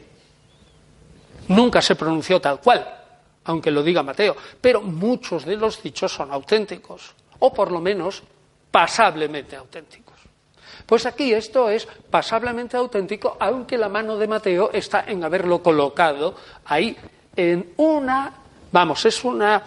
Nunca 1.50 1.82
se 1.82 1.98
pronunció 1.98 2.40
tal 2.40 2.62
cual, 2.62 2.88
aunque 3.44 3.72
lo 3.72 3.84
diga 3.84 4.04
Mateo, 4.04 4.38
pero 4.62 4.82
muchos 4.82 5.44
de 5.44 5.58
los 5.58 5.84
dichos 5.84 6.14
son 6.14 6.32
auténticos, 6.32 7.14
o 7.40 7.54
por 7.54 7.74
lo 7.74 7.82
menos 7.82 8.24
pasablemente 8.72 9.58
auténticos. 9.58 10.05
Pues 10.86 11.06
aquí 11.06 11.34
esto 11.34 11.70
es 11.70 11.88
pasablemente 12.10 12.78
auténtico, 12.78 13.38
aunque 13.40 13.78
la 13.78 13.90
mano 13.90 14.18
de 14.18 14.28
Mateo 14.28 14.70
está 14.74 15.06
en 15.08 15.24
haberlo 15.24 15.62
colocado 15.62 16.36
ahí 16.66 16.96
en 17.36 17.74
una, 17.78 18.34
vamos, 18.72 19.06
es 19.06 19.24
una 19.24 19.64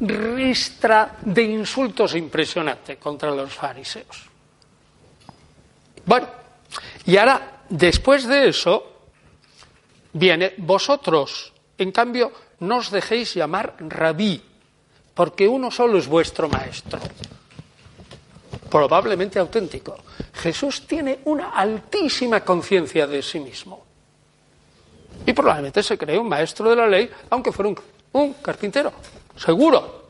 ristra 0.00 1.16
de 1.20 1.42
insultos 1.42 2.14
impresionante 2.14 2.96
contra 2.96 3.30
los 3.30 3.52
fariseos. 3.52 4.24
Bueno, 6.04 6.28
y 7.06 7.16
ahora, 7.16 7.62
después 7.68 8.26
de 8.26 8.48
eso, 8.48 8.92
viene 10.12 10.54
vosotros, 10.58 11.52
en 11.78 11.92
cambio, 11.92 12.32
no 12.60 12.78
os 12.78 12.90
dejéis 12.90 13.34
llamar 13.34 13.76
rabí, 13.78 14.42
porque 15.14 15.48
uno 15.48 15.70
solo 15.70 15.98
es 15.98 16.06
vuestro 16.06 16.48
maestro, 16.48 16.98
probablemente 18.74 19.38
auténtico. 19.38 19.96
Jesús 20.34 20.84
tiene 20.84 21.20
una 21.26 21.50
altísima 21.50 22.40
conciencia 22.40 23.06
de 23.06 23.22
sí 23.22 23.38
mismo. 23.38 23.84
Y 25.24 25.32
probablemente 25.32 25.80
se 25.80 25.96
cree 25.96 26.18
un 26.18 26.28
maestro 26.28 26.70
de 26.70 26.74
la 26.74 26.88
ley, 26.88 27.08
aunque 27.30 27.52
fuera 27.52 27.68
un, 27.68 27.78
un, 28.10 28.32
carpintero, 28.34 28.92
seguro. 29.36 30.08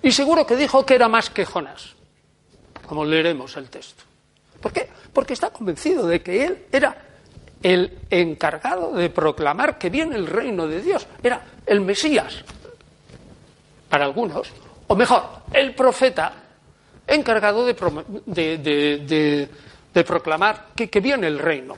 Y 0.00 0.12
seguro 0.12 0.46
que 0.46 0.54
dijo 0.54 0.86
que 0.86 0.94
era 0.94 1.08
más 1.08 1.28
que 1.28 1.44
Jonás, 1.44 1.96
como 2.86 3.04
leeremos 3.04 3.56
el 3.56 3.68
texto. 3.68 4.04
¿Por 4.60 4.72
qué? 4.72 4.88
Porque 5.12 5.32
está 5.32 5.50
convencido 5.50 6.06
de 6.06 6.22
que 6.22 6.44
él 6.44 6.66
era 6.70 6.96
el 7.64 7.98
encargado 8.10 8.92
de 8.92 9.10
proclamar 9.10 9.76
que 9.76 9.90
viene 9.90 10.14
el 10.14 10.28
reino 10.28 10.68
de 10.68 10.82
Dios, 10.82 11.04
era 11.20 11.44
el 11.66 11.80
Mesías, 11.80 12.44
para 13.88 14.04
algunos, 14.04 14.52
o 14.86 14.94
mejor, 14.94 15.24
el 15.52 15.74
profeta 15.74 16.44
encargado 17.14 17.64
de, 17.66 17.74
proclamar 20.04 20.68
que, 20.74 21.00
viene 21.00 21.26
el 21.26 21.38
reino. 21.38 21.76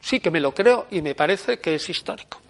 Sí 0.00 0.20
que 0.20 0.30
me 0.30 0.40
lo 0.40 0.54
creo 0.54 0.86
y 0.90 1.02
me 1.02 1.14
parece 1.14 1.58
que 1.58 1.74
es 1.74 1.88
histórico. 1.88 2.40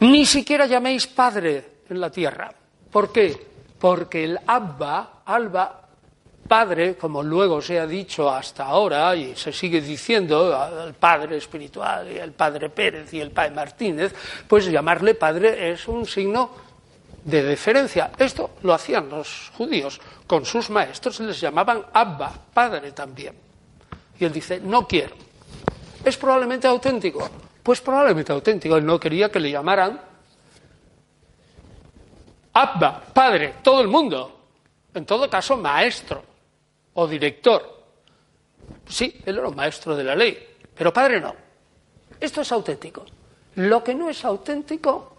Ni 0.00 0.24
siquiera 0.26 0.66
llaméis 0.66 1.06
padre 1.06 1.84
en 1.88 2.00
la 2.00 2.10
tierra. 2.10 2.52
¿Por 2.90 3.12
qué? 3.12 3.36
Porque 3.78 4.24
el 4.24 4.38
Abba, 4.46 5.22
Alba, 5.24 5.82
Padre, 6.48 6.96
como 6.96 7.22
luego 7.22 7.62
se 7.62 7.78
ha 7.78 7.86
dicho 7.86 8.28
hasta 8.28 8.64
ahora 8.64 9.14
y 9.14 9.34
se 9.36 9.52
sigue 9.52 9.80
diciendo 9.80 10.54
al 10.54 10.92
Padre 10.94 11.36
espiritual 11.36 12.10
y 12.12 12.18
al 12.18 12.32
Padre 12.32 12.68
Pérez 12.68 13.12
y 13.14 13.20
el 13.20 13.30
Padre 13.30 13.52
Martínez, 13.52 14.14
pues 14.46 14.66
llamarle 14.66 15.14
Padre 15.14 15.70
es 15.70 15.86
un 15.88 16.04
signo 16.04 16.50
de 17.24 17.42
deferencia. 17.42 18.12
Esto 18.18 18.50
lo 18.62 18.74
hacían 18.74 19.08
los 19.08 19.50
judíos 19.56 20.00
con 20.26 20.44
sus 20.44 20.70
maestros, 20.70 21.20
les 21.20 21.40
llamaban 21.40 21.84
Abba, 21.92 22.32
Padre 22.52 22.92
también. 22.92 23.34
Y 24.18 24.24
él 24.24 24.32
dice, 24.32 24.60
no 24.60 24.86
quiero. 24.86 25.14
¿Es 26.04 26.16
probablemente 26.16 26.66
auténtico? 26.66 27.28
Pues 27.62 27.80
probablemente 27.80 28.32
auténtico. 28.32 28.76
Él 28.76 28.84
no 28.84 28.98
quería 28.98 29.30
que 29.30 29.40
le 29.40 29.50
llamaran 29.50 30.00
Abba, 32.54 33.02
Padre, 33.12 33.54
todo 33.62 33.80
el 33.80 33.88
mundo. 33.88 34.40
En 34.94 35.06
todo 35.06 35.28
caso, 35.30 35.56
maestro 35.56 36.22
o 36.94 37.06
director. 37.06 37.82
Sí, 38.86 39.20
él 39.24 39.38
era 39.38 39.48
maestro 39.50 39.96
de 39.96 40.04
la 40.04 40.14
ley, 40.14 40.38
pero 40.74 40.92
padre 40.92 41.20
no. 41.20 41.34
Esto 42.20 42.42
es 42.42 42.52
auténtico. 42.52 43.04
Lo 43.56 43.82
que 43.82 43.94
no 43.94 44.08
es 44.08 44.24
auténtico, 44.24 45.11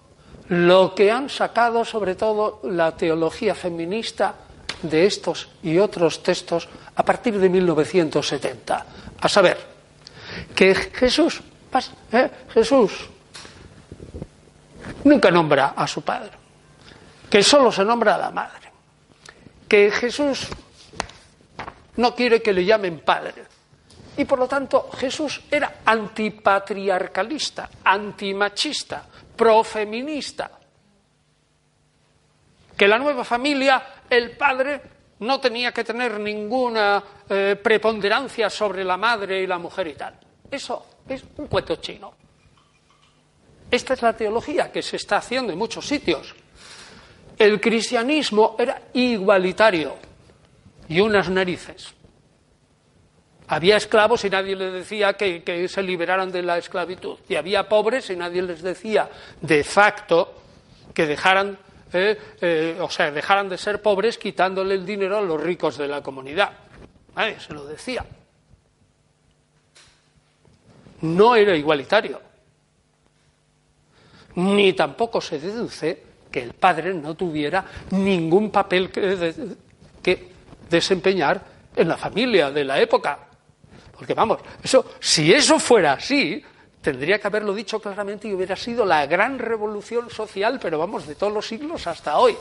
lo 0.50 0.94
que 0.94 1.12
han 1.12 1.30
sacado 1.30 1.86
sobre 1.86 2.16
todo 2.16 2.60
la 2.64 2.96
teología 2.96 3.56
feminista 3.56 4.36
de 4.82 5.06
estos 5.06 5.50
y 5.64 5.78
otros 5.78 6.22
textos 6.22 6.68
a 6.96 7.04
partir 7.04 7.40
de 7.40 7.50
1970. 7.50 8.86
A 9.22 9.30
saber, 9.30 9.58
que 10.56 10.76
Jesús, 10.76 11.42
¿eh? 12.12 12.30
Jesús 12.54 12.92
nunca 15.04 15.32
nombra 15.32 15.74
a 15.76 15.88
su 15.88 16.02
padre, 16.02 16.32
que 17.30 17.42
solo 17.42 17.72
se 17.72 17.86
nombra 17.86 18.16
a 18.16 18.18
la 18.18 18.32
madre, 18.32 18.72
que 19.68 19.92
Jesús 19.92 20.48
no 21.98 22.16
quiere 22.16 22.42
que 22.42 22.54
le 22.54 22.66
llamen 22.66 23.00
padre. 23.00 23.53
Y 24.18 24.26
por 24.26 24.40
lo 24.40 24.48
tanto 24.48 24.90
Jesús 24.92 25.42
era 25.50 25.82
antipatriarcalista, 25.86 27.70
antimachista, 27.84 29.06
profeminista. 29.36 30.52
Que 32.78 32.88
la 32.88 33.00
nueva 33.00 33.24
familia, 33.24 33.84
el 34.10 34.38
padre 34.38 34.82
no 35.20 35.40
tenía 35.40 35.72
que 35.72 35.84
tener 35.84 36.20
ninguna 36.20 37.04
eh, 37.30 37.58
preponderancia 37.62 38.50
sobre 38.50 38.84
la 38.84 38.98
madre 38.98 39.42
y 39.42 39.48
la 39.48 39.58
mujer 39.58 39.88
y 39.88 39.94
tal. 39.94 40.20
Eso 40.50 40.86
es 41.08 41.24
un 41.38 41.48
cuento 41.48 41.76
chino. 41.78 42.14
Esta 43.72 43.94
es 43.94 44.02
la 44.02 44.14
teología 44.14 44.72
que 44.72 44.84
se 44.84 44.98
está 44.98 45.18
haciendo 45.18 45.52
en 45.52 45.58
muchos 45.58 45.88
sitios. 45.88 46.36
El 47.38 47.60
cristianismo 47.60 48.56
era 48.60 48.80
igualitario 48.94 49.96
y 50.88 51.00
unas 51.00 51.30
narices. 51.30 51.94
Había 53.54 53.78
esclavos 53.78 54.26
y 54.26 54.32
nadie 54.32 54.56
les 54.56 54.74
decía 54.74 55.14
que, 55.14 55.68
se 55.70 55.84
liberaran 55.84 56.32
de 56.32 56.42
la 56.42 56.58
esclavitud. 56.58 57.20
Y 57.30 57.36
había 57.36 57.70
pobres 57.70 58.10
y 58.10 58.16
nadie 58.16 58.42
les 58.42 58.64
decía 58.64 59.08
de 59.40 59.64
facto 59.64 60.42
que 60.92 61.06
dejaran, 61.06 61.60
eh, 61.94 62.18
eh, 62.42 62.78
o 62.82 62.90
sea, 62.90 63.12
dejaran 63.12 63.48
de 63.50 63.60
ser 63.60 63.80
pobres 63.80 64.18
quitándole 64.18 64.74
el 64.74 64.84
dinero 64.84 65.20
a 65.20 65.22
los 65.22 65.40
ricos 65.40 65.78
de 65.78 65.88
la 65.88 66.02
comunidad. 66.02 66.52
Nadie 67.16 67.40
se 67.40 67.54
lo 67.54 67.64
decía. 67.66 68.04
No 71.02 71.36
era 71.36 71.56
igualitario. 71.56 72.20
Ni 74.34 74.74
tampoco 74.74 75.22
se 75.22 75.38
deduce 75.38 76.02
que 76.32 76.42
el 76.42 76.54
padre 76.54 76.92
no 76.96 77.14
tuviera 77.14 77.64
ningún 77.92 78.50
papel 78.50 78.90
que 78.90 80.32
desempeñar 80.72 81.40
en 81.76 81.88
la 81.88 81.98
familia 81.98 82.50
de 82.50 82.64
la 82.64 82.82
época. 82.82 83.28
Porque 84.04 84.16
vamos, 84.16 84.40
eso, 84.62 84.96
si 85.00 85.34
eso 85.34 85.58
fuera 85.60 85.94
así, 85.94 86.44
tendría 86.82 87.20
que 87.20 87.28
haberlo 87.28 87.54
dicho 87.54 87.80
claramente 87.80 88.28
y 88.28 88.34
hubiera 88.34 88.54
sido 88.54 88.84
la 88.84 89.06
gran 89.06 89.40
revolución 89.40 90.10
social, 90.10 90.60
pero 90.62 90.78
vamos, 90.78 91.08
de 91.08 91.16
todos 91.16 91.32
los 91.32 91.48
siglos 91.48 91.88
hasta 91.88 92.18
hoy. 92.18 92.36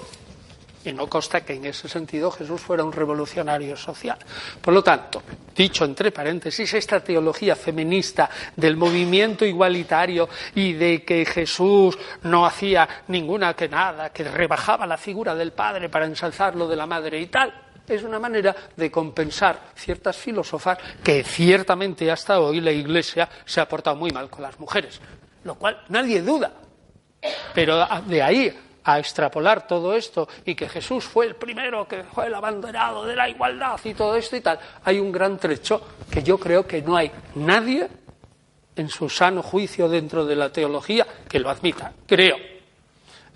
Y 0.84 0.92
no 0.92 1.06
consta 1.06 1.44
que 1.44 1.52
en 1.52 1.66
ese 1.66 1.88
sentido 1.88 2.32
Jesús 2.32 2.60
fuera 2.60 2.82
un 2.82 2.90
revolucionario 2.90 3.76
social. 3.76 4.18
Por 4.60 4.74
lo 4.74 4.82
tanto, 4.82 5.22
dicho 5.54 5.84
entre 5.84 6.10
paréntesis, 6.10 6.74
esta 6.74 6.98
teología 6.98 7.54
feminista 7.54 8.28
del 8.56 8.76
movimiento 8.76 9.44
igualitario 9.44 10.28
y 10.56 10.72
de 10.72 11.04
que 11.04 11.24
Jesús 11.24 11.96
no 12.24 12.44
hacía 12.44 13.04
ninguna 13.06 13.54
que 13.54 13.68
nada, 13.68 14.10
que 14.10 14.24
rebajaba 14.24 14.84
la 14.84 14.98
figura 14.98 15.36
del 15.36 15.52
Padre 15.52 15.88
para 15.88 16.06
ensalzarlo 16.06 16.66
de 16.66 16.74
la 16.74 16.86
Madre 16.86 17.20
y 17.20 17.26
tal, 17.26 17.71
es 17.94 18.02
una 18.02 18.18
manera 18.18 18.54
de 18.76 18.90
compensar 18.90 19.70
ciertas 19.74 20.16
filosofas 20.16 20.78
que 21.02 21.24
ciertamente 21.24 22.10
hasta 22.10 22.40
hoy 22.40 22.60
la 22.60 22.72
Iglesia 22.72 23.28
se 23.44 23.60
ha 23.60 23.68
portado 23.68 23.96
muy 23.96 24.10
mal 24.10 24.28
con 24.30 24.42
las 24.42 24.58
mujeres, 24.58 25.00
lo 25.44 25.54
cual 25.54 25.82
nadie 25.88 26.22
duda. 26.22 26.52
Pero 27.54 27.86
de 28.06 28.22
ahí 28.22 28.58
a 28.84 28.98
extrapolar 28.98 29.66
todo 29.66 29.94
esto 29.94 30.28
y 30.44 30.54
que 30.54 30.68
Jesús 30.68 31.04
fue 31.04 31.26
el 31.26 31.36
primero 31.36 31.86
que 31.86 32.02
fue 32.04 32.26
el 32.26 32.34
abanderado 32.34 33.04
de 33.04 33.14
la 33.14 33.28
igualdad 33.28 33.78
y 33.84 33.94
todo 33.94 34.16
esto 34.16 34.36
y 34.36 34.40
tal, 34.40 34.58
hay 34.84 34.98
un 34.98 35.12
gran 35.12 35.38
trecho 35.38 35.80
que 36.10 36.22
yo 36.22 36.38
creo 36.38 36.66
que 36.66 36.82
no 36.82 36.96
hay 36.96 37.10
nadie 37.36 37.88
en 38.74 38.88
su 38.88 39.08
sano 39.08 39.42
juicio 39.42 39.88
dentro 39.88 40.24
de 40.24 40.36
la 40.36 40.50
teología 40.50 41.06
que 41.28 41.38
lo 41.38 41.50
admita, 41.50 41.92
creo. 42.06 42.36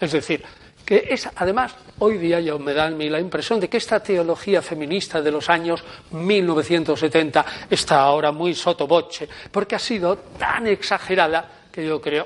Es 0.00 0.12
decir, 0.12 0.42
que 0.87 1.09
es, 1.11 1.28
además, 1.34 1.74
hoy 1.99 2.16
día 2.16 2.39
ya 2.39 2.57
me 2.57 2.72
da 2.72 2.87
a 2.87 2.91
mí 2.91 3.11
la 3.11 3.18
impresión 3.18 3.59
de 3.59 3.68
que 3.68 3.76
esta 3.76 4.01
teología 4.01 4.62
feminista 4.62 5.20
de 5.20 5.32
los 5.32 5.51
años 5.51 5.82
1970 6.12 7.45
está 7.68 8.03
ahora 8.03 8.30
muy 8.30 8.55
sotoboche, 8.55 9.28
porque 9.51 9.74
ha 9.74 9.80
sido 9.80 10.16
tan 10.39 10.68
exagerada 10.68 11.66
que 11.72 11.84
yo 11.84 12.01
creo 12.01 12.24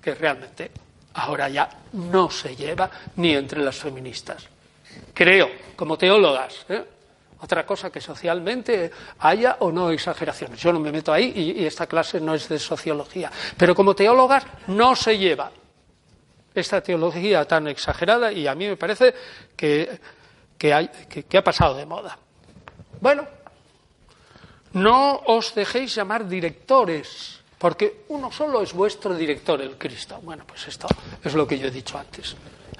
que 0.00 0.14
realmente 0.14 0.70
ahora 1.14 1.48
ya 1.48 1.68
no 1.94 2.30
se 2.30 2.54
lleva 2.54 2.88
ni 3.16 3.34
entre 3.34 3.64
las 3.64 3.76
feministas. 3.76 4.46
Creo, 5.12 5.50
como 5.74 5.98
teólogas, 5.98 6.66
¿eh? 6.68 6.84
otra 7.40 7.66
cosa 7.66 7.90
que 7.90 8.00
socialmente 8.00 8.92
haya 9.18 9.56
o 9.58 9.72
no 9.72 9.90
exageraciones. 9.90 10.60
Yo 10.60 10.72
no 10.72 10.78
me 10.78 10.92
meto 10.92 11.12
ahí 11.12 11.32
y, 11.34 11.62
y 11.62 11.66
esta 11.66 11.88
clase 11.88 12.20
no 12.20 12.34
es 12.34 12.48
de 12.48 12.60
sociología. 12.60 13.30
Pero 13.56 13.74
como 13.74 13.94
teólogas 13.94 14.44
no 14.68 14.94
se 14.94 15.18
lleva 15.18 15.50
esta 16.58 16.80
teología 16.80 17.44
tan 17.44 17.68
exagerada 17.68 18.32
y 18.32 18.46
a 18.46 18.54
mí 18.54 18.66
me 18.66 18.76
parece 18.76 19.14
que, 19.56 20.00
que, 20.56 20.74
hay, 20.74 20.88
que, 20.88 21.38
ha 21.38 21.44
pasado 21.44 21.74
de 21.74 21.86
moda. 21.86 22.18
Bueno, 23.00 23.26
no 24.72 25.16
os 25.26 25.54
dejéis 25.54 25.94
llamar 25.94 26.28
directores, 26.28 27.40
porque 27.58 28.04
uno 28.08 28.30
solo 28.30 28.62
es 28.62 28.72
vuestro 28.72 29.14
director, 29.14 29.60
el 29.60 29.76
Cristo. 29.76 30.20
Bueno, 30.22 30.44
pues 30.46 30.68
esto 30.68 30.86
es 31.22 31.34
lo 31.34 31.46
que 31.46 31.58
yo 31.58 31.68
he 31.68 31.70
dicho 31.70 31.98
antes. 31.98 32.36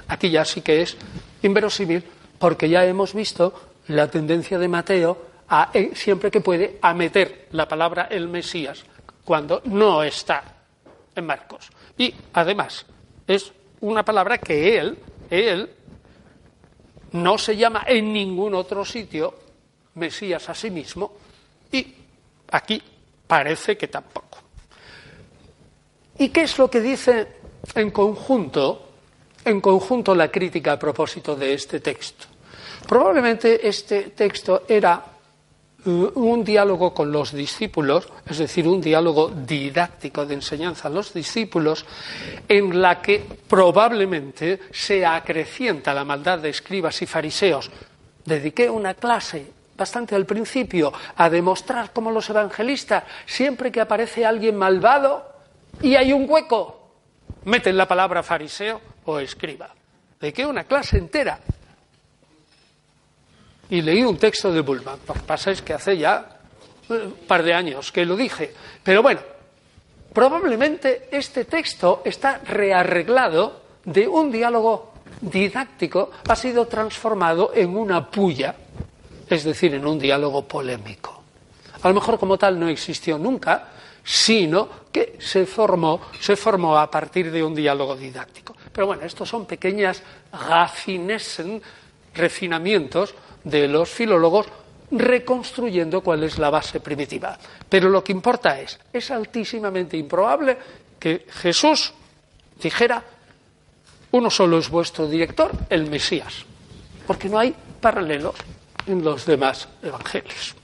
Aquí 0.09 0.31
ya 0.31 0.45
sí 0.45 0.61
que 0.61 0.83
es 0.83 0.97
inverosímil, 1.43 2.05
porque 2.39 2.69
ya 2.69 2.85
hemos 2.85 3.15
visto 3.15 3.53
la 3.89 4.11
tendencia 4.11 4.59
de 4.59 4.69
Mateo 4.69 5.29
a, 5.49 5.71
eh, 5.73 5.93
siempre 5.95 6.31
que 6.31 6.41
puede, 6.41 6.79
a 6.83 6.95
meter 6.95 7.49
la 7.53 7.67
palabra 7.67 8.09
el 8.11 8.29
Mesías 8.29 8.85
cuando 9.25 9.63
no 9.65 10.03
está 10.03 10.43
en 11.15 11.27
Marcos. 11.27 11.71
Y 11.97 12.15
además 12.33 12.87
es 13.27 13.53
una 13.81 14.05
palabra 14.05 14.39
que 14.39 14.79
él, 14.79 14.99
él, 15.31 15.71
no 17.13 17.39
se 17.39 17.57
llama 17.57 17.85
en 17.87 18.13
ningún 18.13 18.55
otro 18.55 18.85
sitio 18.85 19.35
Mesías 19.95 20.49
a 20.49 20.55
sí 20.55 20.71
mismo 20.71 21.13
y 21.73 21.95
aquí 22.51 22.83
parece 23.27 23.77
que 23.77 23.89
tampoco. 23.89 24.39
¿Y 26.19 26.31
qué 26.31 26.43
es 26.43 26.59
lo 26.59 26.69
que 26.69 26.81
dice 26.81 27.29
en 27.75 27.91
conjunto, 27.91 28.89
en 29.45 29.61
conjunto 29.61 30.15
la 30.15 30.31
crítica 30.31 30.73
a 30.73 30.79
propósito 30.79 31.37
de 31.37 31.55
este 31.55 31.81
texto? 31.81 32.27
Probablemente 32.87 33.67
este 33.69 34.11
texto 34.11 34.65
era 34.67 35.05
un 35.85 36.45
diálogo 36.45 36.93
con 36.93 37.13
los 37.13 37.33
discípulos, 37.33 38.09
es 38.29 38.39
decir, 38.39 38.67
un 38.67 38.81
diálogo 38.81 39.31
didáctico 39.31 40.27
de 40.27 40.35
enseñanza 40.35 40.89
a 40.89 40.91
los 40.91 41.15
discípulos, 41.15 41.87
en 42.49 42.81
la 42.81 43.01
que 43.01 43.25
probablemente 43.49 44.61
se 44.73 45.07
acrecienta 45.07 45.95
la 45.95 46.05
maldad 46.05 46.41
de 46.41 46.51
escribas 46.51 47.01
y 47.03 47.07
fariseos. 47.07 47.71
Dediqué 48.25 48.69
una 48.69 48.95
clase 48.95 49.53
bastante 49.77 50.17
al 50.17 50.27
principio 50.27 50.93
a 51.17 51.31
demostrar 51.31 51.93
cómo 51.93 52.11
los 52.11 52.29
evangelistas, 52.29 53.05
siempre 53.25 53.71
que 53.71 53.81
aparece 53.81 54.27
alguien 54.27 54.57
malvado 54.57 55.25
y 55.81 55.95
hay 55.95 56.13
un 56.13 56.29
hueco, 56.29 56.91
meten 57.45 57.77
la 57.77 57.87
palabra 57.87 58.25
fariseo 58.25 58.81
o 59.05 59.21
escriba. 59.21 59.71
Dediqué 60.21 60.45
una 60.45 60.65
clase 60.65 60.99
entera 60.99 61.39
y 63.71 63.83
leí 63.83 64.03
un 64.03 64.17
texto 64.17 64.53
de 64.53 64.61
Bullman. 64.61 64.99
Lo 65.07 65.15
que 65.15 65.21
pasa 65.21 65.51
es 65.51 65.63
que 65.63 65.75
hace 65.75 65.97
ya 65.97 66.39
un 66.89 67.15
par 67.27 67.43
de 67.43 67.55
años 67.55 67.93
que 67.93 68.05
lo 68.05 68.17
dije. 68.17 68.55
Pero 68.83 69.03
bueno, 69.03 69.21
probablemente 70.13 71.09
este 71.11 71.45
texto 71.45 72.03
está 72.05 72.39
rearreglado 72.39 73.63
de 73.85 74.09
un 74.09 74.31
diálogo 74.31 74.93
didáctico, 75.21 76.11
ha 76.29 76.37
sido 76.37 76.67
transformado 76.67 77.53
en 77.55 77.77
una 77.77 78.11
puya, 78.11 78.55
es 79.29 79.45
decir, 79.45 79.75
en 79.75 79.87
un 79.87 79.99
diálogo 79.99 80.47
polémico. 80.47 81.23
A 81.83 81.89
lo 81.89 81.95
mejor 81.95 82.19
como 82.19 82.39
tal 82.39 82.59
no 82.59 82.69
existió 82.69 83.19
nunca, 83.19 83.69
sino 84.03 84.69
que 84.91 85.17
se 85.21 85.45
formó, 85.47 86.01
se 86.21 86.37
formó 86.37 86.79
a 86.79 86.91
partir 86.91 87.31
de 87.31 87.43
un 87.43 87.55
diálogo 87.55 87.95
didáctico. 87.95 88.57
Pero 88.73 88.87
bueno, 88.87 89.05
estos 89.05 89.29
son 89.29 89.45
pequeñas 89.47 90.03
raffinesen, 90.33 91.61
refinamientos 92.15 93.15
de 93.49 93.69
los 93.69 93.89
filólogos 93.89 94.47
reconstruyendo 94.91 96.01
cuál 96.01 96.25
es 96.25 96.39
la 96.39 96.51
base 96.51 96.81
primitiva. 96.81 97.39
Pero 97.69 97.89
lo 97.89 98.03
que 98.03 98.13
importa 98.13 98.59
es, 98.61 98.79
es 98.93 99.11
altísimamente 99.11 99.97
improbable 99.97 100.57
que 100.99 101.27
Jesús 101.29 101.93
dijera, 102.61 103.03
uno 104.13 104.31
solo 104.31 104.59
es 104.59 104.69
vuestro 104.69 105.07
director, 105.07 105.51
el 105.69 105.91
Mesías, 105.91 106.45
porque 107.07 107.29
no 107.29 107.39
hay 107.39 107.55
paralelos 107.81 108.35
en 108.87 109.05
los 109.05 109.27
demás 109.27 109.69
evangelios. 109.83 110.55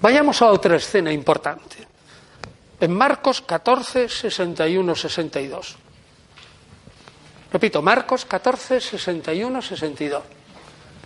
Vayamos 0.00 0.42
a 0.42 0.50
otra 0.50 0.76
escena 0.76 1.12
importante. 1.12 1.76
En 2.80 2.92
Marcos 2.92 3.40
14, 3.40 4.08
61, 4.08 4.94
62. 4.94 5.76
Repito, 7.52 7.80
Marcos 7.80 8.24
14, 8.24 8.80
61, 8.80 9.62
62. 9.62 10.22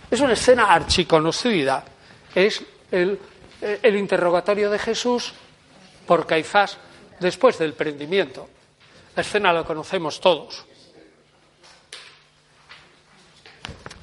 Es 0.09 0.19
una 0.21 0.33
escena 0.33 0.73
archiconocida. 0.73 1.83
Es 2.33 2.63
el, 2.91 3.19
el 3.61 3.95
interrogatorio 3.95 4.69
de 4.69 4.79
Jesús 4.79 5.33
por 6.05 6.25
Caifás 6.25 6.77
después 7.19 7.57
del 7.59 7.73
prendimiento. 7.73 8.49
La 9.15 9.21
escena 9.21 9.53
la 9.53 9.63
conocemos 9.63 10.19
todos. 10.19 10.65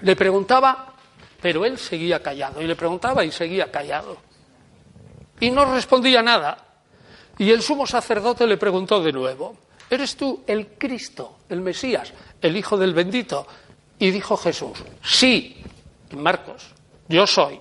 Le 0.02 0.14
preguntaba, 0.14 0.94
pero 1.40 1.64
él 1.64 1.78
seguía 1.78 2.22
callado. 2.22 2.62
Y 2.62 2.66
le 2.66 2.76
preguntaba 2.76 3.24
y 3.24 3.32
seguía 3.32 3.70
callado. 3.70 4.18
Y 5.40 5.50
no 5.50 5.64
respondía 5.72 6.22
nada. 6.22 6.58
Y 7.38 7.50
el 7.50 7.62
sumo 7.62 7.86
sacerdote 7.86 8.46
le 8.46 8.56
preguntó 8.56 9.02
de 9.02 9.12
nuevo. 9.12 9.56
¿Eres 9.88 10.16
tú 10.16 10.42
el 10.46 10.68
Cristo, 10.78 11.38
el 11.48 11.60
Mesías, 11.60 12.12
el 12.40 12.56
Hijo 12.56 12.76
del 12.76 12.94
bendito? 12.94 13.46
Y 13.98 14.10
dijo 14.10 14.36
Jesús, 14.36 14.78
sí, 15.02 15.62
Marcos, 16.12 16.68
yo 17.08 17.26
soy. 17.26 17.58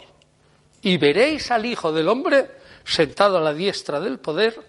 Y 0.82 0.98
veréis 0.98 1.50
al 1.52 1.66
Hijo 1.66 1.91
del 1.91 2.08
Hombre 2.08 2.52
sentado 2.84 3.38
a 3.38 3.41
la 3.41 3.54
diestra 3.54 4.00
del 4.00 4.20
poder 4.20 4.60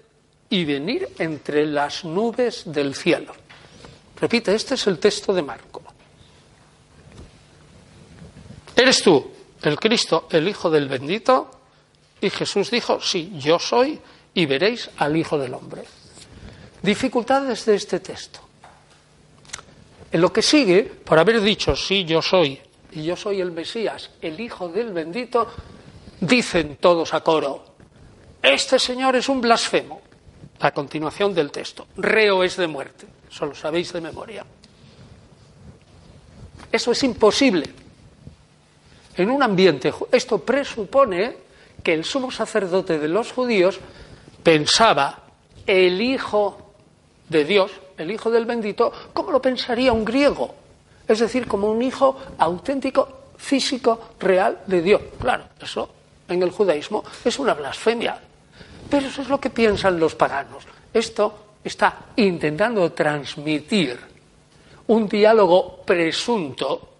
y 0.48 0.64
venir 0.64 1.08
entre 1.18 1.66
las 1.66 2.04
nubes 2.04 2.62
del 2.66 2.94
cielo. 2.94 3.34
Repite, 4.18 4.54
este 4.54 4.74
es 4.74 4.86
el 4.86 4.98
texto 4.98 5.34
de 5.34 5.42
Marco. 5.42 5.82
¿Eres 8.74 9.02
tú 9.02 9.30
el 9.62 9.78
Cristo, 9.78 10.28
el 10.30 10.48
Hijo 10.48 10.70
del 10.70 10.88
bendito? 10.88 11.50
Y 12.20 12.30
Jesús 12.30 12.70
dijo, 12.70 13.00
sí, 13.00 13.32
yo 13.36 13.58
soy, 13.58 14.00
y 14.32 14.46
veréis 14.46 14.90
al 14.98 15.16
Hijo 15.16 15.38
del 15.38 15.54
Hombre. 15.54 15.84
Dificultades 16.82 17.64
de 17.66 17.74
este 17.74 18.00
texto. 18.00 18.40
En 20.12 20.20
lo 20.20 20.32
que 20.32 20.42
sigue, 20.42 20.84
por 20.84 21.18
haber 21.18 21.40
dicho, 21.40 21.74
sí, 21.74 22.04
yo 22.04 22.22
soy, 22.22 22.60
y 22.96 23.02
yo 23.02 23.14
soy 23.14 23.42
el 23.42 23.52
Mesías, 23.52 24.10
el 24.22 24.40
Hijo 24.40 24.70
del 24.70 24.90
bendito, 24.90 25.46
dicen 26.18 26.78
todos 26.80 27.12
a 27.12 27.20
coro, 27.20 27.62
este 28.42 28.78
Señor 28.78 29.16
es 29.16 29.28
un 29.28 29.42
blasfemo. 29.42 30.00
A 30.60 30.70
continuación 30.70 31.34
del 31.34 31.50
texto, 31.50 31.86
reo 31.98 32.42
es 32.42 32.56
de 32.56 32.66
muerte, 32.66 33.06
eso 33.30 33.44
lo 33.44 33.54
sabéis 33.54 33.92
de 33.92 34.00
memoria. 34.00 34.46
Eso 36.72 36.92
es 36.92 37.02
imposible. 37.02 37.66
En 39.14 39.30
un 39.30 39.42
ambiente, 39.42 39.92
esto 40.10 40.38
presupone 40.38 41.36
que 41.82 41.92
el 41.92 42.02
sumo 42.02 42.30
sacerdote 42.30 42.98
de 42.98 43.08
los 43.08 43.30
judíos 43.30 43.78
pensaba 44.42 45.24
el 45.66 46.00
Hijo 46.00 46.72
de 47.28 47.44
Dios, 47.44 47.72
el 47.98 48.10
Hijo 48.10 48.30
del 48.30 48.46
bendito, 48.46 48.90
como 49.12 49.32
lo 49.32 49.42
pensaría 49.42 49.92
un 49.92 50.06
griego, 50.06 50.54
es 51.06 51.18
decir, 51.18 51.46
como 51.46 51.70
un 51.70 51.82
hijo 51.82 52.16
auténtico, 52.38 53.32
físico, 53.36 54.12
real 54.18 54.62
de 54.66 54.82
Dios. 54.82 55.02
Claro, 55.20 55.44
eso 55.60 55.88
en 56.28 56.42
el 56.42 56.50
judaísmo 56.50 57.04
es 57.24 57.38
una 57.38 57.54
blasfemia, 57.54 58.18
pero 58.90 59.06
eso 59.06 59.22
es 59.22 59.28
lo 59.28 59.40
que 59.40 59.50
piensan 59.50 59.98
los 59.98 60.14
paganos. 60.14 60.64
Esto 60.92 61.58
está 61.62 62.06
intentando 62.16 62.92
transmitir 62.92 63.98
un 64.88 65.08
diálogo 65.08 65.82
presunto 65.84 66.92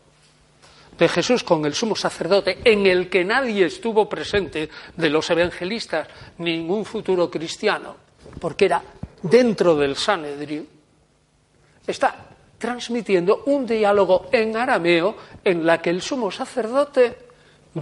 de 0.98 1.08
Jesús 1.08 1.44
con 1.44 1.64
el 1.66 1.74
sumo 1.74 1.94
sacerdote, 1.94 2.58
en 2.64 2.86
el 2.86 3.10
que 3.10 3.24
nadie 3.24 3.66
estuvo 3.66 4.08
presente 4.08 4.68
de 4.96 5.10
los 5.10 5.28
evangelistas, 5.30 6.08
ningún 6.38 6.84
futuro 6.84 7.30
cristiano, 7.30 7.96
porque 8.40 8.64
era 8.64 8.82
dentro 9.22 9.76
del 9.76 9.94
Sanedrín, 9.94 10.66
está 11.86 12.25
transmitiendo 12.58 13.42
un 13.46 13.66
diálogo 13.66 14.28
en 14.32 14.56
arameo 14.56 15.16
en 15.44 15.64
la 15.64 15.80
que 15.80 15.90
el 15.90 16.02
sumo 16.02 16.30
sacerdote 16.30 17.26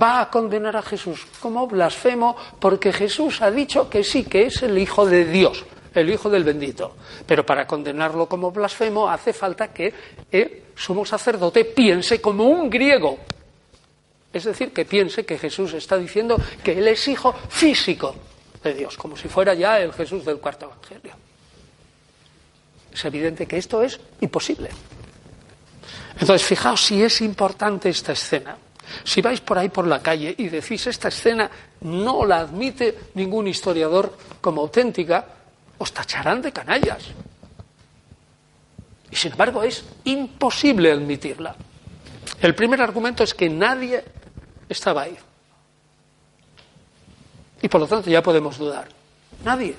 va 0.01 0.21
a 0.21 0.31
condenar 0.31 0.77
a 0.77 0.83
Jesús 0.83 1.27
como 1.41 1.67
blasfemo 1.67 2.37
porque 2.59 2.93
Jesús 2.93 3.41
ha 3.43 3.51
dicho 3.51 3.89
que 3.89 4.03
sí, 4.03 4.25
que 4.25 4.47
es 4.47 4.63
el 4.63 4.77
Hijo 4.79 5.07
de 5.07 5.25
Dios, 5.25 5.65
el 5.95 6.11
Hijo 6.11 6.29
del 6.29 6.45
bendito. 6.45 6.97
Pero 7.27 7.47
para 7.47 7.67
condenarlo 7.67 8.27
como 8.27 8.51
blasfemo 8.51 9.09
hace 9.09 9.33
falta 9.33 9.73
que 9.73 9.93
el 10.31 10.63
sumo 10.75 11.05
sacerdote 11.07 11.65
piense 11.65 12.21
como 12.21 12.45
un 12.45 12.69
griego. 12.69 13.19
Es 14.33 14.45
decir, 14.45 14.73
que 14.73 14.85
piense 14.85 15.25
que 15.25 15.39
Jesús 15.39 15.75
está 15.75 15.97
diciendo 15.97 16.37
que 16.65 16.73
Él 16.73 16.89
es 16.89 17.07
hijo 17.07 17.33
físico 17.49 18.17
de 18.65 18.75
Dios, 18.75 18.97
como 18.97 19.17
si 19.17 19.29
fuera 19.29 19.55
ya 19.55 19.79
el 19.79 19.93
Jesús 19.93 20.25
del 20.25 20.39
cuarto 20.39 20.67
Evangelio. 20.67 21.24
Es 22.95 23.05
evidente 23.05 23.47
que 23.47 23.59
esto 23.59 23.83
es 23.83 23.99
imposible. 24.21 24.71
Entonces, 26.19 26.47
fijaos 26.47 26.81
si 26.81 27.03
es 27.03 27.21
importante 27.21 27.89
esta 27.89 28.13
escena. 28.13 28.57
Si 29.03 29.21
vais 29.21 29.41
por 29.41 29.59
ahí 29.59 29.69
por 29.69 29.87
la 29.87 30.01
calle 30.01 30.35
y 30.39 30.49
decís 30.49 30.87
esta 30.87 31.09
escena 31.09 31.51
no 31.81 32.25
la 32.25 32.41
admite 32.41 33.11
ningún 33.15 33.49
historiador 33.49 34.17
como 34.41 34.61
auténtica, 34.63 35.27
os 35.79 35.93
tacharán 35.93 36.43
de 36.43 36.53
canallas. 36.53 37.03
Y 39.11 39.17
sin 39.17 39.33
embargo 39.33 39.63
es 39.63 39.85
imposible 40.05 40.93
admitirla. 40.93 41.57
El 42.41 42.55
primer 42.55 42.81
argumento 42.81 43.25
es 43.25 43.35
que 43.35 43.49
nadie 43.49 44.05
estaba 44.69 45.03
ahí. 45.03 45.17
Y 47.63 47.69
por 47.69 47.81
lo 47.81 47.87
tanto 47.87 48.11
ya 48.11 48.23
podemos 48.23 48.59
dudar. 48.59 48.89
Nadie. 49.45 49.75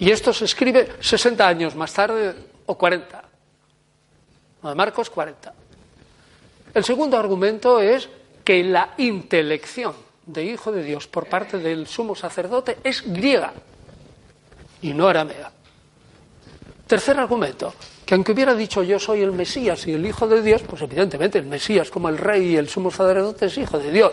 Y 0.00 0.10
esto 0.10 0.32
se 0.32 0.46
escribe 0.46 0.94
60 0.98 1.46
años 1.46 1.76
más 1.76 1.92
tarde 1.92 2.34
o 2.64 2.74
40. 2.76 3.22
de 4.62 4.74
Marcos 4.74 5.10
40. 5.10 5.52
El 6.72 6.84
segundo 6.84 7.18
argumento 7.18 7.80
es 7.80 8.08
que 8.42 8.64
la 8.64 8.94
intelección 8.96 9.94
de 10.24 10.44
Hijo 10.44 10.72
de 10.72 10.82
Dios 10.82 11.06
por 11.06 11.26
parte 11.26 11.58
del 11.58 11.86
sumo 11.86 12.16
sacerdote 12.16 12.78
es 12.82 13.02
griega 13.12 13.52
y 14.80 14.94
no 14.94 15.06
aramea. 15.06 15.52
Tercer 16.86 17.18
argumento, 17.18 17.74
que 18.06 18.14
aunque 18.14 18.32
hubiera 18.32 18.54
dicho 18.54 18.82
yo 18.82 18.98
soy 18.98 19.20
el 19.20 19.32
Mesías 19.32 19.86
y 19.86 19.92
el 19.92 20.06
Hijo 20.06 20.26
de 20.26 20.40
Dios, 20.40 20.62
pues 20.62 20.80
evidentemente 20.80 21.38
el 21.38 21.46
Mesías 21.46 21.90
como 21.90 22.08
el 22.08 22.16
rey 22.16 22.52
y 22.52 22.56
el 22.56 22.70
sumo 22.70 22.90
sacerdote 22.90 23.46
es 23.46 23.58
Hijo 23.58 23.78
de 23.78 23.90
Dios. 23.92 24.12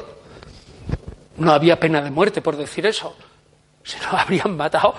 No 1.37 1.53
había 1.53 1.79
pena 1.79 2.01
de 2.01 2.11
muerte 2.11 2.41
por 2.41 2.57
decir 2.57 2.85
eso. 2.85 3.15
Si 3.87 3.97
no, 4.01 4.17
habrían 4.17 4.57
matado 4.57 4.95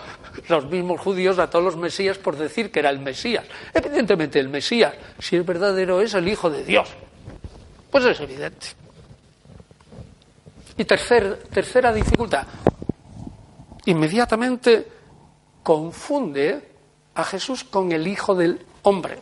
los 0.49 0.65
mismos 0.65 0.99
judíos 0.99 1.39
a 1.39 1.51
todos 1.51 1.63
los 1.63 1.77
Mesías 1.77 2.17
por 2.17 2.37
decir 2.37 2.73
que 2.73 2.79
era 2.79 2.89
el 2.89 3.01
Mesías. 3.01 3.45
Evidentemente 3.75 4.41
el 4.41 4.49
Mesías, 4.49 4.95
si 5.19 5.37
es 5.37 5.45
verdadero, 5.45 6.01
es 6.01 6.15
el 6.15 6.27
Hijo 6.27 6.49
de 6.49 6.65
Dios. 6.65 6.89
Pues 7.91 8.07
es 8.07 8.19
evidente. 8.21 8.69
Y 10.79 10.85
tercera 10.87 11.93
dificultad, 11.93 12.47
inmediatamente 13.85 14.87
confunde 15.63 16.71
a 17.15 17.25
Jesús 17.25 17.65
con 17.65 17.93
el 17.93 18.09
Hijo 18.09 18.35
del 18.35 18.65
Hombre. 18.85 19.19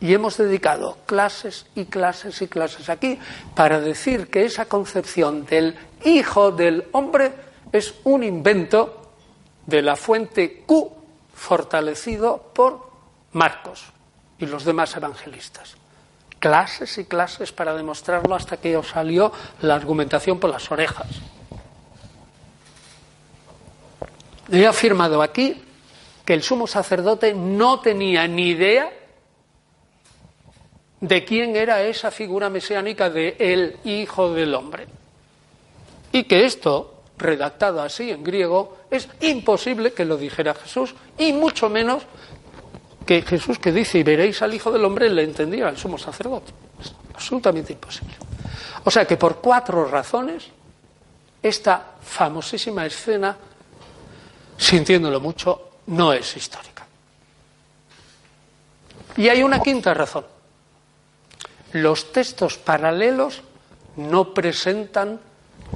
Y 0.00 0.14
hemos 0.14 0.36
dedicado 0.36 0.98
clases 1.06 1.66
y 1.76 1.84
clases 1.84 2.42
y 2.42 2.48
clases 2.48 2.88
aquí 2.88 3.20
para 3.54 3.80
decir 3.80 4.26
que 4.26 4.44
esa 4.44 4.64
concepción 4.64 5.46
del 5.46 5.76
Hijo 6.04 6.50
del 6.50 6.88
Hombre 6.90 7.51
es 7.72 7.94
un 8.04 8.22
invento 8.22 9.12
de 9.66 9.82
la 9.82 9.96
fuente 9.96 10.62
Q 10.66 10.92
fortalecido 11.34 12.50
por 12.54 12.90
Marcos 13.32 13.84
y 14.38 14.46
los 14.46 14.64
demás 14.64 14.94
evangelistas 14.96 15.76
clases 16.42 16.98
y 16.98 17.04
clases 17.04 17.52
para 17.52 17.72
demostrarlo 17.72 18.34
hasta 18.34 18.56
que 18.56 18.76
os 18.76 18.88
salió 18.88 19.30
la 19.60 19.76
argumentación 19.76 20.40
por 20.40 20.50
las 20.50 20.68
orejas. 20.72 21.06
He 24.50 24.66
afirmado 24.66 25.22
aquí 25.22 25.62
que 26.24 26.34
el 26.34 26.42
sumo 26.42 26.66
sacerdote 26.66 27.32
no 27.32 27.78
tenía 27.78 28.26
ni 28.26 28.48
idea 28.48 28.92
de 31.00 31.24
quién 31.24 31.54
era 31.54 31.80
esa 31.84 32.10
figura 32.10 32.50
mesiánica 32.50 33.08
de 33.08 33.36
el 33.38 33.76
Hijo 33.84 34.34
del 34.34 34.52
Hombre. 34.56 34.88
Y 36.10 36.24
que 36.24 36.44
esto, 36.44 37.01
redactado 37.22 37.80
así 37.80 38.10
en 38.10 38.22
griego, 38.22 38.78
es 38.90 39.08
imposible 39.20 39.92
que 39.92 40.04
lo 40.04 40.16
dijera 40.16 40.54
Jesús, 40.54 40.94
y 41.18 41.32
mucho 41.32 41.68
menos 41.68 42.02
que 43.06 43.22
Jesús 43.22 43.58
que 43.58 43.72
dice, 43.72 43.98
y 43.98 44.02
veréis 44.02 44.42
al 44.42 44.54
Hijo 44.54 44.70
del 44.70 44.84
Hombre, 44.84 45.08
le 45.10 45.24
entendía 45.24 45.68
al 45.68 45.76
sumo 45.76 45.98
sacerdote. 45.98 46.52
Es 46.80 46.92
absolutamente 47.14 47.72
imposible. 47.72 48.14
O 48.84 48.90
sea 48.90 49.06
que 49.06 49.16
por 49.16 49.36
cuatro 49.36 49.84
razones, 49.86 50.44
esta 51.42 51.94
famosísima 52.02 52.86
escena, 52.86 53.36
sintiéndolo 54.56 55.20
mucho, 55.20 55.70
no 55.86 56.12
es 56.12 56.36
histórica. 56.36 56.86
Y 59.16 59.28
hay 59.28 59.42
una 59.42 59.60
quinta 59.60 59.92
razón. 59.92 60.24
Los 61.72 62.12
textos 62.12 62.58
paralelos 62.58 63.42
no 63.96 64.32
presentan 64.32 65.20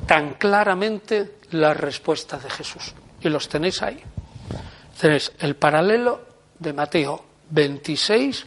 tan 0.07 0.35
claramente 0.35 1.39
la 1.53 1.75
respuesta 1.75 2.39
de 2.39 2.51
Jesús. 2.51 2.95
Y 3.21 3.29
los 3.29 3.49
tenéis 3.49 3.83
ahí. 3.83 4.03
Tenéis 5.01 5.33
el 5.39 5.57
paralelo 5.57 6.21
de 6.59 6.73
Mateo 6.73 7.25
26, 7.51 8.47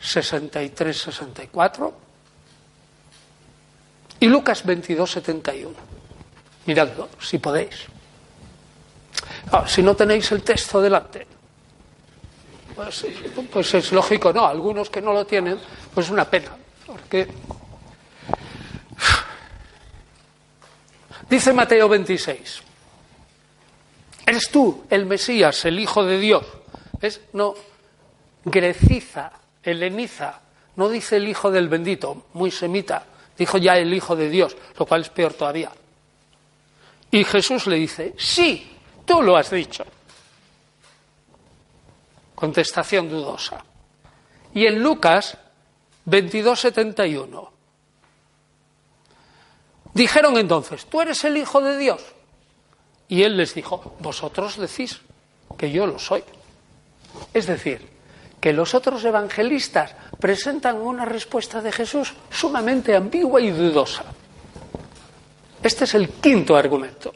63, 0.00 0.96
64 0.96 1.94
y 4.20 4.26
Lucas 4.26 4.64
22, 4.64 5.10
71. 5.10 5.74
Miradlo, 6.66 7.08
si 7.20 7.38
podéis. 7.38 7.86
Ah, 9.50 9.64
si 9.66 9.82
no 9.82 9.96
tenéis 9.96 10.30
el 10.32 10.42
texto 10.42 10.80
delante, 10.80 11.26
pues, 12.74 13.06
pues, 13.50 13.74
es 13.74 13.92
lógico, 13.92 14.32
no, 14.32 14.46
algunos 14.46 14.88
que 14.88 15.02
no 15.02 15.12
lo 15.12 15.26
tienen, 15.26 15.58
pues 15.92 16.06
es 16.06 16.12
una 16.12 16.24
pena, 16.24 16.56
porque 16.86 17.28
dice 21.30 21.52
Mateo 21.54 21.88
26, 21.88 22.62
¿eres 24.26 24.50
tú 24.50 24.84
el 24.90 25.06
Mesías, 25.06 25.64
el 25.64 25.78
Hijo 25.78 26.04
de 26.04 26.18
Dios? 26.18 26.44
No 27.32 27.54
greciza, 28.44 29.32
heleniza, 29.62 30.40
no 30.76 30.88
dice 30.88 31.16
el 31.16 31.28
hijo 31.28 31.50
del 31.50 31.68
bendito, 31.68 32.26
muy 32.34 32.50
semita, 32.50 33.04
dijo 33.36 33.58
ya 33.58 33.76
el 33.76 33.92
hijo 33.92 34.16
de 34.16 34.28
Dios, 34.28 34.56
lo 34.78 34.86
cual 34.86 35.02
es 35.02 35.10
peor 35.10 35.34
todavía. 35.34 35.70
Y 37.10 37.24
Jesús 37.24 37.66
le 37.66 37.76
dice, 37.76 38.14
sí, 38.16 38.76
tú 39.04 39.22
lo 39.22 39.36
has 39.36 39.50
dicho. 39.50 39.84
Contestación 42.34 43.08
dudosa. 43.08 43.62
Y 44.54 44.66
en 44.66 44.82
Lucas 44.82 45.36
22:71 46.06 47.48
dijeron 49.94 50.36
entonces, 50.36 50.86
¿tú 50.86 51.00
eres 51.00 51.24
el 51.24 51.36
hijo 51.36 51.60
de 51.60 51.78
Dios? 51.78 52.02
Y 53.08 53.22
él 53.22 53.36
les 53.36 53.54
dijo, 53.54 53.94
vosotros 54.00 54.56
decís 54.56 55.00
que 55.58 55.70
yo 55.70 55.86
lo 55.86 55.98
soy. 55.98 56.22
Es 57.34 57.46
decir, 57.46 57.88
que 58.40 58.52
los 58.52 58.74
otros 58.74 59.04
evangelistas 59.04 59.94
presentan 60.18 60.76
una 60.76 61.04
respuesta 61.04 61.60
de 61.60 61.72
Jesús 61.72 62.14
sumamente 62.30 62.96
ambigua 62.96 63.40
y 63.40 63.50
dudosa. 63.50 64.04
Este 65.62 65.84
es 65.84 65.94
el 65.94 66.08
quinto 66.08 66.56
argumento. 66.56 67.12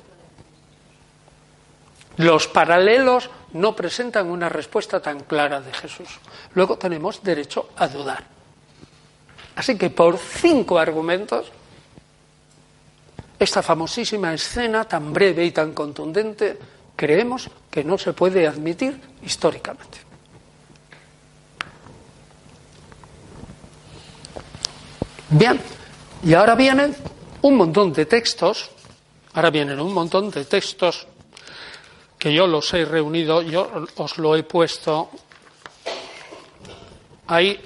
Los 2.17 2.47
paralelos 2.47 3.31
no 3.55 3.75
presentan 3.75 4.29
una 4.29 4.49
respuesta 4.49 5.01
tan 5.01 5.21
clara 5.21 5.61
de 5.61 5.73
Jesús. 5.73 6.09
Luego 6.55 6.77
tenemos 6.77 7.23
derecho 7.23 7.71
a 7.77 7.89
dudar. 7.89 8.25
Así 9.57 9.79
que 9.79 9.91
por 9.91 10.19
cinco 10.19 10.79
argumentos, 10.79 11.51
esta 13.45 13.63
famosísima 13.63 14.33
escena 14.33 14.85
tan 14.85 15.13
breve 15.13 15.45
y 15.45 15.53
tan 15.53 15.73
contundente 15.73 16.59
creemos 16.97 17.49
que 17.71 17.85
no 17.85 17.99
se 17.99 18.13
puede 18.13 18.47
admitir 18.47 18.99
históricamente. 19.23 19.99
Bien, 25.31 25.61
y 26.23 26.33
ahora 26.35 26.55
vienen 26.55 26.95
un 27.43 27.57
montón 27.57 27.93
de 27.93 28.07
textos, 28.07 28.71
ahora 29.35 29.51
vienen 29.51 29.81
un 29.81 29.93
montón 29.93 30.31
de 30.31 30.45
textos 30.45 31.07
que 32.19 32.33
yo 32.33 32.47
los 32.47 32.73
he 32.73 32.85
reunido, 32.85 33.43
yo 33.43 33.69
os 33.97 34.19
lo 34.19 34.37
he 34.37 34.43
puesto 34.45 35.11
ahí. 37.27 37.61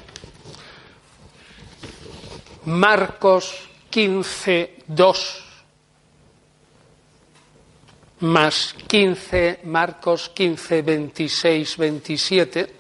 Marcos 2.65 3.69
15, 3.91 4.85
2 4.89 5.48
más 8.21 8.75
15, 8.87 9.61
Marcos 9.65 10.31
15, 10.31 10.83
26, 10.83 11.77
27, 11.77 12.75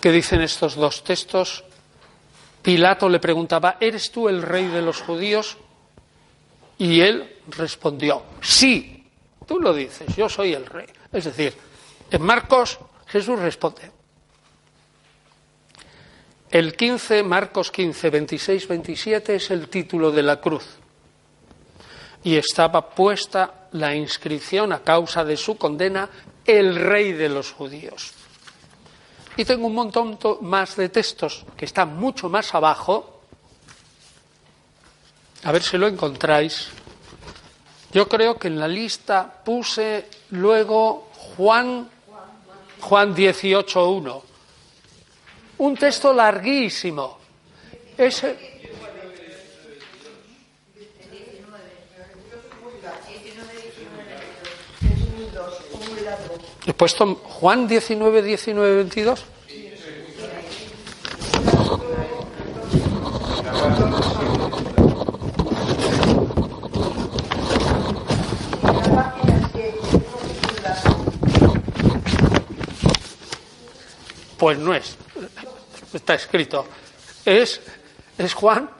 que 0.00 0.12
dicen 0.12 0.40
estos 0.40 0.74
dos 0.74 1.04
textos. 1.04 1.64
Pilato 2.62 3.08
le 3.08 3.20
preguntaba, 3.20 3.76
¿eres 3.80 4.10
tú 4.10 4.28
el 4.28 4.42
rey 4.42 4.66
de 4.66 4.82
los 4.82 5.00
judíos? 5.00 5.56
Y 6.78 7.00
él 7.00 7.36
respondió, 7.48 8.22
sí, 8.40 9.06
tú 9.46 9.60
lo 9.60 9.72
dices, 9.72 10.14
yo 10.16 10.28
soy 10.28 10.54
el 10.54 10.66
rey. 10.66 10.86
Es 11.12 11.24
decir, 11.24 11.54
en 12.10 12.22
Marcos 12.22 12.78
Jesús 13.06 13.38
responde. 13.38 13.92
El 16.50 16.74
15, 16.74 17.22
Marcos 17.22 17.70
15, 17.70 18.10
26, 18.10 18.68
27 18.68 19.34
es 19.36 19.50
el 19.50 19.68
título 19.68 20.10
de 20.10 20.22
la 20.22 20.40
cruz 20.40 20.77
y 22.24 22.36
estaba 22.36 22.90
puesta 22.90 23.68
la 23.72 23.94
inscripción 23.94 24.72
a 24.72 24.80
causa 24.80 25.24
de 25.24 25.36
su 25.36 25.56
condena 25.56 26.08
el 26.44 26.76
rey 26.76 27.12
de 27.12 27.28
los 27.28 27.52
judíos. 27.52 28.12
Y 29.36 29.44
tengo 29.44 29.68
un 29.68 29.74
montón 29.74 30.18
más 30.42 30.74
de 30.76 30.88
textos 30.88 31.44
que 31.56 31.64
están 31.64 31.96
mucho 31.96 32.28
más 32.28 32.54
abajo. 32.54 33.22
A 35.44 35.52
ver 35.52 35.62
si 35.62 35.78
lo 35.78 35.86
encontráis. 35.86 36.68
Yo 37.92 38.08
creo 38.08 38.36
que 38.36 38.48
en 38.48 38.58
la 38.58 38.66
lista 38.66 39.42
puse 39.44 40.08
luego 40.30 41.10
Juan, 41.36 41.88
Juan 42.80 43.14
18.1. 43.14 44.22
Un 45.58 45.76
texto 45.76 46.12
larguísimo. 46.12 47.18
Ese, 47.96 48.57
puesto 56.78 57.16
Juan 57.16 57.66
19, 57.66 58.22
19, 58.22 58.76
22. 58.76 59.24
Pues 74.38 74.56
no 74.56 74.72
es, 74.72 74.96
está 75.92 76.14
escrito. 76.14 76.64
Es, 77.24 77.60
es 78.16 78.34
Juan 78.34 78.70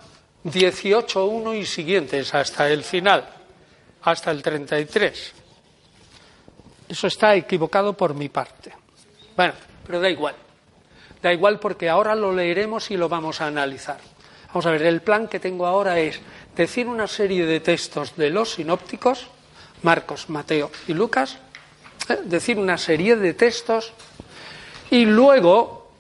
18, 0.45 1.25
1 1.25 1.55
y 1.55 1.67
siguientes, 1.67 2.33
hasta 2.33 2.71
el 2.71 2.85
final, 2.85 3.29
hasta 4.03 4.31
el 4.31 4.41
33. 4.41 5.38
Eso 6.89 7.07
está 7.07 7.35
equivocado 7.35 7.93
por 7.93 8.15
mi 8.15 8.29
parte. 8.29 8.73
Bueno, 9.37 9.55
pero 9.87 10.01
da 10.01 10.09
igual. 10.09 10.35
Da 11.23 11.33
igual 11.33 11.61
porque 11.61 11.89
ahora 11.89 12.15
lo 12.15 12.33
leeremos 12.33 12.91
y 12.91 12.97
lo 12.97 13.09
vamos 13.09 13.41
a 13.41 13.47
analizar. 13.47 13.99
Vamos 14.49 14.67
a 14.67 14.71
ver, 14.71 14.83
el 14.83 15.03
plan 15.03 15.29
que 15.29 15.41
tengo 15.41 15.67
ahora 15.67 15.99
es 15.99 16.21
decir 16.57 16.89
una 16.89 17.07
serie 17.07 17.45
de 17.45 17.61
textos 17.61 18.17
de 18.17 18.31
los 18.31 18.55
sinópticos, 18.55 19.29
Marcos, 19.83 20.31
Mateo 20.31 20.71
y 20.87 20.95
Lucas, 20.95 21.39
¿eh? 22.09 22.21
decir 22.25 22.59
una 22.59 22.79
serie 22.79 23.17
de 23.17 23.35
textos 23.35 23.93
y 24.91 25.05
luego, 25.05 25.91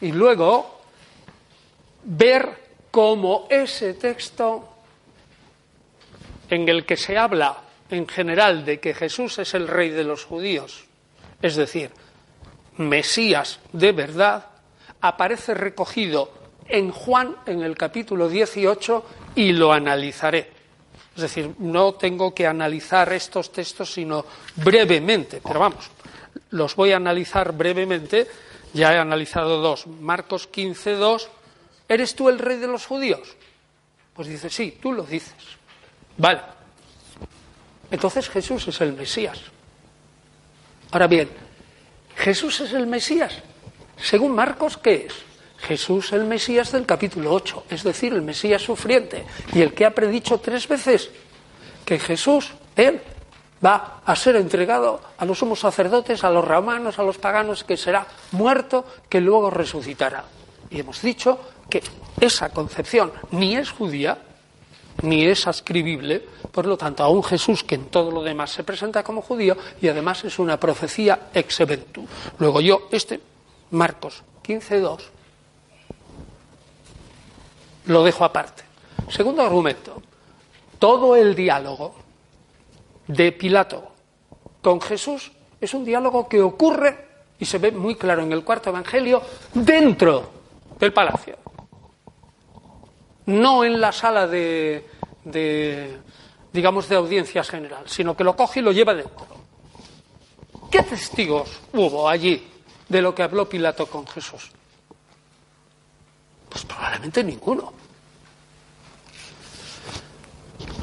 y 0.00 0.12
luego 0.12 0.82
ver 2.04 2.62
cómo 2.90 3.46
ese 3.48 3.94
texto 3.94 4.68
en 6.50 6.68
el 6.68 6.84
que 6.84 6.96
se 6.96 7.16
habla 7.16 7.63
en 7.90 8.08
general 8.08 8.64
de 8.64 8.80
que 8.80 8.94
Jesús 8.94 9.38
es 9.38 9.54
el 9.54 9.68
rey 9.68 9.90
de 9.90 10.04
los 10.04 10.24
judíos, 10.24 10.84
es 11.42 11.56
decir, 11.56 11.90
Mesías 12.76 13.60
de 13.72 13.92
verdad, 13.92 14.46
aparece 15.00 15.54
recogido 15.54 16.32
en 16.66 16.90
Juan 16.90 17.36
en 17.46 17.62
el 17.62 17.76
capítulo 17.76 18.28
18 18.28 19.04
y 19.36 19.52
lo 19.52 19.72
analizaré. 19.72 20.50
Es 21.14 21.22
decir, 21.22 21.54
no 21.58 21.94
tengo 21.94 22.34
que 22.34 22.46
analizar 22.46 23.12
estos 23.12 23.52
textos 23.52 23.92
sino 23.92 24.24
brevemente, 24.56 25.40
pero 25.40 25.60
vamos, 25.60 25.88
los 26.50 26.74
voy 26.74 26.92
a 26.92 26.96
analizar 26.96 27.52
brevemente. 27.52 28.26
Ya 28.72 28.92
he 28.92 28.98
analizado 28.98 29.60
dos. 29.60 29.86
Marcos 29.86 30.48
15, 30.48 30.92
2. 30.94 31.28
¿Eres 31.88 32.16
tú 32.16 32.28
el 32.28 32.38
rey 32.38 32.58
de 32.58 32.66
los 32.66 32.86
judíos? 32.86 33.36
Pues 34.14 34.28
dice, 34.28 34.50
sí, 34.50 34.78
tú 34.80 34.92
lo 34.92 35.04
dices. 35.04 35.34
Vale. 36.16 36.53
Entonces 37.94 38.28
Jesús 38.28 38.66
es 38.66 38.80
el 38.80 38.92
Mesías. 38.92 39.38
Ahora 40.90 41.06
bien, 41.06 41.28
Jesús 42.16 42.60
es 42.60 42.72
el 42.72 42.88
Mesías. 42.88 43.34
Según 43.96 44.34
Marcos, 44.34 44.76
¿qué 44.76 45.06
es? 45.06 45.14
Jesús 45.58 46.12
el 46.12 46.24
Mesías 46.24 46.72
del 46.72 46.86
capítulo 46.86 47.32
8, 47.32 47.66
es 47.70 47.84
decir, 47.84 48.12
el 48.12 48.22
Mesías 48.22 48.62
sufriente, 48.62 49.24
y 49.52 49.62
el 49.62 49.72
que 49.74 49.86
ha 49.86 49.94
predicho 49.94 50.40
tres 50.40 50.66
veces 50.66 51.08
que 51.84 52.00
Jesús, 52.00 52.50
Él, 52.74 53.00
va 53.64 54.00
a 54.04 54.16
ser 54.16 54.34
entregado 54.34 55.00
a 55.16 55.24
los 55.24 55.38
sumos 55.38 55.60
sacerdotes, 55.60 56.24
a 56.24 56.30
los 56.30 56.44
romanos, 56.44 56.98
a 56.98 57.04
los 57.04 57.18
paganos, 57.18 57.62
que 57.62 57.76
será 57.76 58.08
muerto, 58.32 58.84
que 59.08 59.20
luego 59.20 59.50
resucitará. 59.50 60.24
Y 60.68 60.80
hemos 60.80 61.00
dicho 61.00 61.38
que 61.70 61.80
esa 62.20 62.48
concepción 62.48 63.12
ni 63.30 63.54
es 63.54 63.70
judía, 63.70 64.18
ni 65.04 65.24
es 65.24 65.46
ascribible, 65.46 66.24
por 66.50 66.66
lo 66.66 66.76
tanto, 66.76 67.02
a 67.02 67.08
un 67.08 67.22
Jesús 67.22 67.62
que 67.62 67.74
en 67.74 67.86
todo 67.86 68.10
lo 68.10 68.22
demás 68.22 68.50
se 68.50 68.64
presenta 68.64 69.02
como 69.02 69.22
judío 69.22 69.56
y 69.80 69.88
además 69.88 70.24
es 70.24 70.38
una 70.38 70.58
profecía 70.58 71.28
ex 71.32 71.60
eventu. 71.60 72.06
Luego 72.38 72.60
yo, 72.60 72.88
este, 72.90 73.20
Marcos 73.70 74.22
15.2, 74.42 75.00
lo 77.86 78.02
dejo 78.02 78.24
aparte. 78.24 78.62
Segundo 79.10 79.42
argumento, 79.42 80.02
todo 80.78 81.14
el 81.16 81.34
diálogo 81.34 81.94
de 83.06 83.32
Pilato 83.32 83.92
con 84.62 84.80
Jesús 84.80 85.30
es 85.60 85.74
un 85.74 85.84
diálogo 85.84 86.28
que 86.28 86.40
ocurre, 86.40 87.12
y 87.38 87.44
se 87.44 87.58
ve 87.58 87.72
muy 87.72 87.96
claro 87.96 88.22
en 88.22 88.32
el 88.32 88.42
cuarto 88.42 88.70
Evangelio, 88.70 89.20
dentro 89.52 90.30
del 90.78 90.92
palacio 90.92 91.44
no 93.26 93.64
en 93.64 93.80
la 93.80 93.92
sala 93.92 94.26
de, 94.26 94.84
digamos, 95.24 96.88
de 96.88 96.96
audiencias 96.96 97.48
general, 97.48 97.84
sino 97.86 98.16
que 98.16 98.24
lo 98.24 98.36
coge 98.36 98.60
y 98.60 98.62
lo 98.62 98.72
lleva 98.72 98.94
dentro. 98.94 99.26
¿Qué 100.70 100.82
testigos 100.82 101.60
hubo 101.72 102.08
allí 102.08 102.46
de 102.88 103.02
lo 103.02 103.14
que 103.14 103.22
habló 103.22 103.48
Pilato 103.48 103.86
con 103.86 104.06
Jesús? 104.06 104.50
Pues 106.48 106.64
probablemente 106.64 107.24
ninguno. 107.24 107.72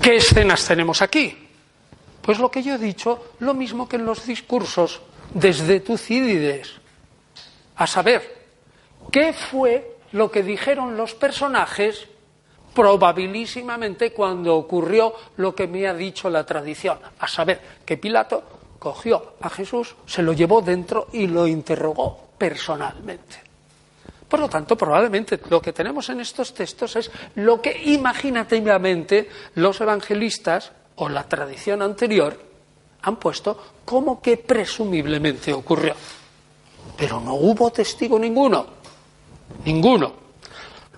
¿Qué 0.01 0.15
escenas 0.15 0.65
tenemos 0.65 1.01
aquí? 1.01 1.37
Pues 2.21 2.39
lo 2.39 2.49
que 2.49 2.63
yo 2.63 2.75
he 2.75 2.77
dicho, 2.77 3.33
lo 3.39 3.53
mismo 3.53 3.87
que 3.87 3.95
en 3.95 4.05
los 4.05 4.25
discursos 4.25 5.01
desde 5.33 5.79
Tucídides. 5.79 6.73
A 7.75 7.87
saber, 7.87 8.47
¿qué 9.11 9.33
fue 9.33 9.97
lo 10.11 10.29
que 10.29 10.43
dijeron 10.43 10.97
los 10.97 11.15
personajes 11.15 12.07
probabilísimamente 12.73 14.11
cuando 14.11 14.55
ocurrió 14.55 15.13
lo 15.37 15.53
que 15.53 15.67
me 15.67 15.87
ha 15.87 15.93
dicho 15.93 16.29
la 16.29 16.45
tradición, 16.45 16.99
a 17.19 17.27
saber, 17.27 17.59
que 17.85 17.97
Pilato 17.97 18.43
cogió 18.79 19.33
a 19.41 19.49
Jesús, 19.49 19.95
se 20.05 20.23
lo 20.23 20.33
llevó 20.33 20.61
dentro 20.61 21.07
y 21.13 21.27
lo 21.27 21.47
interrogó 21.47 22.29
personalmente. 22.37 23.51
Por 24.27 24.39
lo 24.39 24.49
tanto, 24.49 24.77
probablemente 24.77 25.39
lo 25.49 25.61
que 25.61 25.73
tenemos 25.73 26.09
en 26.09 26.21
estos 26.21 26.53
textos 26.53 26.95
es 26.95 27.11
lo 27.35 27.61
que 27.61 27.77
imaginativamente 27.85 29.29
los 29.55 29.81
evangelistas 29.81 30.71
o 30.95 31.09
la 31.09 31.27
tradición 31.27 31.81
anterior 31.81 32.39
han 33.01 33.17
puesto 33.17 33.73
como 33.83 34.21
que 34.21 34.37
presumiblemente 34.37 35.51
ocurrió. 35.51 35.93
Pero 36.97 37.19
no 37.19 37.33
hubo 37.35 37.71
testigo 37.71 38.17
ninguno. 38.17 38.65
Ninguno. 39.65 40.13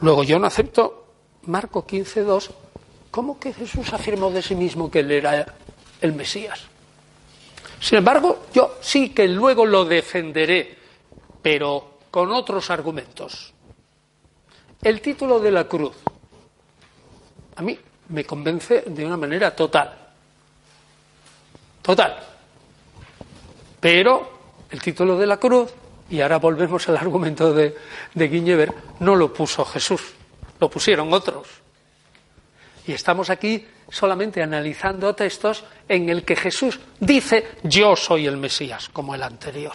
Luego 0.02 0.24
yo 0.24 0.38
no 0.38 0.48
acepto 0.48 1.03
Marco 1.46 1.86
15.2, 1.86 2.52
¿cómo 3.12 3.40
que 3.40 3.54
Jesús 3.54 3.92
afirmó 3.92 4.32
de 4.32 4.42
sí 4.42 4.56
mismo 4.56 4.90
que 4.90 5.00
él 5.00 5.12
era 5.12 5.46
el 6.00 6.14
Mesías? 6.14 6.62
Sin 7.80 7.98
embargo, 7.98 8.46
yo 8.54 8.78
sí 8.80 9.10
que 9.10 9.28
luego 9.28 9.66
lo 9.66 9.84
defenderé, 9.84 10.78
pero 11.42 12.00
con 12.10 12.32
otros 12.32 12.70
argumentos. 12.70 13.54
El 14.82 15.02
título 15.02 15.40
de 15.40 15.52
la 15.52 15.66
cruz, 15.66 15.96
a 17.56 17.62
mí 17.62 17.78
me 18.10 18.24
convence 18.24 18.84
de 18.88 19.06
una 19.06 19.18
manera 19.18 19.54
total. 19.54 19.94
Total. 21.82 22.20
Pero 23.82 24.32
el 24.72 24.82
título 24.82 25.18
de 25.18 25.28
la 25.28 25.38
cruz, 25.38 25.74
y 26.10 26.22
ahora 26.22 26.40
volvemos 26.40 26.88
al 26.88 26.96
argumento 26.96 27.54
de, 27.54 27.76
de 28.14 28.74
no 29.02 29.16
lo 29.16 29.34
puso 29.34 29.66
Jesús 29.66 30.14
lo 30.64 30.70
pusieron 30.70 31.12
otros. 31.12 31.46
Y 32.88 32.94
estamos 32.94 33.30
aquí 33.30 33.68
solamente 33.92 34.42
analizando 34.42 35.14
textos 35.14 35.66
en 35.90 36.08
el 36.08 36.24
que 36.24 36.38
Jesús 36.38 36.80
dice 37.02 37.58
yo 37.64 37.98
soy 37.98 38.28
el 38.28 38.38
Mesías, 38.38 38.88
como 38.88 39.14
el 39.14 39.24
anterior, 39.24 39.74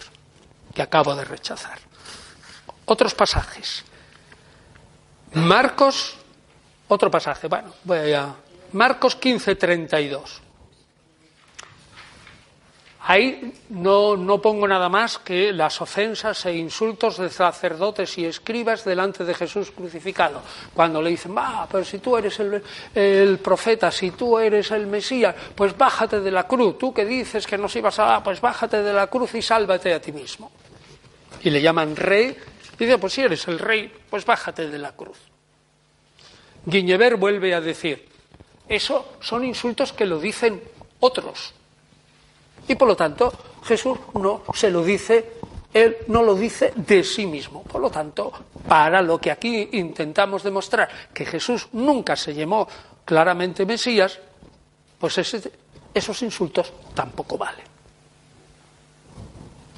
que 0.73 0.81
acabo 0.81 1.13
de 1.13 1.25
rechazar. 1.25 1.77
Otros 2.85 3.13
pasajes. 3.13 3.85
Marcos, 5.33 6.15
otro 6.87 7.11
pasaje, 7.11 7.47
bueno, 7.47 7.71
voy 7.83 8.13
a 8.13 8.33
Marcos 8.73 9.15
15, 9.15 9.55
32. 9.55 10.41
Ahí 13.01 13.53
no, 13.69 14.17
no, 14.17 14.41
pongo 14.41 14.67
nada 14.67 14.89
más 14.89 15.19
que 15.19 15.53
las 15.53 15.81
ofensas 15.81 16.45
e 16.45 16.55
insultos 16.55 17.17
de 17.17 17.29
sacerdotes 17.29 18.17
y 18.17 18.25
escribas 18.25 18.83
delante 18.83 19.23
de 19.23 19.33
Jesús 19.33 19.71
crucificado. 19.71 20.41
Cuando 20.73 21.01
le 21.01 21.11
dicen, 21.11 21.35
va, 21.35 21.65
pero 21.71 21.85
si 21.85 21.99
tú 21.99 22.17
eres 22.17 22.39
el, 22.39 23.39
profeta, 23.39 23.89
si 23.89 24.11
tú 24.11 24.37
eres 24.37 24.71
el 24.71 24.85
Mesías, 24.87 25.33
pues 25.55 25.77
bájate 25.77 26.19
de 26.19 26.29
la 26.29 26.45
cruz. 26.45 26.77
Tú 26.77 26.93
que 26.93 27.05
dices 27.05 27.47
que 27.47 27.57
nos 27.57 27.73
ibas 27.77 27.97
a, 27.99 28.21
pues 28.21 28.41
bájate 28.41 28.83
de 28.83 28.93
la 28.93 29.07
cruz 29.07 29.33
y 29.35 29.41
sálvate 29.41 29.93
a 29.93 30.01
ti 30.01 30.11
mismo. 30.11 30.51
Y 31.41 31.49
le 31.49 31.61
llaman 31.61 31.95
rey. 31.95 32.35
Y 32.77 32.85
dice, 32.85 32.97
pues 32.97 33.13
si 33.13 33.21
eres 33.21 33.47
el 33.47 33.59
rey, 33.59 33.91
pues 34.09 34.25
bájate 34.25 34.67
de 34.67 34.77
la 34.77 34.91
cruz. 34.91 35.17
Guiñever 36.65 37.15
vuelve 37.15 37.53
a 37.53 37.61
decir, 37.61 38.07
eso 38.67 39.13
son 39.21 39.45
insultos 39.45 39.93
que 39.93 40.05
lo 40.05 40.19
dicen 40.19 40.61
otros. 40.99 41.53
Y 42.69 42.75
por 42.75 42.87
lo 42.87 42.95
tanto, 42.95 43.33
Jesús 43.63 43.97
no 44.13 44.43
se 44.53 44.69
lo 44.69 44.83
dice, 44.83 45.33
él 45.73 45.97
no 46.07 46.21
lo 46.21 46.35
dice 46.35 46.71
de 46.75 47.03
sí 47.03 47.25
mismo. 47.25 47.63
Por 47.63 47.81
lo 47.81 47.89
tanto, 47.89 48.31
para 48.67 49.01
lo 49.01 49.17
que 49.19 49.31
aquí 49.31 49.69
intentamos 49.71 50.43
demostrar, 50.43 50.87
que 51.11 51.25
Jesús 51.25 51.67
nunca 51.73 52.15
se 52.15 52.31
llamó 52.35 52.67
claramente 53.03 53.65
Mesías, 53.65 54.19
pues 54.99 55.17
esos 55.17 56.21
insultos 56.21 56.71
tampoco 56.93 57.39
valen. 57.39 57.65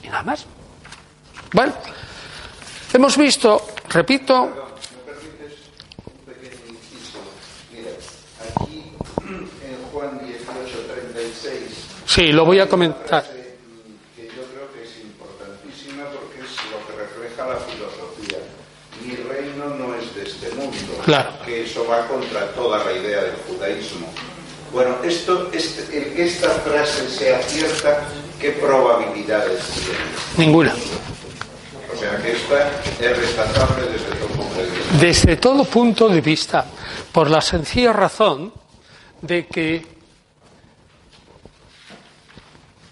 Y 0.03 0.07
nada 0.07 0.23
más. 0.23 0.45
Bueno, 1.53 1.73
hemos 2.93 3.15
visto, 3.15 3.67
repito, 3.87 4.61
Sí, 12.13 12.33
lo 12.33 12.43
voy 12.43 12.59
a 12.59 12.67
comentar. 12.67 13.23
Que 13.23 14.25
yo 14.25 14.43
creo 14.51 14.67
que 14.73 14.83
es 14.83 14.99
importantísima 15.01 16.03
porque 16.11 16.41
es 16.41 16.57
lo 16.69 16.85
que 16.85 17.01
refleja 17.01 17.47
la 17.47 17.55
filosofía. 17.55 18.37
Mi 19.01 19.15
reino 19.15 19.75
no 19.75 19.95
es 19.95 20.13
de 20.13 20.23
este 20.23 20.49
mundo. 20.55 21.01
Claro. 21.05 21.29
Que 21.45 21.63
eso 21.63 21.87
va 21.87 22.05
contra 22.09 22.51
toda 22.51 22.83
la 22.83 22.91
idea 22.91 23.23
del 23.23 23.35
judaísmo. 23.47 24.07
Bueno, 24.73 24.97
esto, 25.05 25.49
este, 25.53 25.97
el 25.97 26.13
que 26.13 26.25
esta 26.25 26.49
frase 26.49 27.09
sea 27.09 27.41
cierta, 27.43 28.05
¿qué 28.41 28.51
probabilidades 28.51 29.63
tiene? 29.69 29.99
Ninguna. 30.35 30.75
O 31.93 31.97
sea 31.97 32.17
que 32.17 32.33
esta 32.33 32.71
es 32.99 33.17
rechazable 33.19 33.85
desde 33.89 34.15
todo 34.17 34.27
punto 34.27 34.59
de 34.59 34.69
vista. 34.69 34.97
Desde 34.99 35.35
todo 35.37 35.63
punto 35.63 36.09
de 36.09 36.19
vista, 36.19 36.65
por 37.13 37.29
la 37.29 37.39
sencilla 37.39 37.93
razón 37.93 38.51
de 39.21 39.47
que 39.47 40.00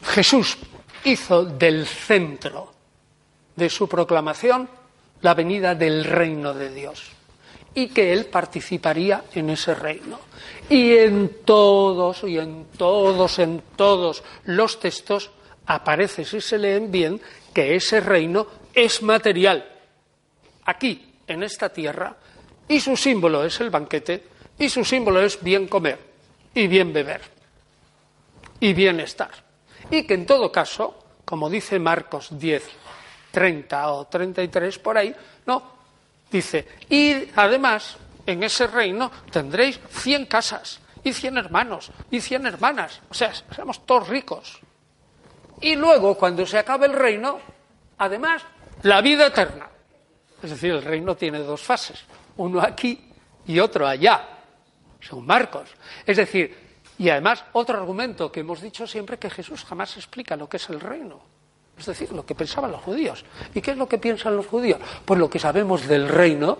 Jesús 0.09 0.57
hizo 1.03 1.45
del 1.45 1.85
centro 1.85 2.73
de 3.55 3.69
su 3.69 3.87
proclamación 3.87 4.67
la 5.21 5.35
venida 5.35 5.75
del 5.75 6.03
reino 6.03 6.53
de 6.53 6.73
Dios 6.73 7.11
y 7.75 7.89
que 7.89 8.11
él 8.11 8.25
participaría 8.25 9.25
en 9.33 9.51
ese 9.51 9.75
reino. 9.75 10.19
Y 10.67 10.97
en 10.97 11.43
todos, 11.45 12.23
y 12.23 12.39
en 12.39 12.65
todos, 12.75 13.37
en 13.37 13.61
todos 13.75 14.23
los 14.45 14.79
textos 14.79 15.29
aparece, 15.67 16.25
si 16.25 16.41
se 16.41 16.57
leen 16.57 16.91
bien, 16.91 17.21
que 17.53 17.75
ese 17.75 18.01
reino 18.01 18.47
es 18.73 19.03
material, 19.03 19.63
aquí, 20.65 21.13
en 21.27 21.43
esta 21.43 21.69
tierra, 21.69 22.17
y 22.67 22.79
su 22.79 22.97
símbolo 22.97 23.45
es 23.45 23.59
el 23.59 23.69
banquete, 23.69 24.23
y 24.57 24.69
su 24.69 24.83
símbolo 24.83 25.21
es 25.21 25.41
bien 25.43 25.67
comer, 25.67 25.99
y 26.55 26.67
bien 26.67 26.91
beber, 26.91 27.21
y 28.59 28.73
bienestar 28.73 29.48
y 29.89 30.03
que 30.03 30.13
en 30.13 30.25
todo 30.25 30.51
caso, 30.51 31.03
como 31.25 31.49
dice 31.49 31.79
Marcos 31.79 32.29
10, 32.31 32.63
30 33.31 33.91
o 33.91 34.07
33 34.07 34.79
por 34.79 34.97
ahí, 34.97 35.15
no, 35.45 35.63
dice, 36.31 36.67
y 36.89 37.29
además 37.35 37.97
en 38.25 38.43
ese 38.43 38.67
reino 38.67 39.11
tendréis 39.31 39.79
100 39.89 40.25
casas 40.25 40.79
y 41.03 41.13
100 41.13 41.37
hermanos 41.37 41.91
y 42.11 42.21
100 42.21 42.45
hermanas, 42.45 43.01
o 43.09 43.13
sea, 43.13 43.33
somos 43.55 43.85
todos 43.85 44.07
ricos. 44.07 44.59
Y 45.61 45.75
luego, 45.75 46.15
cuando 46.15 46.45
se 46.45 46.57
acabe 46.57 46.85
el 46.85 46.93
reino, 46.93 47.39
además, 47.97 48.43
la 48.83 49.01
vida 49.01 49.27
eterna. 49.27 49.67
Es 50.41 50.51
decir, 50.51 50.71
el 50.71 50.83
reino 50.83 51.15
tiene 51.15 51.39
dos 51.39 51.61
fases, 51.61 52.05
uno 52.37 52.61
aquí 52.61 53.11
y 53.45 53.59
otro 53.59 53.85
allá, 53.85 54.25
son 55.01 55.25
Marcos. 55.25 55.69
Es 56.05 56.17
decir, 56.17 56.68
y 56.99 57.09
además, 57.09 57.45
otro 57.53 57.77
argumento 57.77 58.29
que 58.29 58.41
hemos 58.41 58.61
dicho 58.61 58.85
siempre 58.85 59.17
que 59.17 59.29
Jesús 59.29 59.63
jamás 59.63 59.95
explica 59.95 60.35
lo 60.35 60.49
que 60.49 60.57
es 60.57 60.69
el 60.69 60.81
reino. 60.81 61.19
Es 61.77 61.85
decir, 61.85 62.11
lo 62.11 62.25
que 62.25 62.35
pensaban 62.35 62.71
los 62.71 62.81
judíos. 62.81 63.23
¿Y 63.55 63.61
qué 63.61 63.71
es 63.71 63.77
lo 63.77 63.87
que 63.87 63.97
piensan 63.97 64.35
los 64.35 64.47
judíos? 64.47 64.81
Pues 65.05 65.17
lo 65.17 65.29
que 65.29 65.39
sabemos 65.39 65.87
del 65.87 66.09
reino 66.09 66.59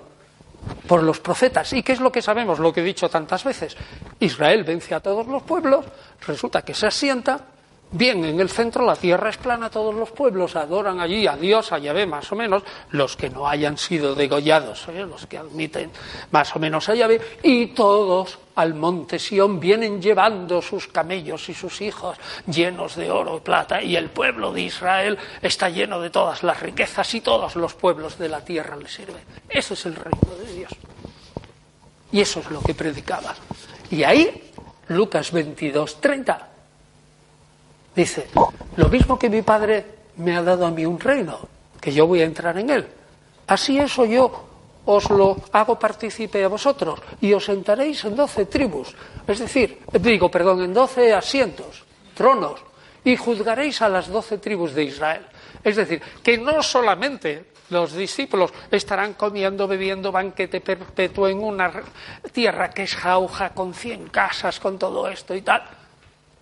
por 0.88 1.04
los 1.04 1.20
profetas. 1.20 1.74
¿Y 1.74 1.84
qué 1.84 1.92
es 1.92 2.00
lo 2.00 2.10
que 2.10 2.22
sabemos? 2.22 2.58
Lo 2.58 2.72
que 2.72 2.80
he 2.80 2.84
dicho 2.86 3.10
tantas 3.10 3.44
veces. 3.44 3.76
Israel 4.22 4.64
vence 4.64 4.96
a 4.96 5.02
todos 5.02 5.28
los 5.28 5.44
pueblos, 5.44 5.86
resulta 6.26 6.62
que 6.62 6.74
se 6.74 6.88
asienta 6.88 7.46
Bien, 7.92 8.24
en 8.24 8.40
el 8.40 8.50
centro 8.50 8.86
la 8.86 8.96
tierra 8.96 9.32
es 9.32 9.38
plana, 9.38 9.72
todos 9.72 9.96
los 9.96 10.12
pueblos 10.12 10.56
adoran 10.56 11.00
allí 11.00 11.26
a 11.26 11.36
Dios, 11.36 11.72
a 11.72 11.80
Yahvé 11.80 12.06
más 12.06 12.32
o 12.32 12.36
menos, 12.36 12.62
los 12.92 13.18
que 13.18 13.32
no 13.32 13.48
hayan 13.48 13.80
sido 13.80 14.14
degollados, 14.14 14.88
¿eh? 14.90 15.08
los 15.10 15.26
que 15.26 15.40
admiten 15.40 15.90
más 16.30 16.56
o 16.56 16.60
menos 16.60 16.88
a 16.88 16.94
Yahvé, 16.94 17.20
y 17.42 17.68
todos 17.68 18.38
al 18.54 18.76
monte 18.76 19.18
Sión 19.18 19.60
vienen 19.60 20.00
llevando 20.00 20.62
sus 20.62 20.86
camellos 20.86 21.50
y 21.50 21.56
sus 21.56 21.82
hijos 21.82 22.16
llenos 22.46 22.96
de 22.96 23.10
oro 23.10 23.38
y 23.38 23.40
plata, 23.40 23.82
y 23.82 23.96
el 23.96 24.12
pueblo 24.12 24.54
de 24.54 24.62
Israel 24.62 25.18
está 25.42 25.68
lleno 25.70 26.00
de 26.00 26.12
todas 26.12 26.44
las 26.44 26.62
riquezas 26.62 27.12
y 27.16 27.22
todos 27.22 27.56
los 27.56 27.74
pueblos 27.74 28.20
de 28.20 28.30
la 28.30 28.46
tierra 28.46 28.76
le 28.76 28.88
sirven. 28.88 29.24
Ese 29.50 29.74
es 29.74 29.86
el 29.88 29.96
reino 29.96 30.36
de 30.46 30.54
Dios. 30.54 30.72
Y 32.12 32.22
eso 32.22 32.40
es 32.42 32.52
lo 32.52 32.62
que 32.62 32.76
predicaba. 32.76 33.34
Y 33.90 34.04
ahí, 34.04 34.52
Lucas 34.90 35.32
22, 35.32 36.00
30 36.02 36.49
Dice, 37.96 38.28
lo 38.76 38.90
mismo 38.90 39.18
que 39.18 39.30
mi 39.30 39.42
padre 39.42 39.86
me 40.18 40.36
ha 40.36 40.44
dado 40.44 40.66
a 40.66 40.72
mí 40.72 40.86
un 40.86 41.00
reino, 41.00 41.40
que 41.80 41.92
yo 41.92 42.08
voy 42.08 42.22
a 42.22 42.26
entrar 42.26 42.58
en 42.58 42.70
él. 42.70 42.88
Así 43.48 43.80
eso 43.80 44.06
yo 44.06 44.50
os 44.86 45.10
lo 45.10 45.38
hago 45.52 45.78
partícipe 45.78 46.44
a 46.44 46.48
vosotros 46.48 47.00
y 47.22 47.34
os 47.34 47.46
sentaréis 47.46 48.06
en 48.06 48.16
doce 48.16 48.46
tribus, 48.46 48.96
es 49.28 49.40
decir, 49.40 49.80
digo, 50.00 50.32
perdón, 50.32 50.64
en 50.64 50.74
doce 50.74 51.14
asientos, 51.14 51.84
tronos, 52.16 52.60
y 53.04 53.16
juzgaréis 53.16 53.82
a 53.82 53.90
las 53.90 54.08
doce 54.08 54.38
tribus 54.38 54.74
de 54.74 54.84
Israel. 54.84 55.26
Es 55.64 55.76
decir, 55.76 56.02
que 56.24 56.38
no 56.38 56.62
solamente 56.62 57.46
los 57.70 57.94
discípulos 57.94 58.52
estarán 58.72 59.14
comiendo, 59.14 59.68
bebiendo 59.68 60.12
banquete 60.12 60.62
perpetuo 60.62 61.28
en 61.28 61.44
una 61.44 61.72
tierra 62.32 62.70
que 62.72 62.84
es 62.84 62.96
jauja, 62.96 63.52
con 63.52 63.74
cien 63.74 64.10
casas, 64.10 64.60
con 64.60 64.78
todo 64.78 65.08
esto 65.08 65.36
y 65.36 65.42
tal, 65.42 65.64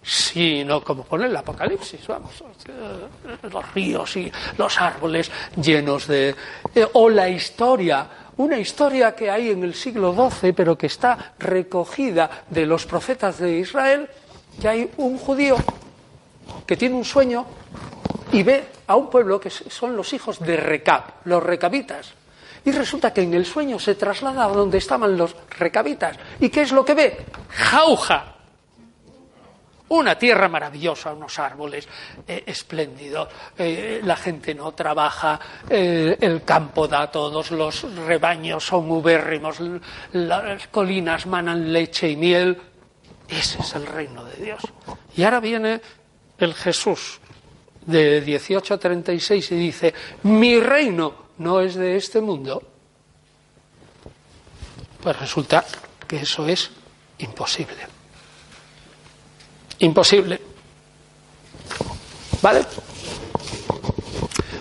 sino 0.08 0.82
como 0.82 1.04
pone 1.04 1.26
el 1.26 1.36
Apocalipsis, 1.36 2.08
vamos, 2.08 2.32
los 3.52 3.74
ríos 3.74 4.16
y 4.16 4.32
los 4.58 4.80
árboles 4.80 5.30
llenos 5.62 6.08
de... 6.08 6.34
Eh, 6.74 6.88
o 6.94 7.10
la 7.10 7.28
historia, 7.28 8.08
una 8.38 8.58
historia 8.58 9.14
que 9.14 9.30
hay 9.30 9.50
en 9.50 9.66
el 9.66 9.74
siglo 9.74 10.16
XII, 10.16 10.54
pero 10.54 10.78
que 10.78 10.88
está 10.88 11.34
recogida 11.38 12.46
de 12.50 12.66
los 12.66 12.86
profetas 12.86 13.38
de 13.40 13.58
Israel, 13.58 14.08
que 14.62 14.70
hay 14.70 14.90
un 14.96 15.18
judío 15.18 15.58
que 16.66 16.78
tiene 16.78 16.96
un 16.96 17.04
sueño 17.06 17.46
y 18.32 18.44
ve 18.44 18.64
a 18.88 18.96
un 18.96 19.10
pueblo 19.10 19.42
que 19.42 19.50
son 19.50 19.98
los 19.98 20.14
hijos 20.14 20.40
de 20.40 20.56
Recab, 20.56 21.04
los 21.26 21.44
recabitas. 21.44 22.14
Y 22.64 22.72
resulta 22.72 23.12
que 23.12 23.24
en 23.24 23.34
el 23.34 23.46
sueño 23.46 23.78
se 23.78 23.96
traslada 23.96 24.46
a 24.46 24.48
donde 24.48 24.78
estaban 24.78 25.18
los 25.18 25.36
recabitas. 25.60 26.16
¿Y 26.40 26.48
qué 26.48 26.62
es 26.62 26.72
lo 26.72 26.86
que 26.86 26.94
ve? 26.94 27.26
Jauja, 27.50 28.37
una 29.90 30.18
tierra 30.18 30.50
maravillosa, 30.50 31.14
unos 31.14 31.40
árboles 31.40 31.88
eh, 32.28 32.44
espléndidos, 32.46 33.30
eh, 33.58 34.02
la 34.04 34.16
gente 34.16 34.54
no 34.54 34.74
trabaja, 34.74 35.40
eh, 35.70 36.18
el 36.20 36.44
campo 36.44 36.88
da 36.88 37.10
todos, 37.10 37.52
los 37.52 37.84
rebaños 38.06 38.66
son 38.66 38.90
ubérrimos, 38.92 39.58
las 40.14 40.68
colinas 40.68 41.26
manan 41.26 41.72
leche 41.72 42.10
y 42.10 42.16
miel. 42.16 42.58
Ese 43.28 43.60
es 43.60 43.76
el 43.76 43.86
reino 43.86 44.24
de 44.24 44.36
Dios. 44.38 44.62
Y 45.16 45.24
ahora 45.24 45.40
viene 45.40 45.82
el 46.38 46.54
Jesús 46.54 47.20
de 47.86 48.22
1836 48.26 49.52
y 49.52 49.56
dice, 49.56 49.94
mi 50.24 50.60
reino 50.60 51.28
no 51.40 51.60
es 51.60 51.76
de 51.76 51.98
este 51.98 52.22
mundo. 52.22 52.62
Pues 55.02 55.20
resulta 55.20 55.66
que 56.08 56.18
eso 56.18 56.48
es 56.48 56.72
imposible. 57.20 57.97
Imposible. 59.80 60.42
¿Vale? 62.42 62.66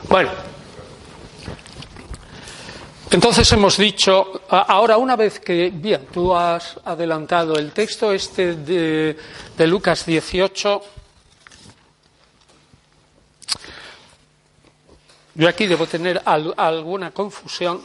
Bueno. 0.09 0.31
Entonces 3.11 3.51
hemos 3.53 3.77
dicho, 3.77 4.43
ahora 4.49 4.97
una 4.97 5.17
vez 5.17 5.41
que, 5.41 5.71
bien, 5.73 6.07
tú 6.13 6.35
has 6.35 6.79
adelantado 6.85 7.57
el 7.57 7.73
texto 7.73 8.13
este 8.13 8.57
de, 8.57 9.17
de 9.57 9.67
Lucas 9.67 10.05
18, 10.05 10.83
Yo 15.39 15.51
aquí 15.51 15.67
debo 15.67 15.87
tener 15.87 16.23
alguna 16.25 17.11
confusión 17.11 17.83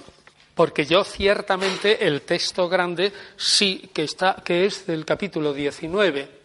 porque 0.56 0.86
yo 0.86 1.04
ciertamente 1.04 2.08
el 2.08 2.22
texto 2.22 2.70
grande 2.70 3.12
sí 3.36 3.90
que 3.94 4.06
está 4.06 4.42
que 4.42 4.66
es 4.66 4.88
del 4.88 5.04
capítulo 5.04 5.52
19, 5.52 6.41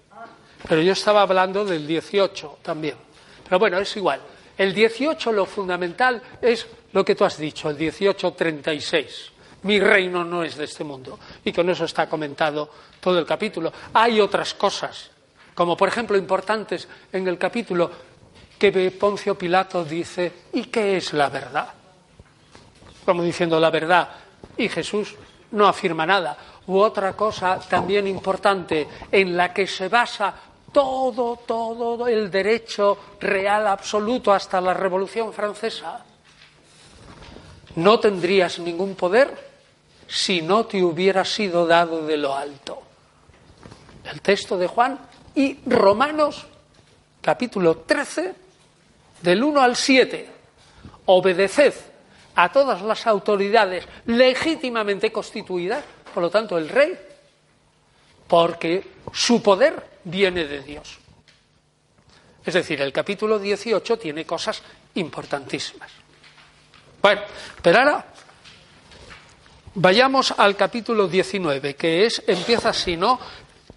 pero 0.68 0.82
yo 0.82 0.92
estaba 0.92 1.22
hablando 1.22 1.64
del 1.64 1.86
18 1.86 2.58
también. 2.62 2.96
Pero 3.44 3.58
bueno, 3.58 3.78
es 3.78 3.96
igual. 3.96 4.20
El 4.58 4.74
18 4.74 5.32
lo 5.32 5.46
fundamental 5.46 6.20
es 6.40 6.66
lo 6.92 7.04
que 7.04 7.14
tú 7.14 7.24
has 7.24 7.38
dicho, 7.38 7.68
el 7.68 7.76
1836. 7.76 9.32
Mi 9.62 9.78
reino 9.80 10.24
no 10.24 10.42
es 10.42 10.56
de 10.56 10.64
este 10.64 10.84
mundo. 10.84 11.18
Y 11.44 11.52
con 11.52 11.68
eso 11.68 11.84
está 11.84 12.08
comentado 12.08 12.70
todo 13.00 13.18
el 13.18 13.26
capítulo. 13.26 13.72
Hay 13.92 14.20
otras 14.20 14.54
cosas, 14.54 15.10
como 15.54 15.76
por 15.76 15.88
ejemplo 15.88 16.16
importantes 16.16 16.88
en 17.12 17.28
el 17.28 17.38
capítulo 17.38 17.90
que 18.58 18.90
Poncio 18.92 19.36
Pilato 19.36 19.84
dice, 19.84 20.32
¿y 20.52 20.64
qué 20.64 20.96
es 20.96 21.12
la 21.12 21.28
verdad? 21.28 21.68
Como 23.04 23.22
diciendo 23.22 23.60
la 23.60 23.70
verdad. 23.70 24.08
Y 24.56 24.68
Jesús 24.68 25.14
no 25.52 25.66
afirma 25.66 26.06
nada. 26.06 26.36
U 26.66 26.78
otra 26.78 27.12
cosa 27.12 27.60
también 27.60 28.06
importante 28.06 28.88
en 29.12 29.36
la 29.36 29.52
que 29.52 29.66
se 29.66 29.88
basa 29.88 30.34
todo, 30.72 31.36
todo 31.46 32.08
el 32.08 32.30
derecho 32.30 32.98
real 33.20 33.66
absoluto 33.66 34.32
hasta 34.32 34.60
la 34.60 34.74
Revolución 34.74 35.32
Francesa. 35.32 36.04
No 37.76 38.00
tendrías 38.00 38.58
ningún 38.58 38.94
poder 38.94 39.46
si 40.08 40.42
no 40.42 40.66
te 40.66 40.82
hubiera 40.82 41.24
sido 41.24 41.66
dado 41.66 42.06
de 42.06 42.16
lo 42.16 42.34
alto. 42.34 42.82
El 44.10 44.20
texto 44.20 44.56
de 44.56 44.66
Juan 44.66 44.98
y 45.34 45.58
Romanos, 45.66 46.46
capítulo 47.20 47.78
13, 47.78 48.34
del 49.22 49.42
1 49.42 49.60
al 49.60 49.76
7. 49.76 50.30
Obedeced 51.06 51.74
a 52.34 52.52
todas 52.52 52.82
las 52.82 53.06
autoridades 53.06 53.86
legítimamente 54.06 55.10
constituidas, 55.10 55.82
por 56.14 56.22
lo 56.22 56.30
tanto 56.30 56.56
el 56.58 56.68
rey, 56.68 56.96
porque 58.26 58.96
su 59.12 59.42
poder 59.42 59.98
viene 60.04 60.44
de 60.44 60.60
Dios. 60.62 60.98
Es 62.44 62.54
decir, 62.54 62.80
el 62.80 62.92
capítulo 62.92 63.38
18 63.38 63.98
tiene 63.98 64.24
cosas 64.24 64.62
importantísimas. 64.94 65.90
Bueno, 67.02 67.22
pero 67.60 67.78
ahora 67.78 68.06
vayamos 69.74 70.32
al 70.36 70.56
capítulo 70.56 71.08
19, 71.08 71.74
que 71.74 72.06
es, 72.06 72.22
empieza 72.26 72.70
así, 72.70 72.96
¿no? 72.96 73.18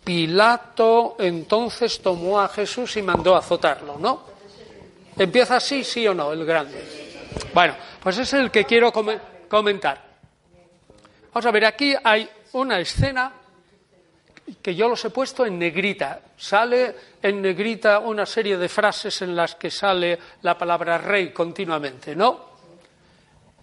Pilato 0.04 1.18
entonces 1.20 2.02
tomó 2.02 2.39
a 2.39 2.47
Jesús 2.47 2.95
y 2.97 3.02
mandó 3.02 3.36
azotarlo, 3.36 3.97
¿no? 3.97 4.24
Empieza 5.18 5.58
así, 5.58 5.84
sí 5.84 6.08
o 6.08 6.14
no, 6.14 6.32
el 6.32 6.45
grande. 6.45 7.20
Bueno, 7.54 7.76
pues 8.02 8.18
es 8.20 8.32
el 8.34 8.50
que 8.50 8.66
quiero 8.66 8.91
comentar. 8.91 10.10
Vamos 11.34 11.45
a 11.45 11.52
ver, 11.52 11.66
aquí 11.66 11.93
hay 12.04 12.30
una 12.54 12.80
escena 12.80 13.34
que 14.62 14.76
yo 14.76 14.88
los 14.88 15.04
he 15.06 15.10
puesto 15.10 15.45
en 15.45 15.60
negrita. 15.60 16.22
Sale 16.38 16.95
en 17.22 17.41
negrita 17.41 18.00
una 18.00 18.26
serie 18.26 18.58
de 18.58 18.70
frases 18.70 19.22
en 19.22 19.36
las 19.36 19.56
que 19.56 19.70
sale 19.70 20.18
la 20.41 20.58
palabra 20.58 20.97
rey 20.97 21.32
continuamente, 21.32 22.16
¿no? 22.16 22.50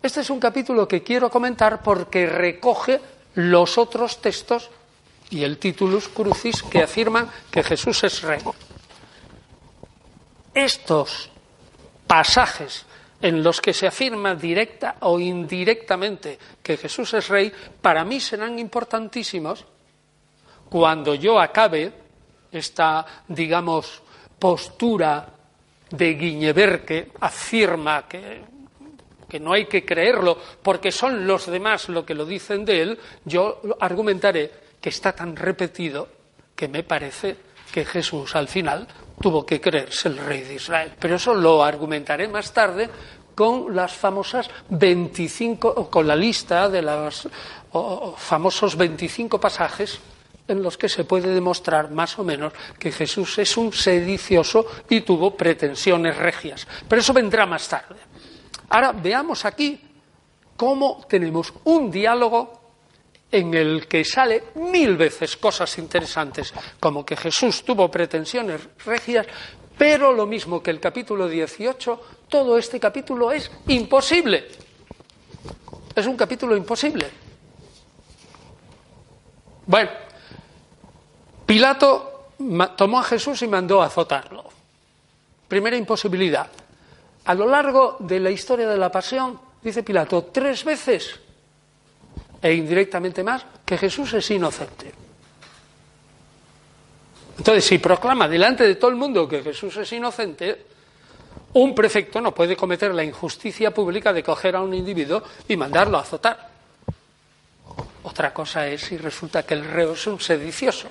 Este 0.02 0.20
es 0.20 0.30
un 0.30 0.38
capítulo 0.38 0.86
que 0.86 1.02
quiero 1.02 1.30
comentar 1.30 1.82
porque 1.82 2.26
recoge 2.26 3.00
los 3.34 3.78
otros 3.78 4.20
textos 4.20 4.70
y 5.30 5.42
el 5.42 5.58
titulus 5.58 6.08
crucis 6.08 6.62
que 6.62 6.82
afirman 6.82 7.30
que 7.50 7.62
Jesús 7.62 8.04
es 8.04 8.22
rey. 8.22 8.40
Estos 10.54 11.30
pasajes 12.06 12.86
en 13.20 13.42
los 13.42 13.60
que 13.60 13.72
se 13.72 13.86
afirma 13.86 14.34
directa 14.34 14.96
o 15.00 15.18
indirectamente 15.18 16.38
que 16.62 16.76
Jesús 16.76 17.14
es 17.14 17.28
rey, 17.28 17.52
para 17.80 18.04
mí 18.04 18.20
serán 18.20 18.58
importantísimos 18.58 19.64
cuando 20.68 21.14
yo 21.14 21.38
acabe 21.40 21.92
esta, 22.50 23.04
digamos, 23.28 24.02
postura 24.38 25.26
de 25.90 26.14
Guiñever 26.14 26.84
que 26.84 27.12
afirma 27.20 28.06
que, 28.08 28.42
que 29.28 29.40
no 29.40 29.52
hay 29.52 29.66
que 29.66 29.84
creerlo 29.84 30.38
porque 30.62 30.90
son 30.90 31.26
los 31.26 31.46
demás 31.46 31.88
lo 31.88 32.04
que 32.04 32.14
lo 32.14 32.26
dicen 32.26 32.64
de 32.64 32.82
él, 32.82 32.98
yo 33.24 33.60
argumentaré 33.80 34.52
que 34.80 34.88
está 34.88 35.12
tan 35.12 35.36
repetido 35.36 36.08
que 36.54 36.68
me 36.68 36.82
parece 36.82 37.36
que 37.72 37.84
Jesús 37.84 38.34
al 38.36 38.48
final 38.48 38.86
tuvo 39.20 39.44
que 39.44 39.60
creerse 39.60 40.08
el 40.08 40.18
rey 40.18 40.42
de 40.42 40.54
Israel. 40.54 40.92
Pero 40.98 41.16
eso 41.16 41.34
lo 41.34 41.62
argumentaré 41.62 42.28
más 42.28 42.52
tarde 42.52 42.88
con 43.34 43.74
las 43.74 43.92
famosas 43.92 44.48
25, 44.70 45.90
con 45.90 46.06
la 46.06 46.16
lista 46.16 46.68
de 46.68 46.82
los 46.82 47.28
famosos 48.16 48.76
25 48.76 49.38
pasajes 49.38 50.00
en 50.48 50.62
los 50.62 50.76
que 50.78 50.88
se 50.88 51.04
puede 51.04 51.34
demostrar 51.34 51.90
más 51.90 52.18
o 52.18 52.24
menos 52.24 52.52
que 52.78 52.92
Jesús 52.92 53.38
es 53.38 53.56
un 53.56 53.72
sedicioso 53.72 54.66
y 54.88 55.00
tuvo 55.00 55.36
pretensiones 55.36 56.16
regias. 56.16 56.66
Pero 56.88 57.00
eso 57.00 57.12
vendrá 57.12 57.46
más 57.46 57.68
tarde. 57.68 57.96
Ahora 58.68 58.92
veamos 58.92 59.44
aquí 59.44 59.80
cómo 60.56 61.04
tenemos 61.08 61.52
un 61.64 61.90
diálogo 61.90 62.60
en 63.30 63.54
el 63.54 63.86
que 63.86 64.04
sale 64.04 64.44
mil 64.54 64.96
veces 64.96 65.36
cosas 65.36 65.76
interesantes, 65.78 66.54
como 66.78 67.04
que 67.04 67.16
Jesús 67.16 67.64
tuvo 67.64 67.90
pretensiones 67.90 68.60
regias, 68.84 69.26
pero 69.76 70.12
lo 70.12 70.26
mismo 70.26 70.62
que 70.62 70.70
el 70.70 70.80
capítulo 70.80 71.28
18, 71.28 72.00
todo 72.28 72.56
este 72.56 72.80
capítulo 72.80 73.32
es 73.32 73.50
imposible. 73.66 74.46
Es 75.94 76.06
un 76.06 76.16
capítulo 76.16 76.56
imposible. 76.56 77.10
Bueno, 79.66 79.90
Pilato 81.46 82.32
tomó 82.76 82.98
a 82.98 83.04
Jesús 83.04 83.40
y 83.42 83.46
mandó 83.46 83.80
a 83.80 83.86
azotarlo. 83.86 84.44
Primera 85.48 85.76
imposibilidad. 85.76 86.48
A 87.24 87.34
lo 87.34 87.46
largo 87.46 87.96
de 88.00 88.20
la 88.20 88.30
historia 88.30 88.68
de 88.68 88.76
la 88.76 88.90
pasión, 88.90 89.38
dice 89.62 89.82
Pilato, 89.82 90.24
tres 90.24 90.64
veces 90.64 91.20
e 92.42 92.52
indirectamente 92.52 93.22
más 93.22 93.44
que 93.64 93.78
Jesús 93.78 94.12
es 94.14 94.30
inocente. 94.30 94.92
Entonces, 97.38 97.64
si 97.64 97.78
proclama 97.78 98.28
delante 98.28 98.64
de 98.64 98.76
todo 98.76 98.90
el 98.90 98.96
mundo 98.96 99.28
que 99.28 99.42
Jesús 99.42 99.76
es 99.76 99.92
inocente, 99.92 100.66
un 101.54 101.74
prefecto 101.74 102.20
no 102.20 102.34
puede 102.34 102.56
cometer 102.56 102.94
la 102.94 103.04
injusticia 103.04 103.72
pública 103.72 104.12
de 104.12 104.22
coger 104.22 104.56
a 104.56 104.62
un 104.62 104.74
individuo 104.74 105.22
y 105.48 105.56
mandarlo 105.56 105.98
a 105.98 106.02
azotar. 106.02 106.50
Otra 108.02 108.32
cosa 108.32 108.66
es 108.68 108.82
si 108.82 108.96
resulta 108.96 109.44
que 109.44 109.54
el 109.54 109.64
reo 109.64 109.92
es 109.92 110.06
un 110.06 110.20
sedicioso. 110.20 110.88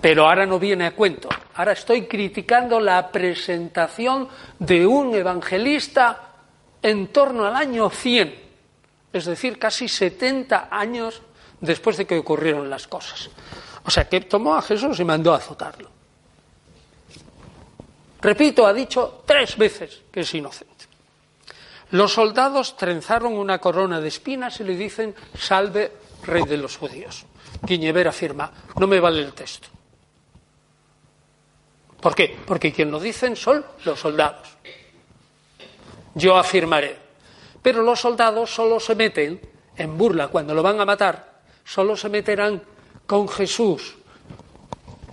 Pero 0.00 0.26
ahora 0.26 0.46
no 0.46 0.58
viene 0.58 0.86
a 0.86 0.94
cuento. 0.94 1.28
Ahora 1.54 1.72
estoy 1.72 2.06
criticando 2.06 2.80
la 2.80 3.10
presentación 3.10 4.28
de 4.58 4.86
un 4.86 5.14
evangelista 5.14 6.28
en 6.82 7.08
torno 7.08 7.44
al 7.44 7.54
año 7.54 7.90
100 7.90 8.50
es 9.12 9.24
decir, 9.24 9.58
casi 9.58 9.88
70 9.88 10.68
años 10.70 11.22
después 11.60 11.96
de 11.96 12.06
que 12.06 12.18
ocurrieron 12.18 12.70
las 12.70 12.86
cosas. 12.86 13.28
O 13.84 13.90
sea, 13.90 14.08
que 14.08 14.20
tomó 14.22 14.54
a 14.54 14.62
Jesús 14.62 15.00
y 15.00 15.04
mandó 15.04 15.32
a 15.32 15.38
azotarlo. 15.38 15.90
Repito, 18.20 18.66
ha 18.66 18.72
dicho 18.72 19.22
tres 19.26 19.56
veces 19.56 20.02
que 20.12 20.20
es 20.20 20.34
inocente. 20.34 20.84
Los 21.90 22.12
soldados 22.12 22.76
trenzaron 22.76 23.32
una 23.32 23.58
corona 23.58 24.00
de 24.00 24.08
espinas 24.08 24.60
y 24.60 24.64
le 24.64 24.76
dicen, 24.76 25.14
salve, 25.36 25.92
rey 26.22 26.44
de 26.44 26.56
los 26.56 26.76
judíos. 26.76 27.24
Quiñever 27.66 28.06
afirma, 28.06 28.52
no 28.78 28.86
me 28.86 29.00
vale 29.00 29.22
el 29.22 29.32
texto. 29.32 29.68
¿Por 32.00 32.14
qué? 32.14 32.36
Porque 32.46 32.72
quien 32.72 32.90
lo 32.90 32.98
dicen 32.98 33.36
son 33.36 33.64
los 33.84 34.00
soldados. 34.00 34.48
Yo 36.14 36.36
afirmaré, 36.36 36.96
pero 37.62 37.82
los 37.82 38.00
soldados 38.00 38.52
solo 38.52 38.80
se 38.80 38.94
meten 38.94 39.40
en 39.76 39.96
burla 39.96 40.28
cuando 40.28 40.54
lo 40.54 40.62
van 40.62 40.80
a 40.80 40.84
matar, 40.84 41.40
solo 41.64 41.96
se 41.96 42.08
meterán 42.08 42.62
con 43.06 43.28
Jesús, 43.28 43.96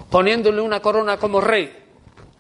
poniéndole 0.10 0.62
una 0.62 0.82
corona 0.82 1.18
como 1.18 1.42
rey, 1.42 1.72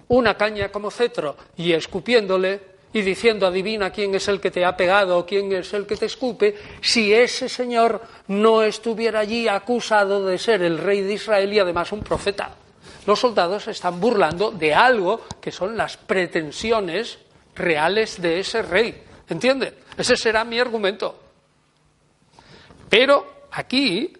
una 0.07 0.35
caña 0.35 0.69
como 0.69 0.91
cetro 0.91 1.35
y 1.57 1.73
escupiéndole 1.73 2.77
y 2.93 3.01
diciendo 3.01 3.45
adivina 3.45 3.91
quién 3.91 4.15
es 4.15 4.27
el 4.27 4.39
que 4.39 4.49
te 4.49 4.65
ha 4.65 4.75
pegado 4.75 5.19
o 5.19 5.25
quién 5.25 5.51
es 5.51 5.73
el 5.73 5.85
que 5.85 5.97
te 5.97 6.05
escupe, 6.05 6.55
si 6.81 7.13
ese 7.13 7.49
señor 7.49 8.01
no 8.27 8.63
estuviera 8.63 9.19
allí 9.19 9.47
acusado 9.47 10.25
de 10.25 10.37
ser 10.37 10.63
el 10.63 10.77
rey 10.77 11.01
de 11.01 11.13
Israel 11.13 11.53
y 11.53 11.59
además 11.59 11.91
un 11.91 12.01
profeta. 12.01 12.55
Los 13.07 13.21
soldados 13.21 13.65
están 13.69 14.01
burlando 14.01 14.51
de 14.51 14.75
algo 14.75 15.21
que 15.39 15.49
son 15.49 15.77
las 15.77 15.95
pretensiones 15.95 17.17
reales 17.55 18.21
de 18.21 18.41
ese 18.41 18.61
rey. 18.61 19.01
¿Entiende? 19.29 19.75
Ese 19.97 20.17
será 20.17 20.43
mi 20.43 20.59
argumento. 20.59 21.17
Pero 22.89 23.45
aquí, 23.51 24.11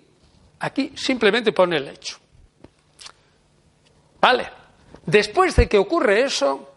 aquí 0.59 0.93
simplemente 0.95 1.51
pone 1.51 1.76
el 1.76 1.89
hecho. 1.89 2.18
Vale. 4.22 4.49
Después 5.05 5.57
de 5.57 5.68
que 5.68 5.77
ocurre 5.77 6.23
eso, 6.23 6.72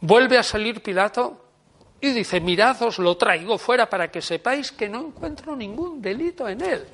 vuelve 0.00 0.38
a 0.38 0.44
salir 0.44 0.80
Pilato 0.80 1.44
y 2.00 2.10
dice, 2.12 2.40
mirad, 2.40 2.80
os 2.82 3.00
lo 3.00 3.16
traigo 3.16 3.58
fuera 3.58 3.90
para 3.90 4.12
que 4.12 4.22
sepáis 4.22 4.70
que 4.70 4.88
no 4.88 5.08
encuentro 5.08 5.56
ningún 5.56 6.00
delito 6.00 6.48
en 6.48 6.60
él. 6.60 6.86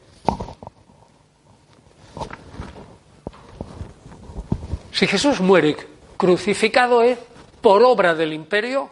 Si 4.97 5.07
Jesús 5.07 5.43
muere 5.43 5.77
crucificado 6.17 7.03
es 7.03 7.19
por 7.61 7.83
obra 7.83 8.15
del 8.15 8.33
imperio 8.33 8.91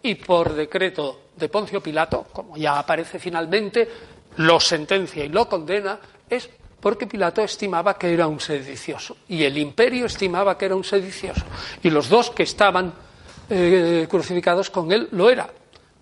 y 0.00 0.14
por 0.14 0.54
decreto 0.54 1.22
de 1.36 1.48
Poncio 1.48 1.82
Pilato, 1.82 2.28
como 2.32 2.56
ya 2.56 2.78
aparece 2.78 3.18
finalmente, 3.18 3.88
lo 4.36 4.60
sentencia 4.60 5.24
y 5.24 5.30
lo 5.30 5.48
condena, 5.48 5.98
es 6.30 6.48
porque 6.78 7.08
Pilato 7.08 7.42
estimaba 7.42 7.98
que 7.98 8.12
era 8.14 8.28
un 8.28 8.38
sedicioso 8.38 9.16
y 9.26 9.42
el 9.42 9.58
imperio 9.58 10.06
estimaba 10.06 10.56
que 10.56 10.66
era 10.66 10.76
un 10.76 10.84
sedicioso 10.84 11.42
y 11.82 11.90
los 11.90 12.08
dos 12.08 12.30
que 12.30 12.44
estaban 12.44 12.94
eh, 13.50 14.06
crucificados 14.08 14.70
con 14.70 14.92
él 14.92 15.08
lo 15.10 15.28
era. 15.28 15.50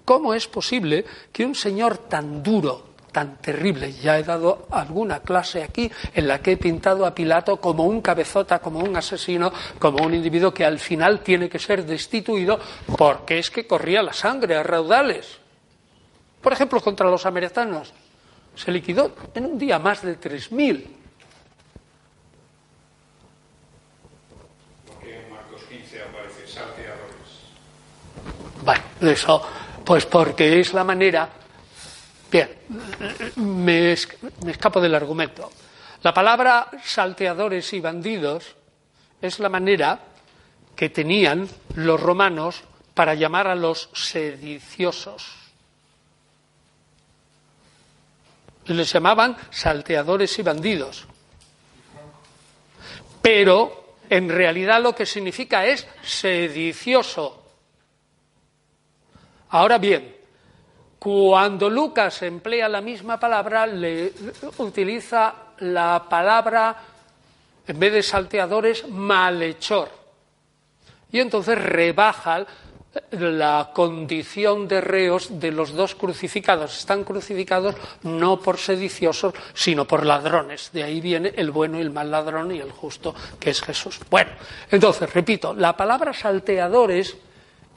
¿Cómo 0.05 0.35
es 0.35 0.49
posible 0.49 1.07
que 1.33 1.47
un 1.47 1.55
señor 1.55 1.97
tan 1.97 2.43
duro, 2.43 2.90
tan 3.11 3.37
terrible, 3.37 3.93
ya 3.93 4.19
he 4.19 4.23
dado 4.23 4.67
alguna 4.71 5.21
clase 5.21 5.63
aquí 5.63 5.91
en 6.15 6.29
la 6.29 6.41
que 6.41 6.53
he 6.53 6.57
pintado 6.57 7.05
a 7.05 7.15
Pilato 7.15 7.61
como 7.61 7.85
un 7.85 8.01
cabezota, 8.01 8.59
como 8.59 8.81
un 8.81 8.97
asesino, 8.97 9.53
como 9.79 10.05
un 10.05 10.15
individuo 10.15 10.55
que 10.55 10.65
al 10.65 10.79
final 10.79 11.21
tiene 11.21 11.49
que 11.49 11.59
ser 11.59 11.85
destituido 11.85 12.59
porque 12.97 13.39
es 13.39 13.51
que 13.51 13.67
corría 13.67 14.03
la 14.03 14.13
sangre 14.13 14.57
a 14.57 14.63
raudales? 14.63 15.39
Por 16.41 16.53
ejemplo, 16.53 16.81
contra 16.81 17.11
los 17.11 17.27
americanos 17.27 17.93
se 18.55 18.73
liquidó 18.73 19.15
en 19.35 19.47
un 19.47 19.59
día 19.59 19.79
más 19.79 20.03
de 20.03 20.19
3.000. 20.19 20.85
Porque 24.87 25.17
en 25.17 25.31
Marcos 25.31 25.63
15 25.69 26.03
aparece 26.03 26.47
salteadores. 26.47 27.05
Bueno, 28.65 28.83
eso, 29.13 29.43
pues 29.85 30.07
porque 30.07 30.61
es 30.61 30.73
la 30.75 30.85
manera. 30.85 31.29
Bien, 32.31 32.49
me, 33.37 33.93
escapo 33.93 34.81
del 34.81 34.95
argumento. 34.95 35.51
La 36.03 36.15
palabra 36.15 36.71
salteadores 36.85 37.73
y 37.73 37.81
bandidos 37.81 38.55
es 39.21 39.41
la 39.41 39.49
manera 39.49 39.99
que 40.77 40.91
tenían 40.91 41.49
los 41.75 42.01
romanos 42.01 42.63
para 42.95 43.15
llamar 43.15 43.49
a 43.49 43.55
los 43.55 43.91
sediciosos. 43.93 45.41
les 48.67 48.93
llamaban 48.93 49.37
salteadores 49.51 50.39
y 50.39 50.43
bandidos. 50.43 51.07
Pero 53.21 53.97
en 54.09 54.29
realidad 54.29 54.81
lo 54.81 54.95
que 54.95 55.07
significa 55.07 55.67
es 55.67 55.89
sedicioso. 56.03 57.43
Ahora 59.49 59.79
bien, 59.79 60.20
cuando 61.01 61.71
Lucas 61.71 62.21
emplea 62.21 62.69
la 62.69 62.83
misma 62.83 63.19
palabra, 63.19 63.67
le 63.67 64.13
utiliza 64.59 65.35
la 65.61 66.05
palabra, 66.07 66.77
en 67.67 67.79
vez 67.79 67.93
de 67.95 68.03
salteadores, 68.03 68.87
malhechor. 68.87 69.89
Y 71.11 71.21
entonces 71.21 71.59
rebaja 71.59 72.45
la 73.13 73.71
condición 73.73 74.69
de 74.69 74.83
reos 74.83 75.41
de 75.41 75.51
los 75.53 75.73
dos 75.73 75.95
crucificados. 75.95 76.79
Están 76.79 77.05
crucificados 77.05 77.77
no 78.03 78.39
por 78.39 78.59
sediciosos, 78.59 79.33
sino 79.55 79.87
por 79.87 80.05
ladrones. 80.05 80.69
De 80.71 80.83
ahí 80.83 81.01
viene 81.01 81.33
el 81.35 81.51
bueno 81.51 81.79
y 81.79 81.81
el 81.81 81.91
mal 81.91 82.11
ladrón 82.11 82.55
y 82.55 82.59
el 82.59 82.73
justo, 82.73 83.15
que 83.39 83.49
es 83.49 83.63
Jesús. 83.63 83.99
Bueno, 84.11 84.33
entonces, 84.71 85.11
repito, 85.15 85.55
la 85.55 85.75
palabra 85.75 86.13
salteadores 86.13 87.17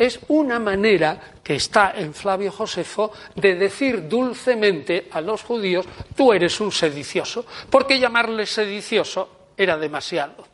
es 0.05 0.19
una 0.27 0.59
manera 0.59 1.19
que 1.43 1.55
está 1.55 1.93
en 1.95 2.13
Flavio 2.13 2.51
Josefo 2.51 3.11
de 3.35 3.55
decir 3.55 4.07
dulcemente 4.07 5.07
a 5.11 5.21
los 5.21 5.43
judíos, 5.43 5.85
tú 6.15 6.33
eres 6.33 6.59
un 6.59 6.71
sedicioso, 6.71 7.45
porque 7.69 7.99
llamarle 7.99 8.45
sedicioso 8.45 9.51
era 9.57 9.77
demasiado 9.77 10.53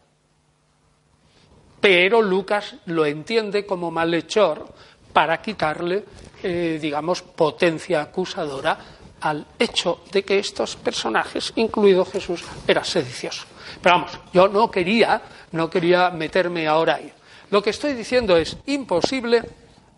pero 1.79 2.21
Lucas 2.21 2.75
lo 2.85 3.05
entiende 3.05 3.65
como 3.65 3.91
malhechor 3.91 4.67
para 5.13 5.41
quitarle, 5.41 6.03
eh, 6.43 6.77
digamos, 6.81 7.21
potencia 7.21 8.01
acusadora 8.01 8.77
al 9.21 9.45
hecho 9.57 10.01
de 10.11 10.23
que 10.23 10.39
estos 10.39 10.75
personajes, 10.75 11.51
incluido 11.55 12.05
Jesús, 12.05 12.43
era 12.67 12.83
sedicioso. 12.83 13.45
Pero 13.81 13.95
vamos, 13.95 14.11
yo 14.33 14.47
no 14.47 14.69
quería, 14.71 15.21
no 15.51 15.69
quería 15.69 16.09
meterme 16.09 16.67
ahora 16.67 16.95
ahí. 16.95 17.11
Lo 17.51 17.63
que 17.63 17.71
estoy 17.71 17.93
diciendo 17.93 18.37
es 18.37 18.57
imposible, 18.67 19.43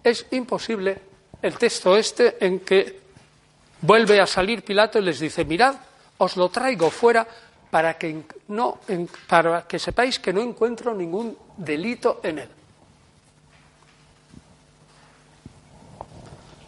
es 0.04 0.26
imposible 0.32 0.98
el 1.42 1.58
texto 1.58 1.98
este 1.98 2.46
en 2.46 2.60
que 2.60 3.00
vuelve 3.82 4.22
a 4.22 4.28
salir 4.28 4.64
Pilato 4.64 5.00
y 5.00 5.02
les 5.02 5.20
dice, 5.20 5.44
mirad, 5.44 5.76
os 6.18 6.38
lo 6.38 6.50
traigo 6.50 6.90
fuera 6.90 7.28
para 7.70 7.98
que, 7.98 8.24
no, 8.50 8.80
para 9.28 9.64
que 9.64 9.80
sepáis 9.80 10.20
que 10.20 10.34
no 10.34 10.42
encuentro 10.42 10.94
ningún 10.94 11.38
delito 11.58 12.22
en 12.24 12.40
él. 12.40 12.50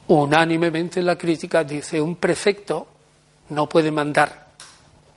Unánimemente 0.08 1.02
la 1.02 1.18
crítica 1.18 1.64
dice 1.64 2.02
un 2.02 2.18
prefecto 2.18 2.88
no 3.50 3.68
puede 3.70 3.92
mandar 3.92 4.48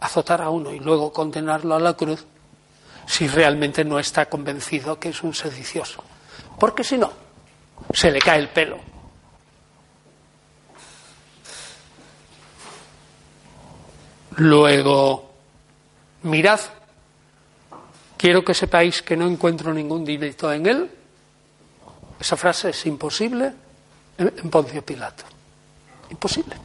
azotar 0.01 0.43
a 0.43 0.51
uno 0.51 0.72
y 0.72 0.78
luego 0.78 1.12
condenarlo 1.12 1.74
a 1.74 1.80
la 1.80 1.94
cruz 1.94 2.24
si 3.07 3.28
realmente 3.28 3.85
no 3.85 3.99
está 3.99 4.27
convencido 4.27 4.99
que 4.99 5.11
es 5.11 5.23
un 5.23 5.35
sedicioso. 5.35 6.03
Porque 6.59 6.85
si 6.85 6.99
no, 6.99 7.12
se 7.93 8.11
le 8.11 8.19
cae 8.19 8.41
el 8.41 8.49
pelo. 8.49 8.78
Luego, 14.39 15.33
mirad 16.24 16.61
Quiero 18.16 18.43
que 18.43 18.55
sepáis 18.55 19.03
que 19.03 19.16
no 19.16 19.27
encuentro 19.28 19.73
ningún 19.74 20.05
delito 20.05 20.51
en 20.51 20.66
él. 20.66 20.91
Esa 22.19 22.37
frase 22.37 22.70
es 22.70 22.87
imposible 22.87 23.53
en 24.16 24.51
Poncio 24.51 24.81
Pilato. 24.85 25.24
Imposible. 26.11 26.57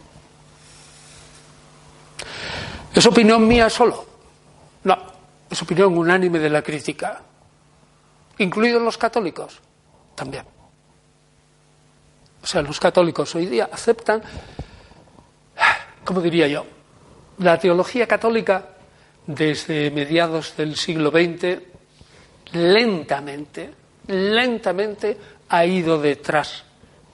¿Es 2.96 3.06
opinión 3.06 3.46
mía 3.46 3.70
solo? 3.70 4.06
No, 4.86 4.98
es 5.52 5.62
opinión 5.62 5.98
unánime 5.98 6.40
de 6.40 6.50
la 6.50 6.62
crítica. 6.62 7.22
¿Incluidos 8.38 8.82
los 8.82 8.98
católicos? 8.98 9.60
También. 10.16 10.46
O 12.42 12.48
sea, 12.48 12.62
los 12.62 12.80
católicos 12.80 13.36
hoy 13.36 13.46
día 13.48 13.70
aceptan, 13.72 14.24
¿cómo 16.06 16.22
diría 16.22 16.48
yo? 16.48 16.66
La 17.40 17.60
teología 17.60 18.08
católica 18.08 18.70
desde 19.28 19.92
mediados 19.92 20.56
del 20.56 20.76
siglo 20.76 21.12
XX, 21.12 21.60
lentamente, 22.54 23.74
lentamente 24.08 25.18
ha 25.50 25.66
ido 25.66 26.00
detrás 26.00 26.64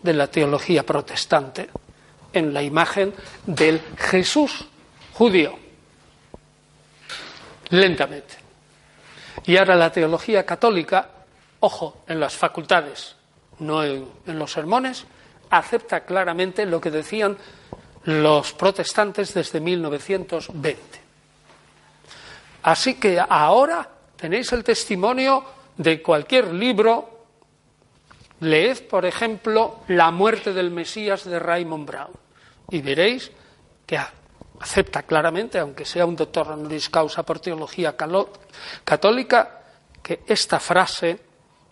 de 0.01 0.14
la 0.14 0.27
teología 0.27 0.85
protestante 0.85 1.69
en 2.31 2.53
la 2.53 2.61
imagen 2.61 3.14
del 3.45 3.81
Jesús 3.97 4.68
judío. 5.14 5.66
Lentamente. 7.69 8.35
Y 9.45 9.57
ahora 9.57 9.76
la 9.76 9.91
teología 9.91 10.45
católica, 10.45 11.10
ojo, 11.60 12.03
en 12.07 12.19
las 12.19 12.35
facultades, 12.35 13.15
no 13.60 13.84
en, 13.84 14.07
los 14.26 14.52
sermones, 14.52 15.06
acepta 15.49 16.02
claramente 16.02 16.65
lo 16.65 16.81
que 16.81 16.91
decían 16.91 17.38
los 18.03 18.53
protestantes 18.53 19.34
desde 19.34 19.60
1920 19.60 21.07
Así 22.64 22.95
que 22.95 23.18
ahora 23.18 23.88
tenéis 24.18 24.52
el 24.52 24.64
testimonio 24.64 25.44
de 25.77 26.02
cualquier 26.02 26.53
libro. 26.53 27.26
Leed, 28.41 28.88
por 28.89 29.06
ejemplo, 29.06 29.80
La 29.88 30.11
muerte 30.11 30.53
del 30.53 30.69
Mesías 30.69 31.23
de 31.23 31.39
Raymond 31.39 31.88
Brown 31.88 32.11
y 32.69 32.81
veréis 32.81 33.31
que 33.85 33.98
acepta 34.59 35.03
claramente, 35.03 35.59
aunque 35.59 35.85
sea 35.85 36.05
un 36.05 36.15
doctor 36.15 36.49
honoris 36.49 36.89
causa 36.89 37.23
por 37.23 37.39
teología 37.39 37.95
católica, 38.84 39.61
que 40.01 40.21
esta 40.27 40.59
frase, 40.59 41.19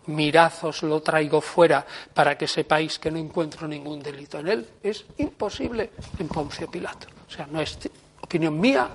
mirazos 0.08 0.84
lo 0.84 1.02
traigo 1.02 1.42
fuera 1.42 1.86
para 2.14 2.38
que 2.38 2.48
sepáis 2.48 3.00
que 3.00 3.10
no 3.10 3.18
encuentro 3.18 3.68
ningún 3.68 4.04
delito 4.04 4.40
en 4.40 4.48
él, 4.48 4.70
es 4.84 5.06
imposible 5.18 5.92
en 6.20 6.28
Poncio 6.28 6.70
Pilato. 6.70 7.08
O 7.28 7.32
sea, 7.32 7.48
no 7.50 7.62
es 7.62 7.78
opinión 8.22 8.60
mía 8.60 8.90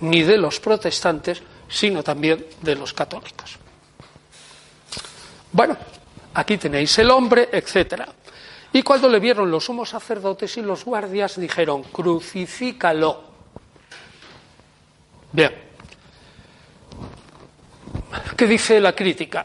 ni 0.00 0.22
de 0.22 0.38
los 0.38 0.60
protestantes, 0.60 1.42
sino 1.68 2.02
también 2.02 2.46
de 2.62 2.74
los 2.74 2.92
católicos. 2.92 3.58
Bueno, 5.52 5.76
aquí 6.34 6.58
tenéis 6.58 6.98
el 6.98 7.10
hombre, 7.10 7.48
etcétera. 7.52 8.08
Y 8.72 8.82
cuando 8.82 9.08
le 9.08 9.20
vieron 9.20 9.50
los 9.50 9.64
sumos 9.64 9.90
sacerdotes 9.90 10.56
y 10.58 10.62
los 10.62 10.84
guardias, 10.84 11.40
dijeron, 11.40 11.82
crucifícalo. 11.84 13.24
Bien. 15.36 15.52
¿Qué 18.38 18.46
dice 18.46 18.80
la 18.80 18.94
crítica? 18.94 19.44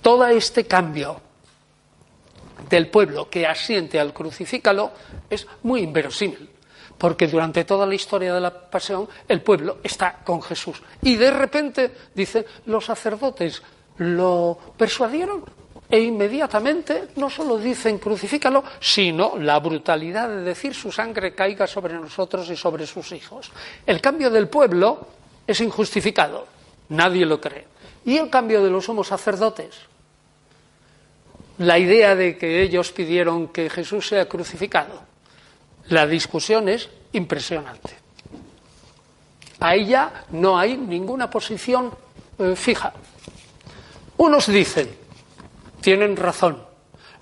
Todo 0.00 0.24
este 0.28 0.68
cambio 0.68 1.20
del 2.70 2.90
pueblo 2.90 3.28
que 3.28 3.44
asiente 3.44 3.98
al 3.98 4.12
crucifícalo 4.12 4.92
es 5.28 5.48
muy 5.64 5.80
inverosímil, 5.80 6.48
porque 6.96 7.26
durante 7.26 7.64
toda 7.64 7.86
la 7.86 7.96
historia 7.96 8.32
de 8.32 8.40
la 8.40 8.70
pasión 8.70 9.08
el 9.26 9.42
pueblo 9.42 9.78
está 9.82 10.20
con 10.22 10.42
Jesús. 10.42 10.80
Y 11.02 11.16
de 11.16 11.32
repente, 11.32 11.90
dicen, 12.14 12.46
los 12.66 12.84
sacerdotes 12.84 13.60
lo 13.96 14.56
persuadieron 14.76 15.44
e 15.90 16.00
inmediatamente 16.00 17.08
no 17.16 17.30
solo 17.30 17.56
dicen 17.56 17.98
crucifícalo, 17.98 18.62
sino 18.78 19.38
la 19.38 19.58
brutalidad 19.58 20.28
de 20.28 20.42
decir 20.42 20.74
su 20.74 20.92
sangre 20.92 21.34
caiga 21.34 21.66
sobre 21.66 21.94
nosotros 21.94 22.50
y 22.50 22.56
sobre 22.56 22.86
sus 22.86 23.12
hijos. 23.12 23.50
El 23.86 24.00
cambio 24.00 24.30
del 24.30 24.48
pueblo 24.48 25.08
es 25.46 25.60
injustificado, 25.60 26.46
nadie 26.90 27.24
lo 27.24 27.40
cree. 27.40 27.66
Y 28.04 28.18
el 28.18 28.28
cambio 28.28 28.62
de 28.62 28.70
los 28.70 28.84
sumos 28.84 29.08
sacerdotes, 29.08 29.74
la 31.58 31.78
idea 31.78 32.14
de 32.14 32.36
que 32.36 32.62
ellos 32.62 32.92
pidieron 32.92 33.48
que 33.48 33.70
Jesús 33.70 34.08
sea 34.08 34.28
crucificado, 34.28 35.02
la 35.88 36.06
discusión 36.06 36.68
es 36.68 36.88
impresionante. 37.12 37.96
Ahí 39.60 39.86
ya 39.86 40.24
no 40.30 40.58
hay 40.58 40.76
ninguna 40.76 41.28
posición 41.30 41.90
eh, 42.38 42.54
fija. 42.54 42.92
Unos 44.18 44.46
dicen, 44.46 44.88
tienen 45.80 46.16
razón, 46.16 46.64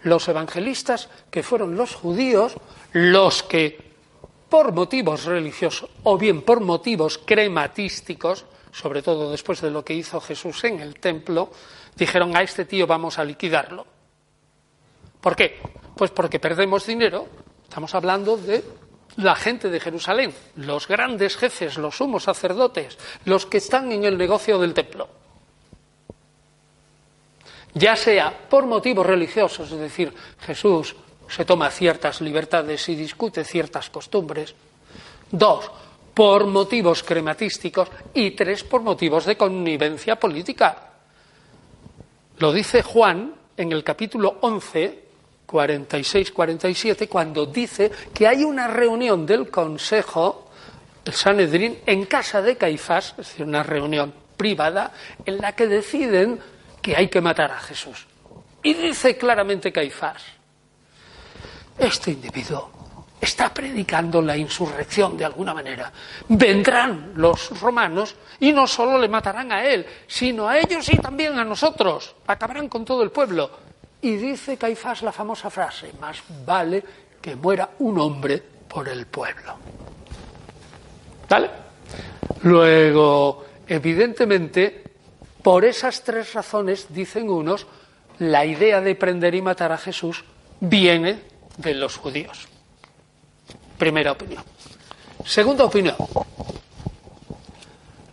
los 0.02 0.28
evangelistas, 0.28 1.08
que 1.30 1.42
fueron 1.42 1.76
los 1.76 1.94
judíos, 1.94 2.54
los 2.92 3.42
que, 3.42 3.92
por 4.48 4.72
motivos 4.72 5.24
religiosos 5.24 5.90
o 6.04 6.16
bien 6.16 6.42
por 6.42 6.60
motivos 6.60 7.18
crematísticos, 7.18 8.44
sobre 8.72 9.02
todo 9.02 9.30
después 9.30 9.60
de 9.60 9.70
lo 9.70 9.84
que 9.84 9.94
hizo 9.94 10.20
Jesús 10.20 10.64
en 10.64 10.80
el 10.80 11.00
templo, 11.00 11.50
dijeron 11.96 12.36
a 12.36 12.42
este 12.42 12.64
tío 12.64 12.86
vamos 12.86 13.18
a 13.18 13.24
liquidarlo. 13.24 13.86
¿Por 15.20 15.34
qué? 15.34 15.60
Pues 15.96 16.10
porque 16.10 16.38
perdemos 16.38 16.86
dinero. 16.86 17.26
Estamos 17.64 17.94
hablando 17.94 18.36
de 18.36 18.62
la 19.16 19.34
gente 19.34 19.70
de 19.70 19.80
Jerusalén, 19.80 20.32
los 20.56 20.86
grandes 20.86 21.36
jefes, 21.36 21.78
los 21.78 21.96
sumos 21.96 22.24
sacerdotes, 22.24 22.98
los 23.24 23.46
que 23.46 23.58
están 23.58 23.90
en 23.92 24.04
el 24.04 24.18
negocio 24.18 24.58
del 24.58 24.74
templo. 24.74 25.08
Ya 27.76 27.94
sea 27.94 28.32
por 28.48 28.64
motivos 28.64 29.04
religiosos, 29.04 29.70
es 29.70 29.78
decir, 29.78 30.10
Jesús 30.40 30.96
se 31.28 31.44
toma 31.44 31.70
ciertas 31.70 32.22
libertades 32.22 32.88
y 32.88 32.96
discute 32.96 33.44
ciertas 33.44 33.90
costumbres. 33.90 34.54
Dos, 35.30 35.70
por 36.14 36.46
motivos 36.46 37.02
crematísticos. 37.02 37.90
Y 38.14 38.30
tres, 38.30 38.64
por 38.64 38.80
motivos 38.80 39.26
de 39.26 39.36
connivencia 39.36 40.16
política. 40.16 40.92
Lo 42.38 42.50
dice 42.50 42.82
Juan 42.82 43.34
en 43.58 43.72
el 43.72 43.84
capítulo 43.84 44.38
11 44.40 45.04
46-47, 45.46 47.08
cuando 47.08 47.46
dice 47.46 47.92
que 48.12 48.26
hay 48.26 48.42
una 48.42 48.66
reunión 48.66 49.24
del 49.24 49.48
Consejo, 49.48 50.50
el 51.04 51.12
Sanedrín, 51.12 51.78
en 51.86 52.06
casa 52.06 52.42
de 52.42 52.56
Caifás, 52.56 53.10
es 53.10 53.16
decir, 53.18 53.46
una 53.46 53.62
reunión 53.62 54.12
privada, 54.36 54.92
en 55.24 55.38
la 55.38 55.52
que 55.52 55.66
deciden 55.68 56.40
que 56.86 56.94
hay 56.94 57.08
que 57.08 57.20
matar 57.20 57.50
a 57.50 57.58
Jesús. 57.58 58.06
Y 58.62 58.72
dice 58.74 59.18
claramente 59.18 59.72
Caifás, 59.72 60.22
este 61.76 62.12
individuo 62.12 62.70
está 63.20 63.52
predicando 63.52 64.22
la 64.22 64.36
insurrección 64.36 65.16
de 65.16 65.24
alguna 65.24 65.52
manera. 65.52 65.90
Vendrán 66.28 67.10
los 67.16 67.60
romanos 67.60 68.14
y 68.38 68.52
no 68.52 68.68
solo 68.68 69.00
le 69.00 69.08
matarán 69.08 69.50
a 69.50 69.64
él, 69.64 69.84
sino 70.06 70.46
a 70.46 70.60
ellos 70.60 70.88
y 70.92 70.96
también 70.98 71.36
a 71.40 71.44
nosotros. 71.44 72.14
Acabarán 72.24 72.68
con 72.68 72.84
todo 72.84 73.02
el 73.02 73.10
pueblo. 73.10 73.50
Y 74.00 74.14
dice 74.14 74.56
Caifás 74.56 75.02
la 75.02 75.10
famosa 75.10 75.50
frase, 75.50 75.90
más 76.00 76.22
vale 76.44 76.84
que 77.20 77.34
muera 77.34 77.68
un 77.80 77.98
hombre 77.98 78.40
por 78.68 78.88
el 78.88 79.06
pueblo. 79.06 79.56
¿Vale? 81.28 81.50
Luego, 82.42 83.44
evidentemente, 83.66 84.85
por 85.46 85.64
esas 85.64 86.02
tres 86.02 86.32
razones, 86.32 86.86
dicen 86.88 87.30
unos, 87.30 87.68
la 88.18 88.44
idea 88.44 88.80
de 88.80 88.96
prender 88.96 89.32
y 89.36 89.42
matar 89.42 89.70
a 89.70 89.78
Jesús 89.78 90.24
viene 90.58 91.22
de 91.56 91.72
los 91.72 91.96
judíos. 91.96 92.48
Primera 93.78 94.10
opinión. 94.10 94.42
Segunda 95.24 95.62
opinión. 95.62 95.94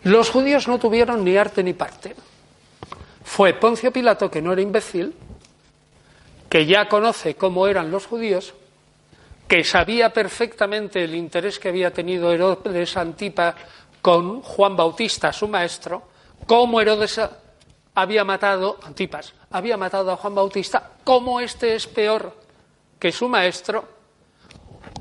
Los 0.03 0.29
judíos 0.29 0.67
no 0.67 0.77
tuvieron 0.77 1.23
ni 1.23 1.35
arte 1.35 1.63
ni 1.63 1.73
parte. 1.73 2.15
Fue 3.23 3.55
Poncio 3.55 3.91
Pilato, 3.91 4.29
que 4.29 4.39
no 4.39 4.53
era 4.53 4.61
imbécil, 4.61 5.15
que 6.47 6.67
ya 6.67 6.87
conoce 6.87 7.33
cómo 7.33 7.65
eran 7.65 7.89
los 7.89 8.05
judíos, 8.05 8.53
que 9.47 9.63
sabía 9.63 10.13
perfectamente 10.13 11.03
el 11.03 11.15
interés 11.15 11.57
que 11.57 11.69
había 11.69 11.91
tenido 11.91 12.31
Herodes 12.31 12.95
Antipa 12.95 13.55
con 14.03 14.43
Juan 14.43 14.75
Bautista, 14.75 15.33
su 15.33 15.47
maestro, 15.47 16.12
cómo 16.45 16.81
Herodes 16.81 17.19
había 17.95 18.23
matado, 18.23 18.79
Antipas, 18.83 19.33
había 19.51 19.77
matado 19.77 20.11
a 20.11 20.17
Juan 20.17 20.35
Bautista, 20.35 20.91
cómo 21.03 21.39
este 21.39 21.75
es 21.75 21.87
peor 21.87 22.35
que 22.99 23.11
su 23.11 23.29
maestro, 23.29 23.85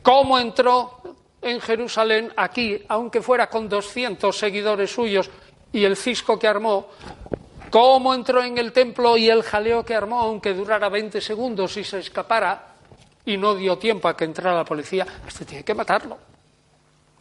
cómo 0.03 0.39
entró 0.39 1.01
en 1.41 1.61
Jerusalén 1.61 2.33
aquí, 2.37 2.83
aunque 2.89 3.23
fuera 3.23 3.49
con 3.49 3.69
200 3.69 4.37
seguidores 4.37 4.91
suyos, 4.93 5.31
y 5.73 5.85
el 5.85 5.97
cisco 5.97 6.39
que 6.39 6.47
armó, 6.47 6.89
cómo 7.71 8.15
entró 8.15 8.43
en 8.43 8.59
el 8.59 8.73
templo 8.73 9.17
y 9.17 9.31
el 9.31 9.43
jaleo 9.43 9.85
que 9.85 9.95
armó, 9.95 10.21
aunque 10.21 10.53
durara 10.53 10.89
20 10.89 11.21
segundos 11.21 11.77
y 11.77 11.85
se 11.85 12.01
escapara 12.01 12.75
y 13.25 13.37
no 13.37 13.55
dio 13.55 13.79
tiempo 13.79 14.09
a 14.09 14.17
que 14.17 14.25
entrara 14.25 14.57
la 14.57 14.65
policía, 14.65 15.07
este 15.27 15.45
tiene 15.45 15.65
que 15.65 15.75
matarlo. 15.75 16.32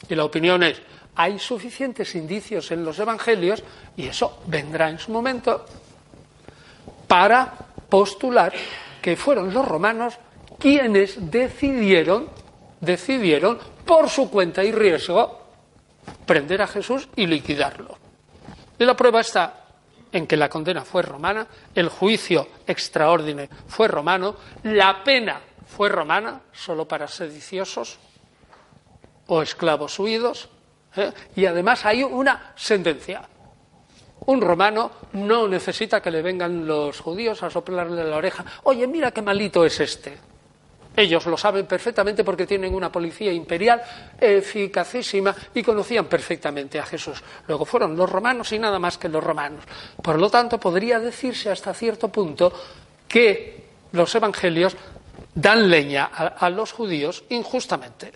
Y 0.10 0.16
la 0.16 0.26
opinión 0.26 0.64
es, 0.64 0.82
hay 1.16 1.40
suficientes 1.40 2.16
indicios 2.16 2.72
en 2.72 2.84
los 2.84 2.98
evangelios, 3.00 3.64
y 3.98 4.08
eso 4.08 4.42
vendrá 4.48 4.90
en 4.90 5.00
su 5.00 5.12
momento, 5.12 5.66
para 7.08 7.54
postular 7.90 8.54
que 9.02 9.16
fueron 9.16 9.54
los 9.54 9.68
romanos 9.68 10.18
quienes 10.58 11.32
decidieron, 11.32 12.30
decidieron 12.80 13.60
por 13.86 14.10
su 14.10 14.30
cuenta 14.30 14.64
y 14.64 14.72
riesgo 14.72 15.42
prender 16.26 16.62
a 16.62 16.68
Jesús 16.68 17.10
y 17.16 17.26
liquidarlo. 17.26 17.98
Y 18.80 18.86
la 18.86 18.96
prueba 18.96 19.22
está 19.22 19.66
en 20.12 20.28
que 20.28 20.38
la 20.38 20.50
condena 20.50 20.84
fue 20.84 21.02
romana, 21.02 21.48
el 21.74 21.90
juicio 21.90 22.48
extraordinario 22.68 23.50
fue 23.68 23.88
romano, 23.88 24.36
la 24.64 25.04
pena 25.04 25.42
fue 25.68 25.90
romana, 25.90 26.42
solo 26.52 26.88
para 26.88 27.08
sediciosos 27.08 27.98
o 29.32 29.42
esclavos 29.42 29.98
huidos, 29.98 30.50
¿eh? 30.98 31.10
y 31.38 31.46
además 31.46 31.86
hay 31.86 32.04
una 32.04 32.52
sentencia. 32.58 33.22
Un 34.26 34.42
romano 34.42 34.92
no 35.14 35.48
necesita 35.48 36.02
que 36.02 36.12
le 36.12 36.22
vengan 36.22 36.68
los 36.68 37.00
judíos 37.00 37.42
a 37.42 37.50
soplarle 37.50 38.04
la 38.04 38.18
oreja, 38.18 38.44
oye, 38.64 38.86
mira 38.88 39.12
qué 39.12 39.22
malito 39.22 39.64
es 39.64 39.80
este. 39.80 40.18
Ellos 40.98 41.26
lo 41.28 41.38
saben 41.38 41.66
perfectamente 41.66 42.26
porque 42.26 42.46
tienen 42.46 42.76
una 42.76 42.92
policía 42.92 43.32
imperial 43.32 43.82
eficacísima 44.20 45.34
y 45.56 45.64
conocían 45.64 46.08
perfectamente 46.08 46.78
a 46.78 46.86
Jesús. 46.86 47.24
Luego 47.48 47.64
fueron 47.64 47.96
los 47.96 48.10
romanos 48.10 48.52
y 48.52 48.60
nada 48.60 48.80
más 48.80 48.98
que 48.98 49.08
los 49.08 49.24
romanos. 49.24 49.64
Por 50.04 50.20
lo 50.20 50.30
tanto, 50.30 50.60
podría 50.60 51.00
decirse 51.00 51.50
hasta 51.50 51.74
cierto 51.74 52.10
punto 52.10 52.52
que 53.08 53.64
los 53.94 54.14
evangelios 54.14 54.76
dan 55.34 55.70
leña 55.70 56.04
a, 56.06 56.50
los 56.50 56.74
judíos 56.74 57.24
injustamente. 57.30 58.12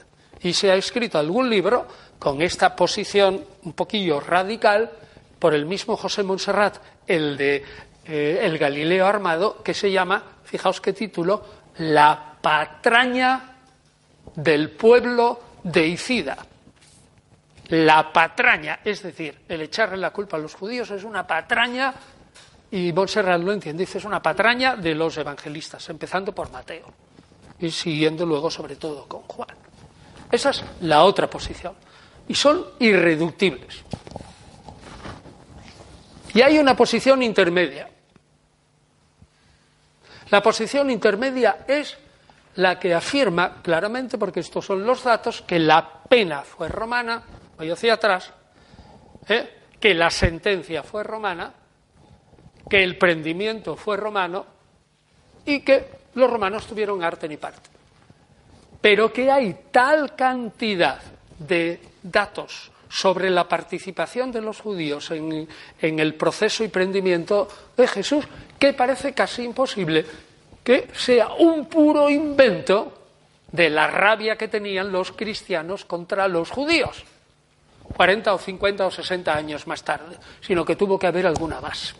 Y 0.45 0.53
se 0.53 0.69
ha 0.69 0.75
escrito 0.75 1.17
algún 1.17 1.49
libro 1.49 1.87
con 2.19 2.39
esta 2.39 2.75
posición 2.75 3.43
un 3.63 3.73
poquillo 3.73 4.19
radical 4.19 4.91
por 5.39 5.55
el 5.55 5.65
mismo 5.65 5.97
José 5.97 6.21
Montserrat, 6.21 6.77
el 7.07 7.35
de 7.35 7.65
eh, 8.05 8.39
El 8.43 8.59
Galileo 8.59 9.07
Armado, 9.07 9.63
que 9.63 9.73
se 9.73 9.91
llama, 9.91 10.21
fijaos 10.43 10.79
qué 10.81 10.93
título, 10.93 11.43
La 11.79 12.37
patraña 12.39 13.55
del 14.35 14.69
pueblo 14.69 15.39
de 15.63 15.87
Icida. 15.87 16.37
La 17.69 18.13
patraña, 18.13 18.81
es 18.85 19.01
decir, 19.01 19.35
el 19.49 19.63
echarle 19.63 19.97
la 19.97 20.11
culpa 20.11 20.37
a 20.37 20.39
los 20.39 20.53
judíos 20.53 20.91
es 20.91 21.03
una 21.03 21.25
patraña, 21.25 21.91
y 22.69 22.93
Montserrat 22.93 23.41
lo 23.41 23.51
entiende, 23.51 23.81
dice, 23.81 23.97
es 23.97 24.05
una 24.05 24.21
patraña 24.21 24.75
de 24.75 24.93
los 24.93 25.17
evangelistas, 25.17 25.89
empezando 25.89 26.35
por 26.35 26.51
Mateo 26.51 26.93
y 27.57 27.71
siguiendo 27.71 28.27
luego 28.27 28.51
sobre 28.51 28.75
todo 28.75 29.07
con 29.07 29.21
Juan. 29.21 29.64
Esa 30.35 30.49
es 30.49 30.63
la 30.81 31.05
otra 31.05 31.29
posición. 31.29 31.73
Y 32.27 32.35
son 32.35 32.65
irreductibles. 32.79 33.83
Y 36.33 36.41
hay 36.41 36.59
una 36.59 36.75
posición 36.75 37.23
intermedia. 37.23 37.87
La 40.31 40.41
posición 40.41 40.89
intermedia 40.89 41.59
es 41.65 41.97
la 42.55 42.77
que 42.77 42.93
afirma 42.93 43.61
claramente, 43.61 44.17
porque 44.17 44.41
estos 44.41 44.65
son 44.65 44.85
los 44.85 45.03
datos, 45.03 45.41
que 45.41 45.57
la 45.57 46.01
pena 46.09 46.41
fue 46.41 46.67
romana, 46.67 47.23
voy 47.57 47.71
hacia 47.71 47.93
atrás, 47.93 48.33
¿eh? 49.29 49.61
que 49.79 49.93
la 49.93 50.09
sentencia 50.09 50.83
fue 50.83 51.03
romana, 51.03 51.53
que 52.69 52.83
el 52.83 52.97
prendimiento 52.97 53.77
fue 53.77 53.95
romano 53.95 54.45
y 55.45 55.61
que 55.61 55.87
los 56.15 56.29
romanos 56.29 56.67
tuvieron 56.67 57.01
arte 57.03 57.29
ni 57.29 57.37
parte. 57.37 57.74
Pero 58.85 59.11
que 59.11 59.31
hay 59.31 59.65
tal 59.71 60.13
cantidad 60.15 61.01
de 61.39 61.81
datos 62.03 62.69
sobre 62.87 63.31
la 63.31 63.49
participación 63.49 64.31
de 64.31 64.41
los 64.41 64.61
judíos 64.61 65.09
en, 65.09 65.47
el 65.81 66.13
proceso 66.13 66.63
y 66.63 66.67
prendimiento 66.67 67.47
de 67.75 67.87
Jesús 67.87 68.25
que 68.59 68.73
parece 68.73 69.13
casi 69.13 69.41
imposible 69.41 70.05
que 70.63 70.89
sea 70.93 71.29
un 71.29 71.65
puro 71.65 72.11
invento 72.11 72.93
de 73.51 73.71
la 73.71 73.87
rabia 73.87 74.35
que 74.35 74.49
tenían 74.49 74.91
los 74.91 75.13
cristianos 75.13 75.83
contra 75.83 76.27
los 76.27 76.51
judíos, 76.51 77.05
40 77.91 78.35
o 78.35 78.37
50 78.37 78.85
o 78.85 78.91
60 78.91 79.35
años 79.35 79.65
más 79.65 79.81
tarde, 79.81 80.15
sino 80.41 80.63
que 80.63 80.75
tuvo 80.75 80.99
que 80.99 81.07
haber 81.07 81.25
alguna 81.25 81.59
más. 81.59 81.95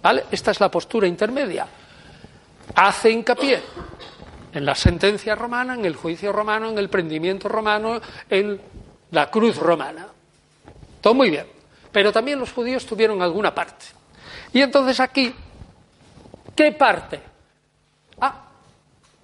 ¿Vale? 0.00 0.24
Esta 0.30 0.52
es 0.52 0.60
la 0.60 0.70
postura 0.70 1.06
intermedia. 1.06 1.66
Hace 2.74 3.10
hincapié 3.10 3.60
en 4.52 4.64
la 4.64 4.74
sentencia 4.74 5.34
romana, 5.34 5.74
en 5.74 5.84
el 5.84 5.96
juicio 5.96 6.32
romano, 6.32 6.70
en 6.70 6.78
el 6.78 6.88
prendimiento 6.88 7.48
romano, 7.48 8.00
en 8.28 8.60
la 9.10 9.30
cruz 9.30 9.56
romana. 9.56 10.08
Todo 11.00 11.14
muy 11.14 11.30
bien. 11.30 11.46
Pero 11.90 12.12
también 12.12 12.38
los 12.38 12.52
judíos 12.52 12.86
tuvieron 12.86 13.20
alguna 13.22 13.54
parte. 13.54 13.86
Y 14.52 14.60
entonces 14.60 14.98
aquí, 15.00 15.34
¿qué 16.54 16.72
parte? 16.72 17.20
Ah, 18.20 18.44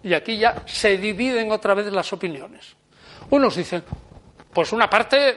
y 0.03 0.15
aquí 0.15 0.39
ya 0.39 0.63
se 0.67 0.97
dividen 0.97 1.51
otra 1.51 1.75
vez 1.75 1.91
las 1.93 2.13
opiniones. 2.13 2.75
Unos 3.31 3.57
dicen, 3.57 3.83
pues 4.53 4.73
una 4.73 4.89
parte 4.89 5.37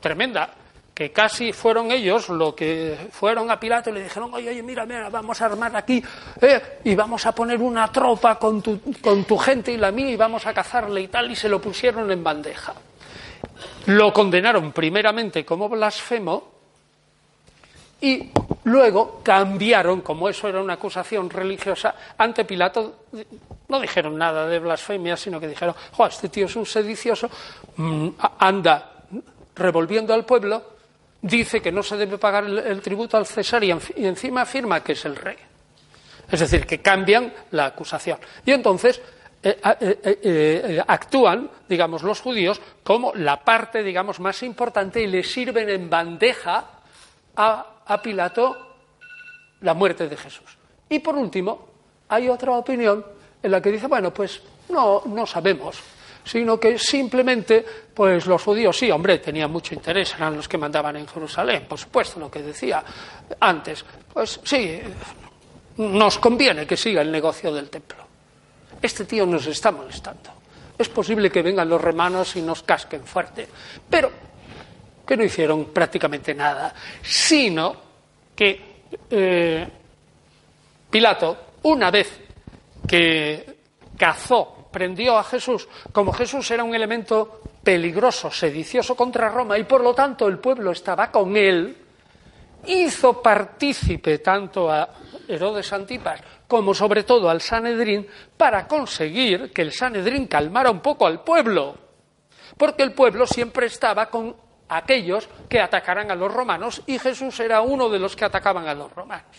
tremenda, 0.00 0.50
que 0.96 1.12
casi 1.12 1.52
fueron 1.52 1.92
ellos 1.92 2.30
los 2.30 2.54
que 2.54 2.96
fueron 3.10 3.50
a 3.50 3.60
Pilato 3.60 3.90
y 3.90 3.92
le 3.92 4.04
dijeron, 4.04 4.32
oye, 4.32 4.48
oye, 4.48 4.62
mira, 4.62 4.86
mira, 4.86 5.10
vamos 5.10 5.42
a 5.42 5.44
armar 5.44 5.76
aquí 5.76 6.02
eh, 6.40 6.78
y 6.84 6.94
vamos 6.94 7.26
a 7.26 7.32
poner 7.32 7.60
una 7.60 7.92
tropa 7.92 8.38
con 8.38 8.62
tu, 8.62 8.80
con 9.02 9.24
tu 9.24 9.36
gente 9.36 9.70
y 9.70 9.76
la 9.76 9.90
mía 9.90 10.08
y 10.08 10.16
vamos 10.16 10.46
a 10.46 10.54
cazarle 10.54 11.02
y 11.02 11.08
tal, 11.08 11.30
y 11.30 11.36
se 11.36 11.50
lo 11.50 11.60
pusieron 11.60 12.10
en 12.10 12.24
bandeja. 12.24 12.72
Lo 13.84 14.10
condenaron 14.10 14.72
primeramente 14.72 15.44
como 15.44 15.68
blasfemo 15.68 16.50
y 18.00 18.30
luego 18.64 19.20
cambiaron, 19.22 20.00
como 20.00 20.30
eso 20.30 20.48
era 20.48 20.62
una 20.62 20.72
acusación 20.72 21.28
religiosa, 21.28 21.94
ante 22.16 22.46
Pilato 22.46 23.00
no 23.68 23.80
dijeron 23.80 24.16
nada 24.16 24.46
de 24.46 24.58
blasfemia, 24.60 25.18
sino 25.18 25.38
que 25.38 25.48
dijeron, 25.48 25.74
este 26.08 26.30
tío 26.30 26.46
es 26.46 26.56
un 26.56 26.64
sedicioso, 26.64 27.28
mm, 27.76 28.08
anda 28.38 28.92
revolviendo 29.54 30.14
al 30.14 30.24
pueblo, 30.24 30.75
dice 31.26 31.60
que 31.60 31.72
no 31.72 31.82
se 31.82 31.96
debe 31.96 32.18
pagar 32.18 32.44
el, 32.44 32.80
tributo 32.80 33.16
al 33.16 33.26
César 33.26 33.62
y, 33.64 33.70
encima 33.70 34.42
afirma 34.42 34.82
que 34.82 34.92
es 34.92 35.04
el 35.04 35.16
rey. 35.16 35.36
Es 36.30 36.40
decir, 36.40 36.66
que 36.66 36.80
cambian 36.80 37.32
la 37.52 37.66
acusación. 37.66 38.18
Y 38.44 38.52
entonces 38.52 39.00
eh, 39.42 39.60
eh, 39.80 39.98
eh, 40.02 40.82
actúan, 40.86 41.50
digamos, 41.68 42.02
los 42.02 42.20
judíos 42.20 42.60
como 42.82 43.12
la 43.14 43.44
parte, 43.44 43.82
digamos, 43.82 44.18
más 44.18 44.42
importante 44.42 45.02
y 45.02 45.06
le 45.06 45.22
sirven 45.22 45.68
en 45.68 45.88
bandeja 45.88 46.64
a, 47.36 47.66
a 47.86 48.02
Pilato 48.02 48.74
la 49.60 49.74
muerte 49.74 50.08
de 50.08 50.16
Jesús. 50.16 50.56
Y 50.88 50.98
por 50.98 51.16
último, 51.16 51.68
hay 52.08 52.28
otra 52.28 52.52
opinión 52.52 53.04
en 53.42 53.50
la 53.50 53.60
que 53.60 53.70
dice, 53.70 53.86
bueno, 53.86 54.12
pues 54.12 54.42
no, 54.68 55.02
no 55.06 55.26
sabemos 55.26 55.95
sino 56.26 56.58
que 56.58 56.76
simplemente, 56.76 57.64
pues 57.94 58.26
los 58.26 58.42
judíos, 58.42 58.76
sí, 58.76 58.90
hombre, 58.90 59.18
tenían 59.18 59.50
mucho 59.50 59.74
interés, 59.74 60.14
eran 60.14 60.36
los 60.36 60.48
que 60.48 60.58
mandaban 60.58 60.96
en 60.96 61.06
Jerusalén, 61.06 61.66
por 61.68 61.78
supuesto, 61.78 62.18
lo 62.18 62.28
que 62.28 62.42
decía 62.42 62.82
antes, 63.38 63.84
pues 64.12 64.40
sí, 64.42 64.80
nos 65.76 66.18
conviene 66.18 66.66
que 66.66 66.76
siga 66.76 67.00
el 67.00 67.12
negocio 67.12 67.52
del 67.52 67.70
templo. 67.70 68.04
Este 68.82 69.04
tío 69.04 69.24
nos 69.24 69.46
está 69.46 69.70
molestando. 69.70 70.30
Es 70.76 70.88
posible 70.88 71.30
que 71.30 71.42
vengan 71.42 71.68
los 71.68 71.80
romanos 71.80 72.34
y 72.34 72.42
nos 72.42 72.64
casquen 72.64 73.04
fuerte, 73.04 73.46
pero 73.88 74.10
que 75.06 75.16
no 75.16 75.22
hicieron 75.22 75.66
prácticamente 75.66 76.34
nada, 76.34 76.74
sino 77.02 77.76
que 78.34 78.82
eh, 79.08 79.68
Pilato, 80.90 81.36
una 81.62 81.90
vez 81.90 82.20
que 82.86 83.56
cazó 83.96 84.55
prendió 84.76 85.16
a 85.16 85.24
Jesús, 85.24 85.66
como 85.90 86.12
Jesús 86.12 86.50
era 86.50 86.62
un 86.62 86.74
elemento 86.74 87.40
peligroso, 87.64 88.30
sedicioso 88.30 88.94
contra 88.94 89.30
Roma, 89.30 89.56
y 89.56 89.64
por 89.64 89.80
lo 89.80 89.94
tanto 89.94 90.28
el 90.28 90.38
pueblo 90.38 90.70
estaba 90.70 91.10
con 91.10 91.34
él, 91.34 91.74
hizo 92.66 93.22
partícipe 93.22 94.18
tanto 94.18 94.70
a 94.70 94.86
Herodes 95.26 95.72
Antipas 95.72 96.20
como 96.46 96.74
sobre 96.74 97.04
todo 97.04 97.30
al 97.30 97.40
Sanedrín 97.40 98.06
para 98.36 98.68
conseguir 98.68 99.50
que 99.50 99.62
el 99.62 99.72
Sanedrín 99.72 100.26
calmara 100.26 100.70
un 100.70 100.80
poco 100.80 101.06
al 101.06 101.24
pueblo, 101.24 101.78
porque 102.58 102.82
el 102.82 102.92
pueblo 102.92 103.26
siempre 103.26 103.68
estaba 103.68 104.10
con 104.10 104.36
aquellos 104.68 105.26
que 105.48 105.58
atacaran 105.58 106.10
a 106.10 106.14
los 106.14 106.30
romanos 106.30 106.82
y 106.84 106.98
Jesús 106.98 107.40
era 107.40 107.62
uno 107.62 107.88
de 107.88 107.98
los 107.98 108.14
que 108.14 108.26
atacaban 108.26 108.68
a 108.68 108.74
los 108.74 108.92
romanos. 108.92 109.36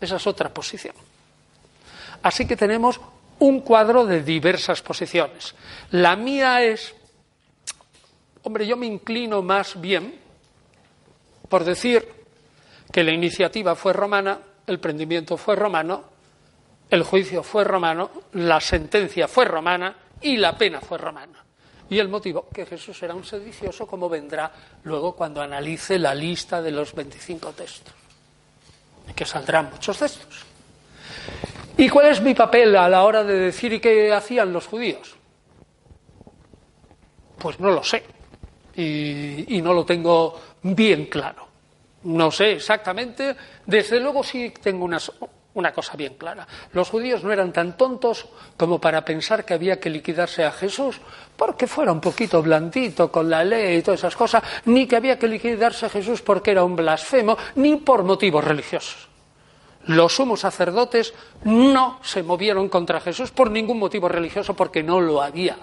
Esa 0.00 0.14
es 0.14 0.26
otra 0.28 0.50
posición. 0.50 0.94
Así 2.22 2.46
que 2.46 2.54
tenemos 2.54 3.00
un 3.42 3.60
cuadro 3.60 4.06
de 4.06 4.22
diversas 4.22 4.82
posiciones. 4.82 5.54
La 5.90 6.14
mía 6.14 6.62
es, 6.62 6.94
hombre, 8.44 8.64
yo 8.68 8.76
me 8.76 8.86
inclino 8.86 9.42
más 9.42 9.80
bien 9.80 10.14
por 11.48 11.64
decir 11.64 12.08
que 12.92 13.02
la 13.02 13.10
iniciativa 13.10 13.74
fue 13.74 13.92
romana, 13.92 14.38
el 14.64 14.78
prendimiento 14.78 15.36
fue 15.36 15.56
romano, 15.56 16.04
el 16.88 17.02
juicio 17.02 17.42
fue 17.42 17.64
romano, 17.64 18.10
la 18.34 18.60
sentencia 18.60 19.26
fue 19.26 19.44
romana 19.44 19.96
y 20.20 20.36
la 20.36 20.56
pena 20.56 20.80
fue 20.80 20.98
romana. 20.98 21.44
Y 21.90 21.98
el 21.98 22.08
motivo, 22.08 22.48
que 22.48 22.64
Jesús 22.64 23.02
era 23.02 23.12
un 23.12 23.24
sedicioso, 23.24 23.88
como 23.88 24.08
vendrá 24.08 24.52
luego 24.84 25.16
cuando 25.16 25.42
analice 25.42 25.98
la 25.98 26.14
lista 26.14 26.62
de 26.62 26.70
los 26.70 26.94
25 26.94 27.50
textos, 27.52 27.94
que 29.16 29.24
saldrán 29.24 29.68
muchos 29.72 29.98
textos. 29.98 30.46
¿Y 31.76 31.88
cuál 31.88 32.06
es 32.06 32.20
mi 32.20 32.34
papel 32.34 32.76
a 32.76 32.88
la 32.88 33.04
hora 33.04 33.24
de 33.24 33.38
decir 33.38 33.80
qué 33.80 34.12
hacían 34.12 34.52
los 34.52 34.66
judíos? 34.66 35.16
Pues 37.38 37.58
no 37.58 37.70
lo 37.70 37.82
sé. 37.82 38.04
Y, 38.76 39.60
no 39.62 39.72
lo 39.72 39.84
tengo 39.84 40.38
bien 40.62 41.06
claro. 41.06 41.46
No 42.04 42.30
sé 42.30 42.52
exactamente. 42.52 43.36
Desde 43.66 44.00
luego 44.00 44.22
sí 44.22 44.52
tengo 44.62 44.84
una, 44.84 44.98
una 45.54 45.72
cosa 45.72 45.96
bien 45.96 46.14
clara. 46.14 46.46
Los 46.72 46.90
judíos 46.90 47.24
no 47.24 47.32
eran 47.32 47.52
tan 47.52 47.76
tontos 47.76 48.26
como 48.56 48.80
para 48.80 49.04
pensar 49.04 49.44
que 49.44 49.54
había 49.54 49.80
que 49.80 49.90
liquidarse 49.90 50.44
a 50.44 50.52
Jesús 50.52 51.00
porque 51.36 51.66
fuera 51.66 51.92
un 51.92 52.00
poquito 52.00 52.42
blandito 52.42 53.10
con 53.10 53.28
la 53.28 53.44
ley 53.44 53.78
y 53.78 53.82
todas 53.82 54.00
esas 54.00 54.16
cosas, 54.16 54.42
ni 54.66 54.86
que 54.86 54.96
había 54.96 55.18
que 55.18 55.28
liquidarse 55.28 55.86
a 55.86 55.90
Jesús 55.90 56.22
porque 56.22 56.50
era 56.50 56.64
un 56.64 56.76
blasfemo, 56.76 57.36
ni 57.56 57.76
por 57.76 58.02
motivos 58.04 58.44
religiosos. 58.44 59.11
Los 59.86 60.14
sumos 60.14 60.40
sacerdotes 60.40 61.12
no 61.44 61.98
se 62.02 62.22
movieron 62.22 62.68
contra 62.68 63.00
Jesús 63.00 63.30
por 63.30 63.50
ningún 63.50 63.78
motivo 63.78 64.08
religioso 64.08 64.54
porque 64.54 64.82
no 64.82 65.00
lo 65.00 65.22
había. 65.22 65.56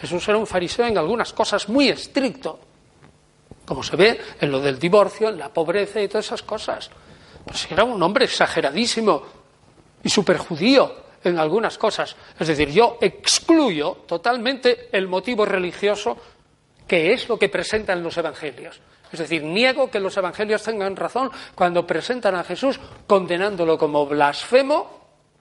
Jesús 0.00 0.26
era 0.28 0.38
un 0.38 0.46
fariseo 0.46 0.86
en 0.86 0.98
algunas 0.98 1.32
cosas 1.32 1.68
muy 1.68 1.88
estricto, 1.88 2.58
como 3.64 3.82
se 3.82 3.96
ve 3.96 4.20
en 4.40 4.50
lo 4.50 4.60
del 4.60 4.78
divorcio, 4.78 5.28
en 5.28 5.38
la 5.38 5.52
pobreza 5.52 6.00
y 6.00 6.08
todas 6.08 6.26
esas 6.26 6.42
cosas. 6.42 6.90
Pues 7.44 7.70
era 7.70 7.84
un 7.84 8.02
hombre 8.02 8.24
exageradísimo 8.24 9.22
y 10.02 10.08
superjudío 10.08 11.04
en 11.22 11.38
algunas 11.38 11.78
cosas. 11.78 12.16
Es 12.38 12.48
decir, 12.48 12.70
yo 12.70 12.98
excluyo 13.00 13.98
totalmente 14.06 14.88
el 14.92 15.06
motivo 15.06 15.44
religioso 15.44 16.16
que 16.86 17.12
es 17.12 17.28
lo 17.28 17.38
que 17.38 17.48
presentan 17.48 18.02
los 18.02 18.16
evangelios. 18.16 18.80
Es 19.14 19.20
decir, 19.20 19.44
niego 19.44 19.90
que 19.90 20.00
los 20.00 20.16
evangelios 20.16 20.64
tengan 20.64 20.96
razón 20.96 21.30
cuando 21.54 21.86
presentan 21.86 22.34
a 22.34 22.42
Jesús 22.42 22.80
condenándolo 23.06 23.78
como 23.78 24.06
blasfemo 24.06 24.90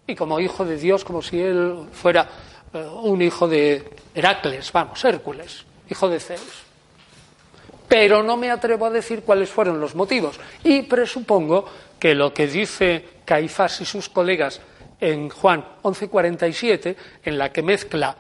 y 0.06 0.14
como 0.14 0.40
hijo 0.40 0.64
de 0.64 0.78
Dios, 0.78 1.04
como 1.04 1.24
si 1.24 1.42
él 1.42 1.88
fuera 1.92 2.30
eh, 2.72 2.86
un 3.02 3.20
hijo 3.24 3.48
de 3.48 3.84
Heracles, 4.14 4.72
vamos, 4.72 5.04
Hércules, 5.04 5.66
hijo 5.90 6.08
de 6.08 6.20
Zeus. 6.20 6.64
Pero 7.88 8.22
no 8.22 8.38
me 8.38 8.52
atrevo 8.52 8.86
a 8.86 8.92
decir 8.92 9.24
cuáles 9.24 9.50
fueron 9.50 9.80
los 9.80 9.96
motivos. 9.96 10.40
Y 10.64 10.84
presupongo 10.84 11.66
que 11.98 12.14
lo 12.14 12.32
que 12.32 12.46
dice 12.46 13.04
Caifás 13.26 13.82
y 13.82 13.86
sus 13.86 14.08
colegas 14.08 14.62
en 15.00 15.30
Juan 15.30 15.66
11:47, 15.82 16.96
en 17.24 17.38
la 17.40 17.52
que 17.52 17.64
mezcla 17.64 18.18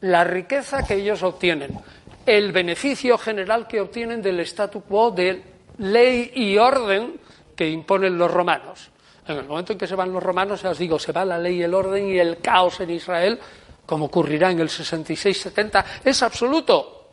la 0.00 0.24
riqueza 0.24 0.82
que 0.84 0.94
ellos 0.94 1.22
obtienen 1.22 1.78
el 2.26 2.52
beneficio 2.52 3.18
general 3.18 3.66
que 3.66 3.80
obtienen 3.80 4.22
del 4.22 4.40
statu 4.40 4.82
quo 4.82 5.10
de 5.10 5.42
ley 5.78 6.30
y 6.34 6.58
orden 6.58 7.20
que 7.56 7.68
imponen 7.68 8.16
los 8.18 8.30
romanos. 8.30 8.90
En 9.26 9.38
el 9.38 9.44
momento 9.44 9.72
en 9.72 9.78
que 9.78 9.86
se 9.86 9.94
van 9.94 10.12
los 10.12 10.22
romanos, 10.22 10.62
ya 10.62 10.70
os 10.70 10.78
digo, 10.78 10.98
se 10.98 11.12
va 11.12 11.24
la 11.24 11.38
ley, 11.38 11.62
el 11.62 11.74
orden 11.74 12.08
y 12.08 12.18
el 12.18 12.38
caos 12.38 12.80
en 12.80 12.90
Israel, 12.90 13.38
como 13.86 14.06
ocurrirá 14.06 14.50
en 14.50 14.60
el 14.60 14.68
66-70, 14.68 15.84
es 16.04 16.22
absoluto. 16.22 17.08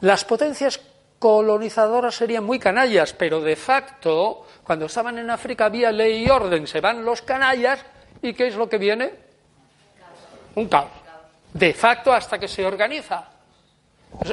Las 0.00 0.24
potencias 0.24 0.80
colonizadoras 1.18 2.14
serían 2.14 2.44
muy 2.44 2.58
canallas, 2.58 3.12
pero 3.12 3.40
de 3.40 3.56
facto, 3.56 4.46
cuando 4.64 4.86
estaban 4.86 5.18
en 5.18 5.30
África 5.30 5.66
había 5.66 5.90
ley 5.92 6.24
y 6.24 6.30
orden, 6.30 6.66
se 6.66 6.80
van 6.80 7.04
los 7.04 7.22
canallas 7.22 7.84
¿Y 8.22 8.34
qué 8.34 8.48
es 8.48 8.56
lo 8.56 8.68
que 8.68 8.78
viene? 8.78 9.12
Un 10.54 10.68
caos. 10.68 10.90
De 11.52 11.72
facto 11.74 12.12
hasta 12.12 12.38
que 12.38 12.48
se 12.48 12.64
organiza. 12.64 13.24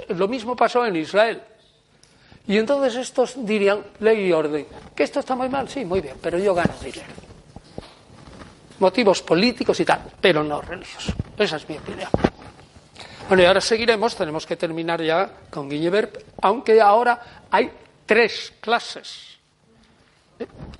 Lo 0.10 0.27
mismo 0.27 0.55
pasó 0.55 0.85
en 0.85 0.95
Israel. 0.95 1.41
Y 2.47 2.57
entonces 2.57 2.95
estos 2.95 3.34
dirían, 3.38 3.84
ley 3.99 4.27
y 4.27 4.34
orden, 4.34 4.68
que 4.95 5.03
esto 5.03 5.22
está 5.22 5.35
muy 5.35 5.47
mal, 5.47 5.69
sí, 5.69 5.85
muy 5.85 6.01
bien, 6.01 6.18
pero 6.22 6.38
yo 6.38 6.53
gano 6.53 6.73
dinero. 6.81 7.14
Motivos 8.80 9.22
políticos 9.22 9.80
y 9.80 9.85
tal, 9.85 10.01
pero 10.19 10.43
no 10.43 10.61
religiosos. 10.61 11.15
Esa 11.38 11.55
es 11.55 11.69
mi 11.69 11.77
opinión. 11.77 12.10
Bueno, 13.27 13.43
y 13.43 13.45
ahora 13.45 13.61
seguiremos, 13.61 14.15
tenemos 14.15 14.45
que 14.45 14.57
terminar 14.57 15.01
ya 15.01 15.30
con 15.49 15.69
Guiñever, 15.69 16.26
aunque 16.41 16.81
ahora 16.81 17.45
hay 17.49 17.72
tres 18.05 18.53
clases 18.60 19.38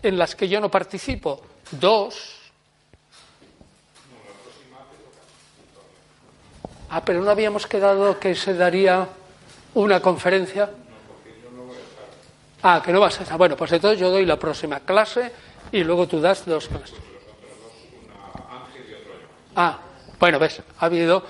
en 0.01 0.17
las 0.17 0.35
que 0.35 0.49
yo 0.49 0.59
no 0.59 0.69
participo, 0.69 1.41
dos. 1.71 2.42
Ah, 6.95 7.01
pero 7.03 7.23
no 7.23 7.31
habíamos 7.31 7.65
quedado 7.65 8.19
que 8.19 8.35
se 8.35 8.53
daría 8.53 9.07
una 9.73 9.99
conferencia. 9.99 10.69
Ah, 12.61 12.83
que 12.85 12.93
no 12.93 12.99
vas 12.99 13.19
a 13.19 13.23
estar. 13.23 13.35
Bueno, 13.35 13.57
pues 13.57 13.71
entonces 13.71 13.99
yo 13.99 14.11
doy 14.11 14.27
la 14.27 14.37
próxima 14.37 14.79
clase 14.79 15.31
y 15.71 15.83
luego 15.83 16.07
tú 16.07 16.21
das 16.21 16.45
dos 16.45 16.67
clases. 16.67 16.99
Ah, 19.55 19.79
bueno, 20.19 20.37
ves, 20.37 20.61
ha 20.77 20.85
habido 20.85 21.25